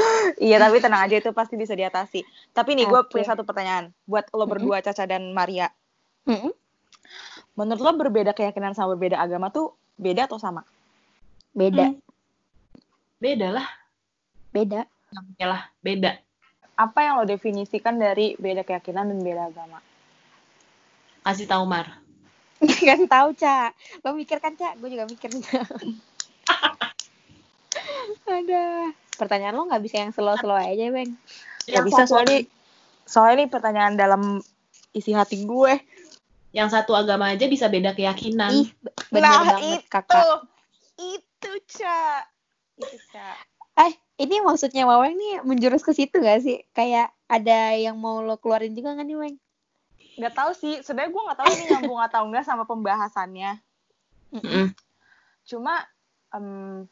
iya 0.46 0.56
tapi 0.56 0.80
tenang 0.80 1.04
aja 1.08 1.20
itu 1.20 1.30
pasti 1.36 1.56
bisa 1.56 1.72
diatasi 1.72 2.24
tapi 2.52 2.76
nih 2.76 2.88
gue 2.88 3.00
Oke. 3.04 3.16
punya 3.16 3.28
satu 3.28 3.44
pertanyaan 3.44 3.92
buat 4.04 4.28
lo 4.32 4.44
berdua 4.48 4.80
Caca 4.80 5.04
dan 5.04 5.32
Maria 5.32 5.68
Mm-mm. 6.24 6.52
menurut 7.56 7.80
lo 7.84 7.90
berbeda 7.96 8.32
keyakinan 8.32 8.72
sama 8.72 8.96
berbeda 8.96 9.20
agama 9.20 9.52
tuh 9.52 9.76
beda 10.00 10.24
atau 10.28 10.40
sama 10.40 10.64
beda 11.52 11.92
Hmm. 11.92 12.00
Beda 13.24 13.56
lah. 13.56 13.64
beda 14.52 14.84
lah, 15.48 15.62
beda. 15.80 16.20
Apa 16.74 16.98
yang 17.06 17.22
lo 17.22 17.24
definisikan 17.24 17.96
dari 17.96 18.34
beda 18.34 18.66
keyakinan 18.66 19.10
dan 19.10 19.18
beda 19.22 19.42
agama 19.50 19.78
Kasih 21.24 21.48
tahu 21.48 21.64
Mar. 21.64 21.88
Kasih 22.84 23.08
tahu, 23.08 23.32
Ca. 23.32 23.72
Lo 24.04 24.12
mikir 24.12 24.44
kan, 24.44 24.52
Ca? 24.60 24.76
Gue 24.76 24.92
juga 24.92 25.08
mikir. 25.08 25.32
Ada. 28.28 28.92
Pertanyaan 29.16 29.56
lo 29.56 29.64
nggak 29.64 29.80
bisa 29.80 30.04
yang 30.04 30.12
slow-slow 30.12 30.52
aja, 30.52 30.84
Bang. 30.92 31.16
Gak 31.64 31.84
bisa 31.88 32.04
soalnya 32.04 32.44
soalnya 33.08 33.40
ini 33.40 33.46
pertanyaan 33.48 33.96
dalam 33.96 34.36
isi 34.92 35.16
hati 35.16 35.48
gue 35.48 35.80
Yang 36.52 36.76
satu 36.76 36.92
agama 36.92 37.32
aja 37.32 37.48
bisa 37.48 37.72
beda 37.72 37.96
keyakinan. 37.96 38.52
Ih, 38.52 38.68
bener 39.08 39.24
Nah, 39.24 39.40
banget, 39.48 39.80
itu. 39.80 39.88
Kakak. 39.88 40.44
itu 40.94 41.50
ca 41.74 42.22
itu 42.78 42.96
ca 43.10 43.28
Eh, 43.80 43.92
ini 44.14 44.36
maksudnya 44.40 44.86
Waweng 44.86 45.14
nih 45.14 45.34
menjurus 45.42 45.82
ke 45.82 45.90
situ 45.90 46.22
gak 46.22 46.40
sih? 46.40 46.62
Kayak 46.70 47.10
ada 47.26 47.74
yang 47.74 47.98
mau 47.98 48.22
lo 48.22 48.38
keluarin 48.38 48.72
juga 48.72 48.94
nggak 48.94 49.06
nih, 49.06 49.18
Weng? 49.18 49.36
nggak 50.14 50.30
tahu 50.30 50.50
sih 50.54 50.78
sebenarnya 50.78 51.10
gue 51.10 51.22
nggak 51.26 51.40
tahu 51.42 51.50
ini 51.58 51.64
nyambung 51.74 51.98
atau 51.98 52.22
enggak 52.22 52.46
sama 52.46 52.62
pembahasannya 52.62 53.58
Mm-mm. 54.30 54.70
cuma 55.42 55.82
em, 56.30 56.86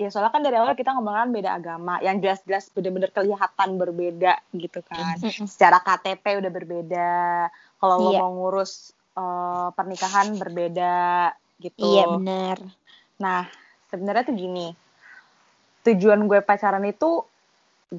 ya 0.00 0.08
soalnya 0.08 0.32
kan 0.32 0.40
dari 0.40 0.56
awal 0.56 0.72
kita 0.72 0.96
ngomongin 0.96 1.36
beda 1.36 1.52
agama 1.52 2.00
yang 2.00 2.16
jelas-jelas 2.16 2.72
bener-bener 2.72 3.12
kelihatan 3.12 3.76
berbeda 3.76 4.40
gitu 4.56 4.80
kan 4.88 5.20
secara 5.44 5.84
KTP 5.84 6.40
udah 6.40 6.48
berbeda 6.48 7.12
kalau 7.76 8.08
lo 8.08 8.10
Iya. 8.16 8.18
mau 8.24 8.32
ngurus 8.40 8.96
eh, 9.12 9.68
pernikahan 9.76 10.32
berbeda 10.40 11.28
gitu 11.60 11.76
Iya, 11.92 12.08
bener. 12.08 12.56
nah 13.20 13.44
sebenarnya 13.92 14.24
tuh 14.24 14.32
gini 14.32 14.72
tujuan 15.82 16.20
gue 16.26 16.38
pacaran 16.40 16.82
itu 16.86 17.26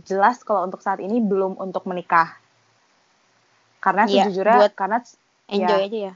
jelas 0.08 0.42
kalau 0.42 0.66
untuk 0.66 0.82
saat 0.82 1.04
ini 1.04 1.20
belum 1.20 1.60
untuk 1.60 1.86
menikah 1.86 2.34
karena 3.78 4.08
Iya, 4.08 4.26
sejujurnya 4.26 4.58
buat- 4.58 4.76
karena 4.76 4.98
Enjoy 5.52 5.80
Iya. 5.80 5.88
aja 5.92 6.00
ya. 6.10 6.14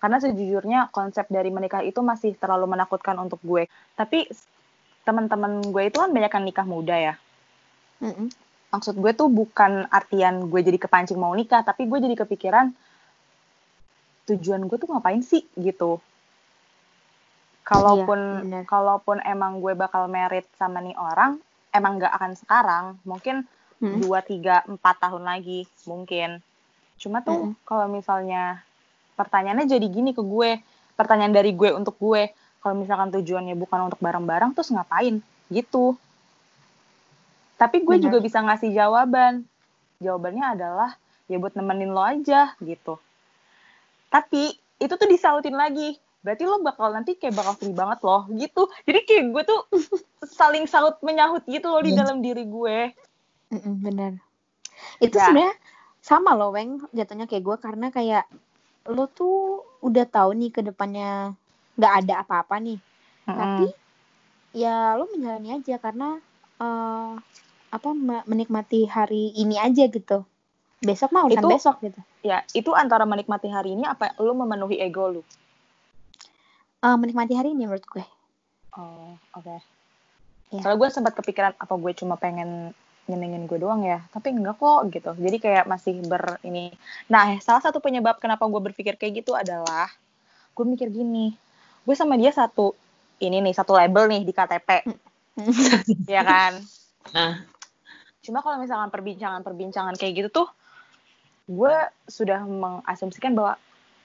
karena 0.00 0.16
sejujurnya 0.16 0.80
konsep 0.96 1.28
dari 1.28 1.52
menikah 1.52 1.84
itu 1.84 2.00
masih 2.00 2.32
terlalu 2.40 2.72
menakutkan 2.72 3.20
untuk 3.20 3.36
gue. 3.44 3.68
Tapi 3.92 4.24
teman-teman 5.04 5.60
gue 5.60 5.92
itu 5.92 6.00
kan 6.00 6.08
banyak 6.08 6.32
yang 6.32 6.44
nikah 6.48 6.64
muda 6.64 6.96
ya. 6.96 7.14
Mm-mm. 8.00 8.32
maksud 8.70 8.96
gue 8.96 9.12
tuh 9.12 9.28
bukan 9.28 9.84
artian 9.90 10.46
gue 10.46 10.60
jadi 10.62 10.78
kepancing 10.78 11.18
mau 11.18 11.34
nikah 11.34 11.60
tapi 11.60 11.84
gue 11.84 11.98
jadi 12.00 12.16
kepikiran 12.16 12.70
tujuan 14.30 14.62
gue 14.64 14.76
tuh 14.78 14.88
ngapain 14.88 15.20
sih 15.20 15.42
gitu 15.58 15.98
kalaupun 17.70 18.42
Iya, 18.42 18.66
kalaupun 18.66 19.22
emang 19.22 19.62
gue 19.62 19.78
bakal 19.78 20.10
merit 20.10 20.42
sama 20.58 20.82
nih 20.82 20.98
orang 20.98 21.38
emang 21.70 22.02
nggak 22.02 22.10
akan 22.18 22.32
sekarang. 22.34 22.84
Mungkin 23.06 23.46
Mm. 23.80 23.96
dua 24.04 24.20
tiga 24.20 24.60
empat 24.68 25.00
tahun 25.00 25.24
lagi 25.24 25.64
mungkin. 25.88 26.44
Cuma 27.00 27.24
tuh 27.24 27.48
Mm-mm. 27.48 27.64
kalau 27.64 27.88
misalnya 27.88 28.60
pertanyaannya 29.16 29.64
jadi 29.64 29.86
gini 29.88 30.12
ke 30.12 30.20
gue 30.20 30.60
pertanyaan 31.00 31.32
dari 31.32 31.56
gue 31.56 31.72
untuk 31.72 31.96
gue 31.96 32.28
kalau 32.60 32.76
misalkan 32.76 33.08
tujuannya 33.08 33.56
bukan 33.56 33.88
untuk 33.88 33.96
bareng-bareng 34.04 34.52
terus 34.52 34.68
ngapain? 34.68 35.24
Gitu. 35.48 35.96
Tapi 37.56 37.80
gue 37.80 37.96
Benar. 37.96 38.04
juga 38.04 38.18
bisa 38.20 38.44
ngasih 38.44 38.68
jawaban. 38.68 39.48
Jawabannya 40.04 40.44
adalah 40.60 40.90
ya 41.24 41.40
buat 41.40 41.56
nemenin 41.56 41.96
lo 41.96 42.04
aja 42.04 42.52
gitu. 42.60 43.00
Tapi 44.12 44.52
itu 44.76 44.92
tuh 44.92 45.08
disautin 45.08 45.56
lagi 45.56 45.96
berarti 46.20 46.44
lo 46.44 46.60
bakal 46.60 46.90
nanti 46.90 47.14
kayak 47.14 47.32
bakal 47.32 47.54
free 47.54 47.72
banget 47.72 48.00
loh 48.00 48.28
gitu 48.30 48.68
jadi 48.82 49.00
kayak 49.02 49.24
gue 49.30 49.42
tuh 49.42 49.60
saling 50.38 50.64
saut 50.64 51.00
menyahut 51.00 51.40
gitu 51.44 51.66
loh 51.66 51.80
di 51.80 51.90
Iya. 51.90 52.04
dalam 52.04 52.20
diri 52.20 52.44
gue 52.44 52.92
bener. 53.80 54.20
Itu 54.98 55.12
Ya. 55.12 55.26
sebenarnya 55.26 55.54
sama 56.00 56.32
loh, 56.32 56.50
Weng, 56.50 56.80
jatuhnya 56.90 57.24
kayak 57.24 57.42
gue 57.42 57.56
karena 57.58 57.86
kayak 57.88 58.24
lo 58.86 59.04
tuh 59.06 59.60
udah 59.80 60.06
tahu 60.06 60.32
nih 60.34 60.50
ke 60.50 60.60
depannya 60.62 61.34
nggak 61.74 61.94
ada 62.00 62.14
apa-apa 62.20 62.56
nih. 62.58 62.78
Tapi 63.26 63.68
ya 64.52 64.94
lo 64.94 65.04
menjalani 65.06 65.56
aja 65.56 65.76
karena 65.76 66.16
eh, 66.56 67.12
apa 67.70 67.88
me- 67.90 68.24
menikmati 68.24 68.86
hari 68.86 69.34
ini 69.34 69.56
aja 69.56 69.84
gitu. 69.86 70.24
Besok 70.78 71.10
mah 71.10 71.26
urusan 71.26 71.42
Itu- 71.42 71.50
besok 71.50 71.76
gitu. 71.82 72.00
ya 72.20 72.44
itu 72.52 72.68
antara 72.70 73.02
menikmati 73.02 73.48
hari 73.48 73.72
ini 73.72 73.82
apa 73.82 74.12
lo 74.16 74.32
memenuhi 74.34 74.76
ego 74.76 75.08
lo 75.10 75.22
Eh, 76.80 76.96
menikmati 76.96 77.36
hari 77.36 77.52
ini 77.52 77.68
menurut 77.68 77.84
gue. 77.84 78.04
oh 78.76 79.12
oke 79.36 79.56
Iya. 80.50 80.66
Soalnya 80.66 80.78
gue 80.82 80.88
sempat 80.90 81.14
kepikiran 81.14 81.54
apa 81.54 81.74
gue 81.78 81.92
cuma 81.94 82.18
pengen 82.18 82.74
nyenengin 83.06 83.46
gue 83.46 83.58
doang 83.62 83.86
ya, 83.86 84.02
tapi 84.10 84.34
enggak 84.34 84.58
kok 84.58 84.82
gitu. 84.90 85.14
Jadi 85.14 85.36
kayak 85.38 85.64
masih 85.70 86.02
ber 86.10 86.42
ini. 86.42 86.74
Nah, 87.06 87.38
salah 87.38 87.62
satu 87.62 87.78
penyebab 87.78 88.18
kenapa 88.18 88.50
gue 88.50 88.58
berpikir 88.58 88.98
kayak 88.98 89.22
gitu 89.22 89.38
adalah 89.38 89.86
gue 90.54 90.64
mikir 90.66 90.90
gini, 90.90 91.38
gue 91.86 91.94
sama 91.94 92.18
dia 92.18 92.34
satu 92.34 92.74
ini 93.22 93.38
nih 93.38 93.54
satu 93.54 93.78
label 93.78 94.10
nih 94.10 94.22
di 94.26 94.32
KTP, 94.34 94.68
ya 96.10 96.22
kan? 96.26 96.58
Nah, 97.14 97.34
Cuma 98.20 98.44
kalau 98.44 98.60
misalkan 98.60 98.92
perbincangan-perbincangan 98.92 99.96
kayak 99.96 100.12
gitu 100.18 100.28
tuh, 100.44 100.48
gue 101.48 101.74
sudah 102.04 102.44
mengasumsikan 102.44 103.32
bahwa 103.32 103.56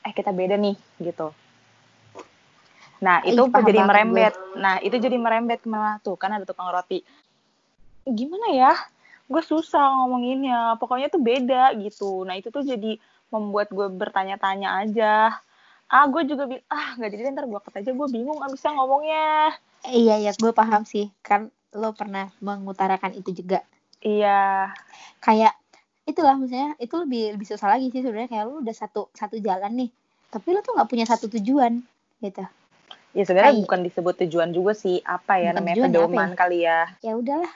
eh 0.05 0.13
kita 0.15 0.31
beda 0.31 0.55
nih 0.55 0.77
gitu. 1.01 1.35
Nah 3.05 3.21
Ih, 3.21 3.37
itu 3.37 3.45
paham 3.53 3.69
jadi 3.69 3.79
merembet. 3.85 4.33
Nah 4.57 4.81
itu 4.81 4.97
jadi 4.97 5.13
merembet 5.21 5.61
ke 5.61 5.69
mana 5.69 6.01
tuh 6.01 6.17
kan 6.17 6.33
ada 6.33 6.41
tukang 6.41 6.73
roti. 6.73 7.05
Gimana 8.09 8.49
ya? 8.49 8.73
Gue 9.29 9.45
susah 9.45 9.93
ngomonginnya. 9.93 10.81
Pokoknya 10.81 11.13
tuh 11.13 11.21
beda 11.21 11.77
gitu. 11.77 12.25
Nah 12.25 12.33
itu 12.33 12.49
tuh 12.49 12.65
jadi 12.65 12.97
membuat 13.29 13.69
gue 13.69 13.85
bertanya-tanya 13.93 14.81
aja. 14.81 15.37
Ah 15.85 16.09
gue 16.09 16.25
juga 16.25 16.49
ah 16.73 16.97
nggak 16.97 17.09
jadi 17.13 17.29
ntar 17.29 17.45
gue 17.45 17.61
cut 17.61 17.77
aja 17.77 17.93
gue 17.93 18.07
bingung 18.09 18.41
bisa 18.49 18.73
ngomongnya. 18.73 19.53
Iya, 19.85 20.17
iya, 20.17 20.31
gue 20.33 20.49
paham 20.49 20.81
sih. 20.81 21.13
Kan 21.21 21.53
lo 21.77 21.93
pernah 21.93 22.33
mengutarakan 22.41 23.13
itu 23.13 23.37
juga. 23.37 23.61
Iya. 24.01 24.73
Kayak 25.21 25.53
itulah 26.09 26.37
misalnya 26.37 26.73
itu 26.81 26.93
lebih 26.97 27.37
lebih 27.37 27.45
susah 27.49 27.77
lagi 27.77 27.93
sih 27.93 28.01
sebenarnya 28.01 28.33
kayak 28.33 28.45
lo 28.49 28.65
udah 28.65 28.73
satu 28.73 29.13
satu 29.13 29.37
jalan 29.37 29.73
nih. 29.77 29.89
Tapi 30.33 30.47
lo 30.57 30.65
tuh 30.65 30.73
nggak 30.73 30.89
punya 30.89 31.05
satu 31.05 31.29
tujuan 31.29 31.85
gitu. 32.25 32.45
Ya 33.15 33.23
sebenarnya 33.23 33.63
bukan 33.63 33.79
disebut 33.87 34.13
tujuan 34.27 34.51
juga 34.51 34.75
sih. 34.75 34.99
Apa 35.07 35.39
ya 35.39 35.55
Bukan 35.55 35.63
namanya 35.63 35.75
tujuan 35.79 35.87
ya, 35.87 35.93
pedoman 35.95 36.29
kali 36.35 36.59
ya. 36.67 36.79
ya 36.99 37.13
udahlah 37.15 37.53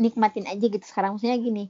nikmatin 0.00 0.48
aja 0.48 0.64
gitu 0.64 0.80
sekarang 0.80 1.14
maksudnya 1.14 1.36
gini 1.36 1.68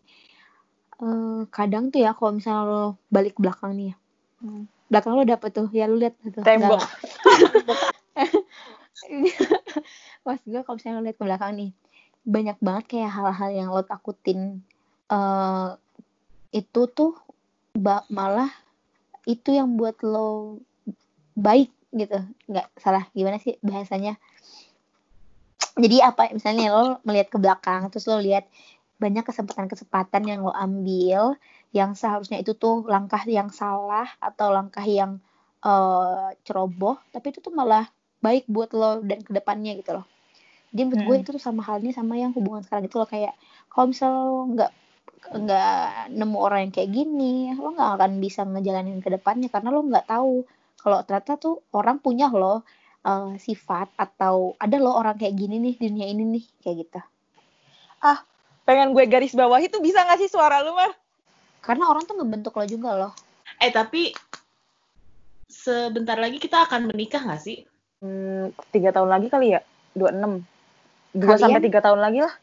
eh 1.03 1.43
kadang 1.51 1.91
tuh 1.91 2.05
ya 2.05 2.14
kalau 2.14 2.39
misalnya 2.39 2.62
lo 2.62 2.85
balik 3.11 3.35
ke 3.35 3.41
belakang 3.43 3.75
nih 3.75 3.91
ya 3.91 3.97
Hmm. 4.41 4.64
belakang 4.89 5.21
lo 5.21 5.23
dapet 5.29 5.53
tuh 5.53 5.68
ya 5.68 5.85
lo 5.85 6.01
lihat 6.01 6.16
tuh 6.16 6.41
Tembok. 6.41 6.81
Mas 10.25 10.41
gue 10.49 10.61
kalau 10.64 10.77
misalnya 10.81 10.97
lo 10.97 11.05
lihat 11.05 11.16
ke 11.21 11.25
belakang 11.29 11.53
nih 11.61 11.71
banyak 12.25 12.57
banget 12.64 12.85
kayak 12.89 13.12
hal-hal 13.12 13.51
yang 13.53 13.68
lo 13.68 13.85
takutin 13.85 14.64
eh 15.12 15.68
itu 16.57 16.81
tuh 16.89 17.21
malah 18.09 18.49
itu 19.29 19.53
yang 19.53 19.77
buat 19.77 20.01
lo 20.01 20.61
baik 21.37 21.68
gitu. 21.95 22.18
Nggak 22.51 22.66
salah 22.78 23.07
gimana 23.12 23.38
sih 23.43 23.59
bahasanya. 23.61 24.16
Jadi 25.78 25.97
apa 26.03 26.28
misalnya 26.34 26.74
lo 26.74 26.84
melihat 27.07 27.30
ke 27.32 27.38
belakang 27.41 27.88
terus 27.88 28.05
lo 28.11 28.18
lihat 28.20 28.45
banyak 29.01 29.24
kesempatan-kesempatan 29.24 30.28
yang 30.28 30.45
lo 30.45 30.53
ambil 30.53 31.41
yang 31.72 31.97
seharusnya 31.97 32.43
itu 32.43 32.53
tuh 32.53 32.84
langkah 32.84 33.22
yang 33.24 33.49
salah 33.49 34.05
atau 34.20 34.53
langkah 34.53 34.84
yang 34.84 35.22
eh, 35.64 36.28
ceroboh 36.45 37.01
tapi 37.14 37.32
itu 37.32 37.41
tuh 37.41 37.55
malah 37.55 37.88
baik 38.20 38.45
buat 38.51 38.70
lo 38.76 39.01
dan 39.01 39.24
ke 39.24 39.32
depannya 39.32 39.72
gitu 39.80 39.97
loh. 39.97 40.07
Jadi 40.70 40.82
menurut 40.86 41.03
gue 41.03 41.16
Mm. 41.16 41.22
itu 41.24 41.30
tuh 41.34 41.43
sama 41.43 41.64
halnya 41.64 41.91
sama 41.97 42.14
yang 42.20 42.30
hubungan 42.36 42.62
sekarang 42.62 42.86
itu 42.86 42.97
loh. 43.01 43.09
Kayak 43.09 43.34
kalau 43.72 43.86
misal 43.91 44.11
lo 44.12 44.36
nggak 44.53 44.70
nggak 45.30 46.12
nemu 46.16 46.36
orang 46.41 46.61
yang 46.68 46.72
kayak 46.72 46.91
gini 46.91 47.53
lo 47.53 47.76
nggak 47.76 47.91
akan 48.01 48.12
bisa 48.24 48.41
ngejalanin 48.45 49.05
ke 49.05 49.12
depannya 49.12 49.49
karena 49.53 49.68
lo 49.68 49.84
nggak 49.84 50.09
tahu 50.09 50.49
kalau 50.81 51.05
ternyata 51.05 51.37
tuh 51.37 51.61
orang 51.76 52.01
punya 52.01 52.33
lo 52.33 52.64
eh, 53.05 53.37
sifat 53.37 53.93
atau 54.01 54.57
ada 54.57 54.76
lo 54.81 54.97
orang 54.97 55.20
kayak 55.20 55.37
gini 55.37 55.61
nih 55.61 55.74
di 55.76 55.87
dunia 55.93 56.07
ini 56.09 56.24
nih 56.24 56.45
kayak 56.64 56.76
gitu 56.89 57.01
Pengen 58.61 58.95
gue 58.95 59.03
garis 59.11 59.35
bawah 59.35 59.59
itu 59.59 59.83
bisa 59.83 60.07
gak 60.07 60.22
sih 60.22 60.31
suara 60.31 60.62
lu, 60.62 60.70
Mar? 60.76 60.95
karena 61.61 61.91
orang 61.91 62.07
tuh 62.07 62.16
ngebentuk 62.16 62.55
lo 62.57 62.64
juga 62.64 62.91
loh 62.97 63.12
eh 63.61 63.68
tapi 63.68 64.14
sebentar 65.51 66.16
lagi 66.16 66.39
kita 66.39 66.64
akan 66.64 66.89
menikah 66.89 67.20
nggak 67.26 67.43
sih? 67.43 67.66
Hmm, 68.01 68.55
tiga 68.70 68.95
tahun 68.95 69.11
lagi 69.11 69.26
kali 69.28 69.59
ya? 69.59 69.61
26. 69.99 70.41
Dua 71.12 71.35
Kalian? 71.35 71.43
sampai 71.43 71.61
tiga 71.61 71.83
tahun 71.83 72.01
lagi 72.01 72.22
lah. 72.22 72.35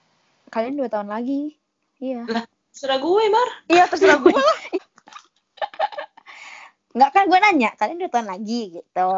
kalian 0.52 0.76
dua 0.80 0.88
tahun 0.92 1.08
lagi 1.12 1.56
iya 1.98 2.28
Serah 2.78 3.02
gue, 3.02 3.24
Mar. 3.34 3.50
Iya, 3.66 3.90
terserah 3.90 4.22
gue 4.24 4.38
lah. 4.38 4.58
Nggak 6.98 7.12
kan 7.14 7.24
gue 7.30 7.38
nanya 7.38 7.70
kalian 7.78 8.02
dua 8.02 8.10
tahun 8.10 8.28
lagi 8.28 8.62
gitu 8.82 9.10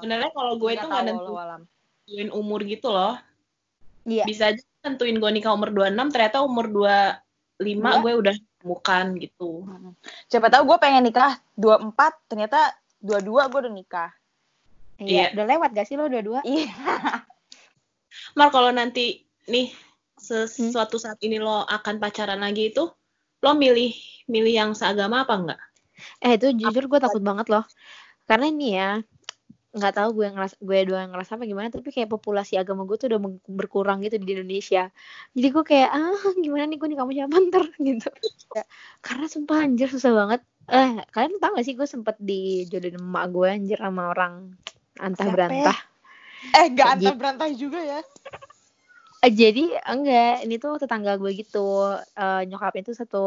Sebenarnya 0.00 0.30
kalau 0.30 0.54
gue 0.56 0.70
itu 0.70 0.84
nggak 0.84 1.04
nentuin 1.06 2.28
umur 2.30 2.60
gitu 2.62 2.90
loh. 2.90 3.14
iya 4.02 4.26
Bisa 4.26 4.50
aja 4.50 4.60
nentuin 4.82 5.16
gue 5.16 5.30
nikah 5.30 5.52
umur 5.52 5.70
26, 5.70 6.10
ternyata 6.10 6.42
umur 6.42 6.66
25 6.68 7.62
Iya. 7.62 8.00
gue 8.00 8.12
udah 8.16 8.34
bukan 8.60 9.04
gitu. 9.16 9.64
Siapa 10.26 10.48
tahu 10.48 10.74
gue 10.74 10.78
pengen 10.80 11.04
nikah 11.04 11.38
24, 11.54 11.94
ternyata 12.26 12.72
22 12.98 13.46
gue 13.46 13.60
udah 13.62 13.72
nikah. 13.72 14.10
iya 14.98 15.30
Iya. 15.30 15.38
udah 15.38 15.46
lewat 15.48 15.68
gak 15.72 15.86
sih 15.86 15.96
lo 15.96 16.10
dua-dua 16.10 16.40
Iya. 16.48 16.74
Mar 18.34 18.50
kalau 18.50 18.74
nanti 18.74 19.22
nih 19.46 19.70
sesuatu 20.18 20.98
saat 20.98 21.16
ini 21.22 21.38
lo 21.38 21.62
akan 21.64 21.96
pacaran 21.96 22.42
lagi 22.42 22.68
itu, 22.68 22.84
lo 23.40 23.50
milih 23.54 23.94
milih 24.26 24.52
yang 24.52 24.70
seagama 24.74 25.22
apa 25.22 25.34
enggak? 25.38 25.60
Eh 26.20 26.36
itu 26.36 26.46
jujur 26.56 26.84
gue 26.90 26.98
takut 27.00 27.22
banget 27.22 27.46
loh. 27.52 27.64
Karena 28.28 28.46
ini 28.50 28.68
ya 28.76 28.90
nggak 29.70 29.94
tahu 30.02 30.08
gue 30.18 30.26
ngeras 30.34 30.58
gue 30.58 30.78
doang 30.82 31.14
ngerasa 31.14 31.38
apa 31.38 31.46
gimana 31.46 31.70
tapi 31.70 31.94
kayak 31.94 32.10
populasi 32.10 32.58
agama 32.58 32.82
gue 32.82 32.98
tuh 32.98 33.06
udah 33.06 33.20
berkurang 33.46 34.02
gitu 34.02 34.18
di 34.18 34.34
Indonesia. 34.34 34.90
Jadi 35.30 35.46
gue 35.46 35.64
kayak 35.64 35.90
ah 35.94 36.22
gimana 36.42 36.66
nih 36.66 36.76
gue 36.78 36.88
nih 36.90 36.98
kamu 36.98 37.10
siapa 37.14 37.36
ntar 37.50 37.64
gitu. 37.88 38.10
Ya, 38.50 38.64
Karena 38.98 39.26
sumpah 39.30 39.62
anjir 39.62 39.86
susah 39.86 40.10
banget. 40.10 40.40
Eh 40.70 40.98
kalian 41.14 41.38
tahu 41.38 41.54
gak 41.58 41.66
sih 41.66 41.74
gue 41.78 41.86
sempet 41.86 42.18
dijodohin 42.18 42.98
emak 42.98 43.24
gue 43.30 43.46
anjir 43.46 43.78
sama 43.78 44.10
orang 44.10 44.54
antah 44.98 45.26
Siapa 45.26 45.30
ya? 45.30 45.34
berantah. 45.34 45.78
Eh, 46.50 46.66
gak 46.74 46.88
antah 46.98 47.14
berantah 47.14 47.48
juga 47.54 47.78
ya. 47.78 48.00
Eh, 49.20 49.32
jadi 49.36 49.76
enggak 49.84 50.48
ini 50.48 50.56
tuh 50.56 50.80
tetangga 50.80 51.14
gue 51.20 51.30
gitu 51.36 51.94
Eh, 52.16 52.42
nyokapnya 52.48 52.82
tuh 52.90 52.96
satu 52.96 53.24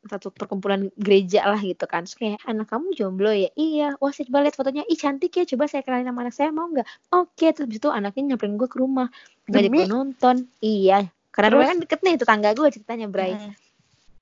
satu 0.00 0.32
perkumpulan 0.32 0.88
gereja 0.96 1.44
lah 1.44 1.60
gitu 1.60 1.84
kan. 1.84 2.08
Terus 2.08 2.16
kayak 2.16 2.40
anak 2.48 2.72
kamu 2.72 2.96
jomblo 2.96 3.28
ya? 3.28 3.52
Iya. 3.52 4.00
Wah 4.00 4.08
saya 4.10 4.24
coba 4.30 4.48
lihat 4.48 4.56
fotonya. 4.56 4.82
Ih 4.88 4.96
cantik 4.96 5.36
ya 5.36 5.44
coba 5.44 5.68
saya 5.68 5.84
kenalin 5.84 6.08
sama 6.08 6.20
anak 6.24 6.34
saya 6.34 6.48
mau 6.48 6.68
nggak? 6.68 6.88
Oke. 7.12 7.52
Terus 7.52 7.68
habis 7.68 7.78
itu 7.82 7.88
anaknya 7.88 8.22
nyamperin 8.32 8.56
gue 8.56 8.68
ke 8.68 8.78
rumah. 8.80 9.12
Ngajak 9.50 9.70
gue 9.70 9.86
nonton. 9.86 10.36
Iya. 10.60 11.12
Karena 11.30 11.46
Terus? 11.46 11.54
rumahnya 11.54 11.70
kan 11.70 11.80
deket 11.84 12.00
nih 12.00 12.14
tetangga 12.16 12.50
gue 12.54 12.68
ceritanya 12.70 13.06
Bray. 13.06 13.34
Mm. 13.36 13.52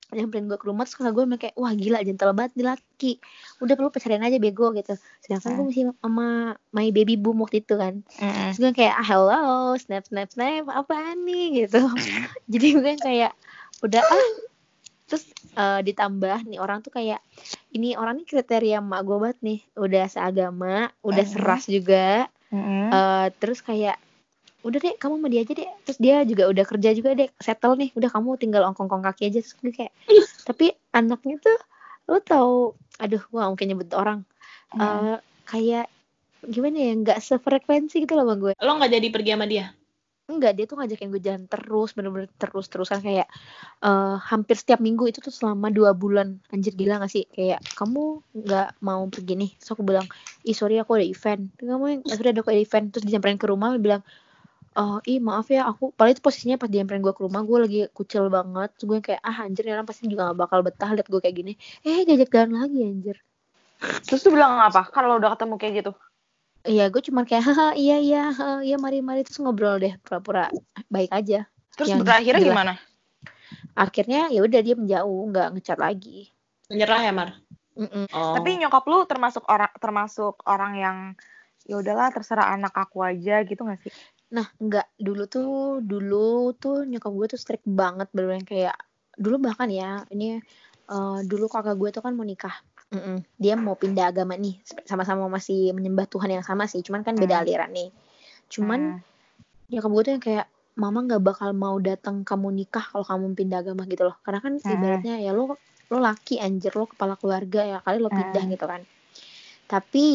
nyamperin 0.09 0.49
gue 0.49 0.57
ke 0.57 0.65
rumah 0.65 0.89
terus 0.89 0.97
kakak 0.97 1.13
gue 1.13 1.21
bilang 1.21 1.37
kayak 1.37 1.53
wah 1.53 1.69
gila 1.69 2.01
gentle 2.01 2.33
banget 2.33 2.57
nih 2.57 2.65
laki. 2.65 3.11
Udah 3.61 3.77
perlu 3.77 3.93
pacarin 3.93 4.25
aja 4.25 4.41
bego 4.41 4.73
gitu. 4.73 4.97
Sedangkan 5.21 5.53
gue 5.53 5.61
Hmm. 5.61 5.69
masih 5.69 5.83
sama 6.01 6.27
my 6.73 6.89
baby 6.89 7.13
boom 7.13 7.37
waktu 7.39 7.61
itu 7.61 7.77
kan. 7.77 8.01
Mm-mm. 8.17 8.49
terus 8.49 8.57
gue 8.57 8.71
kayak 8.73 8.97
ah, 8.97 9.05
hello 9.05 9.45
snap 9.77 10.09
snap 10.09 10.33
snap 10.33 10.65
apaan 10.65 11.21
nih? 11.23 11.61
Gitu. 11.61 11.77
Jadi 12.51 12.67
gue 12.73 12.93
kayak 12.97 13.37
udah 13.85 14.01
ah 14.01 14.29
terus 15.09 15.25
eh, 15.57 15.81
ditambah 15.81 16.45
nih 16.45 16.61
orang 16.61 16.79
tuh 16.79 16.93
kayak 16.93 17.19
ini 17.73 17.97
orang 17.97 18.21
nih 18.21 18.27
kriteria 18.29 18.77
emak 18.77 19.01
gue 19.01 19.17
banget 19.17 19.39
nih 19.41 19.59
udah 19.73 20.05
seagama 20.05 20.93
udah 21.01 21.25
Mhm. 21.25 21.33
seras 21.33 21.65
juga 21.65 22.29
Mm-mm. 22.49 22.89
Eh, 22.89 23.27
terus 23.37 23.59
kayak 23.59 23.97
udah 24.59 24.77
deh 24.77 24.93
kamu 24.95 25.17
sama 25.17 25.27
dia 25.31 25.41
aja 25.41 25.53
deh 25.55 25.69
terus 25.81 25.97
dia 25.97 26.15
juga 26.23 26.43
udah 26.45 26.65
kerja 26.67 26.89
juga 26.91 27.09
deh 27.15 27.29
settle 27.39 27.73
nih 27.75 27.89
udah 27.95 28.09
kamu 28.11 28.29
tinggal 28.35 28.67
ongkong-ongkong 28.67 29.07
kaki 29.07 29.31
aja 29.31 29.39
terus 29.39 29.55
gue 29.55 29.71
kayak 29.71 29.93
tapi 30.47 30.75
anaknya 30.91 31.39
tuh 31.39 31.57
lo 32.05 32.19
tau 32.19 32.73
aduh 32.97 33.21
gua 33.29 33.49
mungkin 33.49 33.73
nyebut 33.73 33.89
orang 33.93 34.21
Mm. 34.69 34.81
Eh, 34.85 35.17
kayak 35.49 35.89
gimana 36.45 36.77
ya 36.77 36.93
nggak 36.93 37.19
sefrekuensi 37.19 38.05
gitu 38.05 38.13
loh 38.13 38.21
sama 38.21 38.35
gue 38.37 38.53
Lo 38.61 38.77
nggak 38.77 38.91
jadi 38.93 39.07
pergi 39.09 39.31
sama 39.33 39.45
dia? 39.49 39.65
Enggak 40.29 40.51
dia 40.57 40.65
tuh 40.69 40.77
ngajakin 40.77 41.09
gue 41.13 41.21
jalan 41.27 41.43
terus 41.51 41.89
bener-bener 41.97 42.29
terus 42.41 42.65
terusan 42.71 42.99
kayak 43.01 43.27
eh 43.85 44.15
hampir 44.29 44.55
setiap 44.61 44.79
minggu 44.85 45.03
itu 45.09 45.19
tuh 45.25 45.33
selama 45.33 45.67
dua 45.73 45.91
bulan. 45.97 46.37
Anjir 46.53 46.73
gila 46.79 47.01
gak 47.03 47.11
sih? 47.15 47.25
Kayak 47.35 47.59
kamu 47.77 48.21
nggak 48.45 48.67
mau 48.87 49.01
pergi 49.13 49.33
nih? 49.41 49.51
Terus 49.59 49.69
aku 49.73 49.83
bilang 49.89 50.07
ih 50.49 50.55
sorry 50.59 50.75
aku 50.81 50.91
ada 51.01 51.07
event. 51.07 51.41
Kamu 51.59 51.85
yang 51.91 52.01
sorry 52.17 52.29
ada 52.33 52.41
aku 52.43 52.51
ada 52.53 52.61
event. 52.61 52.85
Terus 52.93 53.05
disamperin 53.07 53.39
ke 53.41 53.47
rumah 53.49 53.69
bilang 53.81 54.01
oh 54.79 55.01
ih 55.09 55.19
maaf 55.19 55.47
ya 55.51 55.61
aku 55.71 55.91
paling 55.97 56.13
itu 56.15 56.23
posisinya 56.23 56.55
pas 56.61 56.69
disamperin 56.71 57.01
gue 57.03 57.13
ke 57.17 57.21
rumah 57.25 57.41
gue 57.47 57.57
lagi 57.65 57.79
kucel 57.97 58.29
banget. 58.31 58.69
Terus 58.77 58.85
gue 58.89 58.97
kayak 59.13 59.21
ah 59.25 59.37
anjir 59.45 59.63
orang 59.73 59.87
pasti 59.89 60.05
juga 60.11 60.31
gak 60.31 60.39
bakal 60.43 60.59
betah 60.67 60.89
liat 60.95 61.07
gue 61.11 61.19
kayak 61.23 61.35
gini. 61.39 61.53
Eh 61.87 62.05
diajak 62.07 62.29
jalan 62.35 62.51
lagi 62.61 62.79
anjir. 62.85 63.17
Terus 64.07 64.21
tuh 64.25 64.31
bilang 64.35 64.59
apa? 64.59 64.81
Kalau 64.91 65.19
udah 65.19 65.35
ketemu 65.35 65.55
kayak 65.61 65.73
gitu. 65.83 65.91
Iya, 66.67 66.91
gue 66.91 67.01
cuman 67.07 67.23
kayak 67.23 67.43
haha 67.47 67.67
iya 67.79 67.97
iya 68.03 68.21
haha, 68.35 68.59
iya 68.67 68.75
mari 68.75 68.99
mari 68.99 69.23
terus 69.23 69.39
ngobrol 69.39 69.79
deh 69.79 69.95
pura-pura 70.03 70.51
baik 70.91 71.11
aja. 71.15 71.47
Terus 71.79 71.87
Yang 71.95 72.03
berakhirnya 72.03 72.41
jelas. 72.43 72.51
gimana? 72.51 72.73
Akhirnya 73.79 74.21
ya 74.27 74.43
udah 74.43 74.59
dia 74.59 74.75
menjauh, 74.75 75.21
nggak 75.31 75.47
ngecat 75.55 75.79
lagi. 75.79 76.35
Menyerah 76.67 76.99
ya, 76.99 77.11
Mar? 77.15 77.29
Mm-mm. 77.79 78.11
Oh. 78.11 78.35
Tapi 78.35 78.59
nyokap 78.59 78.83
lu 78.91 79.07
termasuk 79.07 79.47
orang 79.47 79.71
termasuk 79.79 80.35
orang 80.43 80.73
yang 80.75 80.97
ya 81.63 81.79
udahlah 81.79 82.11
terserah 82.11 82.51
anak 82.51 82.75
aku 82.75 82.99
aja 83.07 83.39
gitu 83.47 83.63
gak 83.63 83.79
sih? 83.79 83.93
Nah, 84.35 84.51
nggak 84.59 84.99
dulu 84.99 85.23
tuh 85.31 85.79
dulu 85.79 86.51
tuh 86.59 86.83
nyokap 86.83 87.11
gue 87.15 87.27
tuh 87.33 87.39
strict 87.39 87.63
banget 87.63 88.11
bener 88.11 88.43
kayak 88.43 88.75
dulu 89.15 89.47
bahkan 89.47 89.71
ya 89.71 90.03
ini 90.11 90.43
eh, 90.91 91.19
dulu 91.23 91.47
kakak 91.47 91.79
gue 91.79 91.89
tuh 91.95 92.03
kan 92.03 92.11
mau 92.11 92.27
nikah. 92.27 92.53
Mm-mm. 92.89 93.21
Dia 93.37 93.53
mau 93.53 93.77
pindah 93.77 94.09
agama 94.09 94.33
nih, 94.33 94.57
sama-sama 94.83 95.29
masih 95.29 95.71
menyembah 95.71 96.09
Tuhan 96.09 96.33
yang 96.33 96.41
sama 96.41 96.65
sih, 96.65 96.81
cuman 96.81 97.05
kan 97.05 97.13
beda 97.13 97.37
Hmm. 97.37 97.43
aliran 97.45 97.69
nih. 97.69 97.89
Cuman 98.49 98.97
nyokap 99.69 99.89
gue 99.93 100.03
tuh 100.03 100.13
yang 100.17 100.23
kayak 100.23 100.45
mama 100.73 101.05
nggak 101.05 101.21
bakal 101.21 101.53
mau 101.53 101.77
datang 101.77 102.25
kamu 102.25 102.49
nikah 102.55 102.81
kalau 102.81 103.05
kamu 103.05 103.35
pindah 103.35 103.61
agama 103.61 103.83
gitu 103.85 104.07
loh 104.07 104.15
karena 104.23 104.39
kan 104.39 104.53
Hmm. 104.57 104.73
ibaratnya 104.73 105.15
ya 105.19 105.29
lo 105.29 105.59
lo 105.91 105.97
laki 105.99 106.39
anjir 106.39 106.71
lo 106.73 106.87
kepala 106.87 107.19
keluarga 107.19 107.67
ya 107.67 107.77
kali 107.83 107.99
lo 107.99 108.07
pindah 108.07 108.47
Hmm. 108.47 108.53
gitu 108.55 108.65
kan 108.65 108.81
tapi 109.67 110.07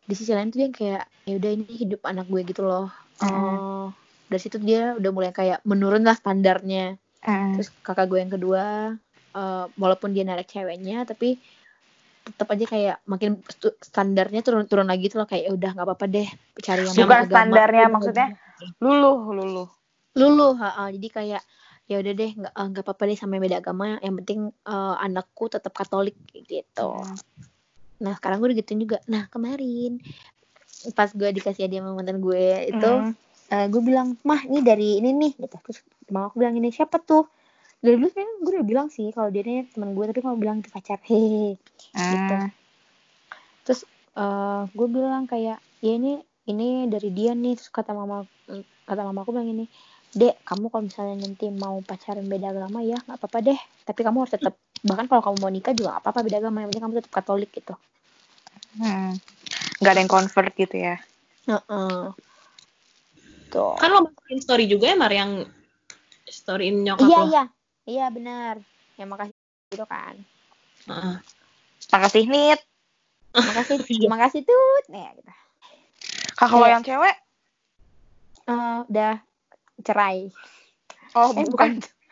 di 0.00 0.14
sisi 0.14 0.30
lain 0.30 0.48
tuh 0.48 0.62
dia 0.62 0.66
yang 0.70 0.76
kayak 0.76 1.04
ya 1.26 1.34
udah 1.36 1.50
ini 1.52 1.64
hidup 1.68 2.00
anak 2.06 2.30
gue 2.30 2.40
gitu 2.46 2.62
loh 2.62 2.88
Hmm. 3.18 3.36
Eh, 3.36 3.86
dari 4.30 4.40
situ 4.40 4.56
dia 4.62 4.96
udah 4.96 5.10
mulai 5.12 5.34
kayak 5.34 5.60
menurun 5.66 6.06
lah 6.06 6.16
standarnya 6.16 6.96
Hmm. 7.20 7.52
terus 7.58 7.68
kakak 7.84 8.08
gue 8.08 8.18
yang 8.22 8.32
kedua 8.32 8.94
eh, 9.30 9.64
walaupun 9.74 10.14
dia 10.14 10.24
narik 10.24 10.48
ceweknya 10.48 11.04
tapi 11.04 11.36
tetap 12.32 12.48
aja 12.52 12.66
kayak 12.66 12.96
makin 13.04 13.42
standarnya 13.80 14.40
turun 14.40 14.64
turun 14.64 14.86
lagi 14.86 15.10
tuh 15.10 15.22
loh 15.22 15.28
kayak 15.28 15.44
ya 15.46 15.52
udah 15.54 15.70
nggak 15.74 15.86
apa-apa 15.86 16.06
deh 16.06 16.28
cari 16.60 16.82
yang 16.86 16.94
Bukan 16.96 17.18
agama." 17.18 17.28
standarnya, 17.28 17.84
Udah, 17.86 17.94
maksudnya? 17.94 18.28
luluh 18.78 19.18
luluh. 19.30 19.68
lulu 20.10 20.48
ha, 20.58 20.68
ha. 20.74 20.82
jadi 20.90 21.08
kayak 21.08 21.42
ya 21.86 21.96
udah 21.98 22.12
deh 22.12 22.30
nggak 22.34 22.54
eh, 22.54 22.66
nggak 22.70 22.84
apa-apa 22.86 23.02
deh 23.06 23.18
sama 23.18 23.38
yang 23.38 23.44
beda 23.46 23.58
agama 23.62 23.98
yang 23.98 24.14
penting 24.22 24.40
eh, 24.50 24.94
anakku 25.02 25.46
tetap 25.46 25.70
Katolik 25.70 26.14
gitu 26.30 26.90
Hmm. 26.90 27.14
nah 28.00 28.16
sekarang 28.16 28.40
gue 28.40 28.48
udah 28.50 28.58
gituin 28.58 28.80
juga 28.80 28.98
nah 29.06 29.28
kemarin 29.28 29.98
pas 30.96 31.10
gue 31.12 31.28
dikasih 31.30 31.68
hadiah 31.68 31.84
sama 31.84 31.94
mantan 31.98 32.18
gue 32.18 32.74
itu 32.74 32.90
Hmm. 32.90 33.12
eh, 33.50 33.66
gue 33.68 33.82
bilang 33.82 34.16
mah 34.22 34.40
ini 34.46 34.62
dari 34.62 34.98
ini 34.98 35.10
nih 35.12 35.32
gitu 35.36 35.56
terus 35.62 35.78
mama 36.08 36.30
aku 36.30 36.40
bilang 36.40 36.56
ini 36.56 36.70
siapa 36.70 36.98
tuh 36.98 37.26
dari 37.80 37.96
dulu 37.96 38.08
sebenarnya 38.12 38.34
gue 38.44 38.52
udah 38.60 38.66
bilang 38.68 38.88
sih 38.92 39.08
kalau 39.10 39.32
dia 39.32 39.40
nih 39.40 39.64
teman 39.72 39.96
gue 39.96 40.04
tapi 40.04 40.20
mau 40.20 40.36
bilang 40.36 40.60
itu 40.60 40.68
pacar 40.68 41.00
hehehe 41.04 41.56
gitu 41.96 42.34
Hmm. 42.36 42.52
terus 43.64 43.88
eh 44.14 44.62
gue 44.68 44.86
bilang 44.88 45.24
kayak 45.24 45.58
ya 45.80 45.90
ini 45.96 46.20
ini 46.44 46.84
dari 46.86 47.08
dia 47.08 47.32
nih 47.32 47.56
terus 47.56 47.72
kata 47.72 47.96
mama 47.96 48.28
kata 48.84 49.00
mama 49.00 49.24
aku 49.24 49.32
bilang 49.32 49.48
ini 49.48 49.64
dek 50.10 50.42
kamu 50.42 50.68
kalau 50.68 50.84
misalnya 50.90 51.16
nanti 51.24 51.46
mau 51.48 51.78
pacaran 51.80 52.26
beda 52.26 52.50
agama 52.50 52.82
ya 52.82 52.98
nggak 53.00 53.16
apa-apa 53.16 53.38
deh 53.40 53.60
tapi 53.86 54.00
kamu 54.02 54.26
harus 54.26 54.34
tetap 54.34 54.54
bahkan 54.82 55.06
kalau 55.06 55.22
kamu 55.22 55.36
mau 55.40 55.52
nikah 55.52 55.72
juga 55.72 55.96
nggak 55.96 56.02
apa-apa 56.04 56.20
beda 56.26 56.36
agama 56.42 56.56
yang 56.60 56.68
penting 56.68 56.84
kamu 56.84 56.94
tetap 57.00 57.12
Katolik 57.16 57.50
gitu 57.54 57.74
Hmm. 58.70 59.18
Gak 59.82 59.98
ada 59.98 60.00
yang 60.00 60.06
convert 60.06 60.54
gitu 60.54 60.78
ya. 60.78 60.94
Heeh. 61.50 62.14
tuh 63.50 63.74
Kan 63.74 63.90
lo 63.90 64.06
bikin 64.14 64.38
story 64.38 64.70
juga 64.70 64.94
ya, 64.94 64.96
Mar, 64.96 65.10
yang 65.10 65.42
storyin 66.22 66.86
nyokap 66.86 67.02
iya 67.02 67.18
lo? 67.18 67.26
iya 67.26 67.26
iya 67.26 67.44
benar 67.86 68.54
ya 68.96 69.04
makasih 69.04 69.34
gitu 69.70 69.86
kan 69.86 70.14
Heeh. 70.88 71.16
Makasih 71.90 72.24
Nit. 72.26 72.60
makasih 73.48 73.78
Iya. 73.86 74.08
makasih 74.10 74.42
tut 74.42 74.84
nih 74.90 75.06
gitu 75.16 75.32
Kakak 76.34 76.56
lo 76.56 76.64
Kayak- 76.64 76.72
yang 76.72 76.84
cewek? 76.84 77.16
Eh, 78.48 78.78
udah 78.90 79.14
cerai 79.80 80.18
Oh, 81.14 81.30
eh 81.34 81.44
bukan. 81.46 81.50
bukan 81.50 81.70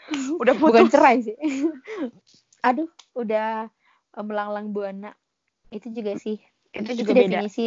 Udah 0.43 0.55
bukan 0.57 0.85
putus. 0.89 0.93
cerai 0.95 1.17
sih 1.21 1.37
aduh 2.69 2.89
udah 3.15 3.69
eh, 4.15 4.25
melanglang 4.25 4.73
buana 4.73 5.13
itu 5.69 5.93
juga 5.93 6.17
sih 6.17 6.41
Itu 6.73 6.93
itu 6.97 7.03
juga 7.05 7.13
beda. 7.19 7.39
definisi 7.45 7.67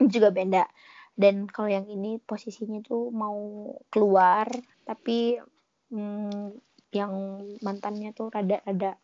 juga 0.00 0.28
beda 0.30 0.64
dan 1.18 1.44
kalau 1.46 1.68
yang 1.68 1.84
ini 1.84 2.16
posisinya 2.18 2.80
tuh 2.80 3.10
mau 3.10 3.36
keluar 3.90 4.46
tapi 4.84 5.36
hmm, 5.90 6.54
yang 6.90 7.12
mantannya 7.62 8.10
tuh 8.10 8.28
rada-rada 8.28 8.98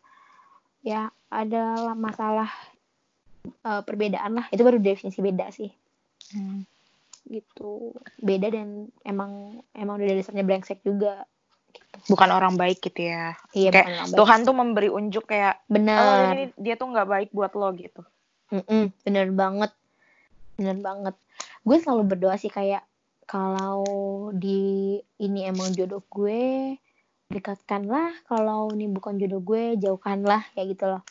ya 0.83 1.07
ada 1.27 1.91
lah 1.91 1.95
masalah 1.95 2.49
eh, 3.47 3.81
perbedaan 3.83 4.39
lah 4.39 4.45
itu 4.51 4.61
baru 4.61 4.79
definisi 4.79 5.19
beda 5.19 5.49
sih 5.51 5.71
Hmm. 6.27 6.67
gitu 7.23 7.95
beda 8.19 8.51
dan 8.51 8.91
emang 9.07 9.63
emang 9.71 9.95
udah 9.95 10.11
dasarnya 10.11 10.43
brengsek 10.43 10.83
juga 10.83 11.23
Bukan 12.11 12.29
orang 12.35 12.59
baik 12.59 12.83
gitu 12.83 13.07
ya. 13.07 13.31
iya 13.55 13.71
Kayak 13.71 13.87
bukan 13.87 13.95
orang 13.95 14.09
baik. 14.11 14.19
Tuhan 14.19 14.39
tuh 14.43 14.55
memberi 14.55 14.89
unjuk 14.91 15.23
kayak, 15.23 15.55
oh 15.55 15.71
bener 15.71 16.35
ini 16.35 16.43
dia 16.59 16.75
tuh 16.75 16.91
nggak 16.91 17.07
baik 17.07 17.29
buat 17.31 17.55
lo 17.55 17.71
gitu. 17.79 18.03
Mm-mm, 18.51 18.91
bener 19.07 19.31
banget 19.31 19.71
bener 20.57 20.77
banget 20.81 21.15
gue 21.61 21.77
selalu 21.77 22.03
berdoa 22.17 22.35
sih 22.35 22.49
kayak 22.49 22.81
kalau 23.29 23.85
di 24.33 24.97
ini 25.19 25.45
emang 25.45 25.75
jodoh 25.75 26.01
gue 26.09 26.75
dekatkanlah 27.27 28.23
kalau 28.25 28.71
ini 28.71 28.87
bukan 28.87 29.19
jodoh 29.19 29.43
gue 29.43 29.75
jauhkanlah 29.75 30.47
kayak 30.55 30.67
gitu 30.75 30.85
loh. 30.87 31.03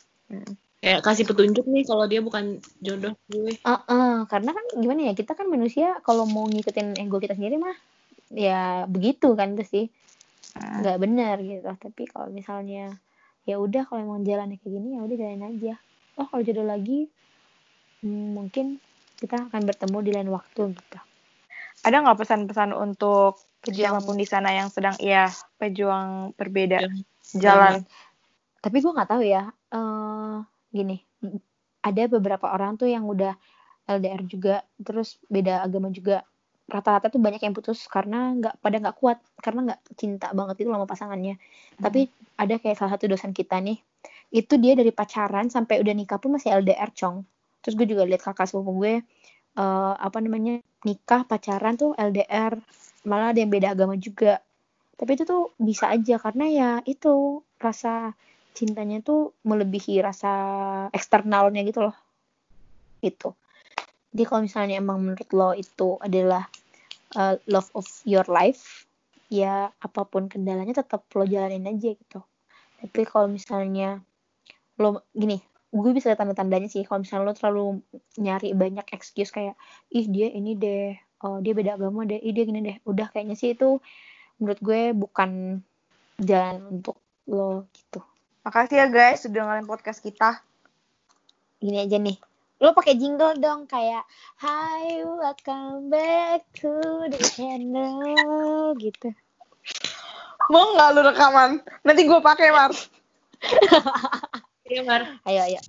Kayak 0.81 1.01
kasih 1.05 1.25
petunjuk 1.29 1.65
nih 1.69 1.83
kalau 1.85 2.05
dia 2.09 2.21
bukan 2.21 2.57
jodoh 2.81 3.13
gue. 3.29 3.53
Heeh, 3.61 4.13
karena 4.25 4.51
kan 4.53 4.65
gimana 4.77 5.01
ya 5.09 5.13
kita 5.13 5.37
kan 5.37 5.45
manusia 5.49 6.01
kalau 6.01 6.25
mau 6.25 6.49
ngikutin 6.49 6.97
ego 6.97 7.21
kita 7.21 7.37
sendiri 7.37 7.61
mah 7.61 7.77
ya 8.33 8.89
begitu 8.89 9.33
kan 9.37 9.53
itu 9.53 9.65
sih. 9.65 9.85
Hmm. 10.57 10.81
nggak 10.81 10.97
benar 10.97 11.35
gitu. 11.41 11.69
Tapi 11.69 12.03
kalau 12.09 12.33
misalnya 12.33 12.97
ya 13.45 13.55
udah 13.61 13.85
kalau 13.85 14.01
emang 14.01 14.25
jalannya 14.25 14.57
kayak 14.57 14.73
gini 14.73 14.97
ya 14.97 15.01
udah 15.05 15.15
jalanin 15.15 15.45
aja. 15.53 15.73
Oh 16.17 16.25
kalau 16.25 16.41
jodoh 16.41 16.65
lagi 16.65 17.05
hmm, 18.01 18.27
mungkin 18.33 18.81
kita 19.21 19.49
akan 19.49 19.61
bertemu 19.65 19.97
di 20.01 20.11
lain 20.13 20.29
waktu 20.33 20.61
gitu 20.73 20.97
Ada 21.85 22.01
nggak 22.01 22.17
pesan-pesan 22.17 22.73
untuk 22.73 23.37
Pejuang. 23.61 23.99
siapa 23.99 23.99
pun 24.05 24.15
di 24.15 24.27
sana 24.29 24.53
yang 24.53 24.69
sedang 24.71 24.95
iya 25.01 25.27
pejuang 25.59 26.33
berbeda 26.37 26.79
Yang- 26.79 27.03
jalan? 27.37 27.81
tapi 28.61 28.77
gue 28.81 28.91
nggak 28.91 29.09
tahu 29.09 29.23
ya 29.23 29.43
eh 29.73 30.35
gini 30.73 30.97
ada 31.83 32.03
beberapa 32.09 32.51
orang 32.51 32.75
tuh 32.75 32.89
yang 32.89 33.05
udah 33.07 33.35
LDR 33.87 34.23
juga 34.27 34.55
terus 34.81 35.15
beda 35.31 35.63
agama 35.63 35.87
juga 35.93 36.23
rata-rata 36.67 37.07
tuh 37.07 37.23
banyak 37.23 37.39
yang 37.39 37.55
putus 37.55 37.87
karena 37.87 38.35
nggak 38.35 38.59
pada 38.59 38.75
nggak 38.83 38.97
kuat 38.99 39.23
karena 39.39 39.71
nggak 39.71 39.79
cinta 39.95 40.27
banget 40.35 40.67
itu 40.67 40.69
sama 40.69 40.83
pasangannya 40.83 41.39
tapi 41.79 42.11
ada 42.35 42.59
kayak 42.59 42.75
salah 42.75 42.99
satu 42.99 43.07
dosen 43.07 43.31
kita 43.31 43.55
nih 43.63 43.79
itu 44.35 44.59
dia 44.59 44.75
dari 44.75 44.91
pacaran 44.91 45.47
sampai 45.47 45.79
udah 45.79 45.95
nikah 45.95 46.19
pun 46.19 46.35
masih 46.35 46.51
LDR 46.59 46.91
cong 46.91 47.23
terus 47.63 47.79
gue 47.79 47.87
juga 47.87 48.03
lihat 48.03 48.19
kakak 48.19 48.51
sepupu 48.51 48.75
gue 48.83 48.93
eh 49.57 49.93
apa 49.97 50.17
namanya 50.21 50.61
nikah 50.85 51.25
pacaran 51.25 51.75
tuh 51.75 51.91
LDR 51.97 52.53
malah 53.09 53.33
ada 53.33 53.39
yang 53.41 53.51
beda 53.51 53.73
agama 53.73 53.97
juga. 53.97 54.39
Tapi 54.97 55.11
itu 55.17 55.23
tuh 55.25 55.53
bisa 55.57 55.89
aja 55.93 56.15
karena 56.21 56.45
ya 56.49 56.69
itu 56.85 57.41
rasa 57.61 58.13
cintanya 58.57 59.01
tuh 59.05 59.33
melebihi 59.45 60.01
rasa 60.01 60.31
eksternalnya 60.93 61.61
gitu 61.65 61.89
loh. 61.89 61.95
Itu 63.01 63.37
jadi 64.17 64.23
kalau 64.33 64.41
misalnya 64.49 64.75
emang 64.81 64.97
menurut 65.03 65.29
lo 65.35 65.53
itu 65.53 65.99
adalah 66.01 66.49
uh, 67.13 67.37
love 67.45 67.69
of 67.77 67.85
your 68.07 68.25
life 68.25 68.89
ya 69.29 69.69
apa 69.69 70.01
pun 70.09 70.25
kendalanya 70.25 70.81
tetap 70.81 71.05
lo 71.13 71.21
jalanin 71.27 71.69
aja 71.69 71.93
gitu. 71.93 72.25
Tapi 72.81 73.01
kalau 73.05 73.29
misalnya 73.29 74.01
lo 74.81 75.05
gini 75.13 75.37
gue 75.67 75.91
bisa 75.91 76.07
lihat 76.11 76.23
tanda-tandanya 76.23 76.71
sih 76.71 76.87
kalau 76.87 77.03
misalnya 77.03 77.27
lo 77.27 77.35
terlalu 77.35 77.65
nyari 78.15 78.55
banyak 78.55 78.87
excuse 78.95 79.35
kayak 79.35 79.59
ih 79.91 80.07
dia 80.07 80.31
ini 80.31 80.55
deh 80.55 80.95
oh 81.27 81.43
dia 81.43 81.51
beda 81.51 81.75
agama 81.75 82.07
deh 82.07 82.17
ih 82.17 82.31
dia 82.31 82.43
gini 82.47 82.63
deh 82.63 82.77
udah 82.87 83.11
kayaknya 83.11 83.35
sih 83.35 83.51
itu 83.51 83.83
menurut 84.39 84.59
gue 84.63 84.95
bukan 84.95 85.59
jalan 86.21 86.79
untuk 86.79 86.97
lo 87.27 87.67
gitu 87.75 87.99
Makasih 88.47 88.79
ya 88.79 88.87
guys 88.87 89.27
sudah 89.27 89.43
dengerin 89.43 89.67
podcast 89.67 89.99
kita. 89.99 90.39
gini 91.59 91.83
aja 91.83 91.99
nih 91.99 92.15
lo 92.63 92.71
pakai 92.71 92.95
jingle 92.95 93.35
dong 93.37 93.67
kayak 93.67 94.07
Hi 94.39 95.03
welcome 95.03 95.91
back 95.91 96.47
to 96.55 96.71
the 97.11 97.19
channel 97.19 98.71
gitu 98.79 99.11
Mau 100.47 100.79
nggak 100.79 100.89
lu 100.95 101.01
rekaman? 101.03 101.59
Nanti 101.83 102.07
gue 102.07 102.19
pakai 102.23 102.55
Mar. 102.55 102.71
Iya, 104.67 104.81
Mar. 104.83 105.01
ayo 105.25 105.41
ayo 105.47 105.61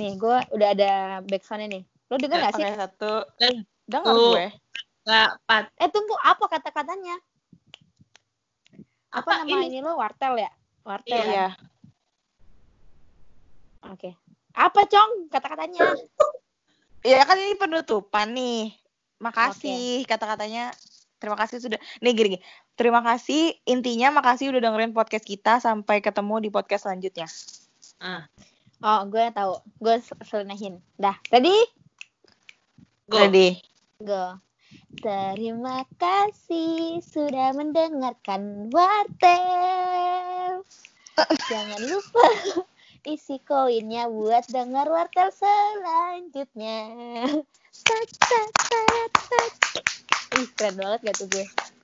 nih 0.00 0.16
gue 0.16 0.36
udah 0.56 0.68
ada 0.72 0.92
backsoundnya 1.26 1.68
nih 1.68 1.82
lo 2.10 2.16
denger 2.16 2.38
gak 2.42 2.54
sih 2.56 2.64
satu. 2.74 3.12
Dengar 3.86 4.14
Tuh. 4.14 4.32
gue. 4.34 4.46
nggak 5.00 5.30
pat. 5.48 5.64
eh 5.80 5.88
tunggu 5.88 6.14
apa 6.20 6.44
kata-katanya 6.46 7.16
apa, 9.10 9.30
Apa 9.42 9.42
nama 9.42 9.64
ini? 9.64 9.74
ini 9.74 9.78
lo 9.80 9.96
wartel 9.96 10.38
ya 10.38 10.50
wartel? 10.84 11.18
Iya. 11.18 11.48
oke 13.84 14.10
apa 14.54 14.80
cong 14.86 15.10
kata-katanya 15.32 15.96
Ya 17.00 17.24
kan 17.24 17.40
ini 17.40 17.56
penutupan 17.56 18.28
nih. 18.36 18.76
Makasih 19.24 20.04
kata-katanya. 20.04 20.68
Terima 21.16 21.32
kasih 21.32 21.56
sudah. 21.56 21.80
Nih 22.04 22.12
gini, 22.12 22.36
gini. 22.36 22.40
Terima 22.76 23.00
kasih. 23.00 23.56
Intinya 23.64 24.12
makasih 24.20 24.52
udah 24.52 24.60
dengerin 24.60 24.92
podcast 24.92 25.24
kita. 25.24 25.64
Sampai 25.64 26.04
ketemu 26.04 26.44
di 26.44 26.48
podcast 26.52 26.84
selanjutnya. 26.84 27.24
Ah, 28.00 28.24
oh 28.80 29.04
gue 29.12 29.28
tahu 29.36 29.60
gue 29.76 30.00
sel- 30.00 30.24
selenahin 30.24 30.80
dah 30.96 31.12
ready 31.28 31.52
go. 33.04 33.20
Ready? 33.20 33.60
Go. 34.00 34.40
Terima 35.04 35.84
kasih 36.00 37.04
sudah 37.04 37.52
mendengarkan 37.52 38.72
Wartel. 38.72 40.64
Jangan 41.52 41.80
lupa 41.84 42.24
isi 43.12 43.36
koinnya 43.44 44.08
buat 44.08 44.48
dengar 44.48 44.88
Wartel 44.88 45.28
selanjutnya. 45.28 46.78
Tat, 47.86 48.08
tat, 48.16 48.50
tat, 48.66 49.12
tat. 49.12 49.52
Ih, 50.40 50.48
keren 50.56 50.74
banget 50.80 51.00
gak 51.04 51.16
tuh 51.20 51.28
gue? 51.32 51.46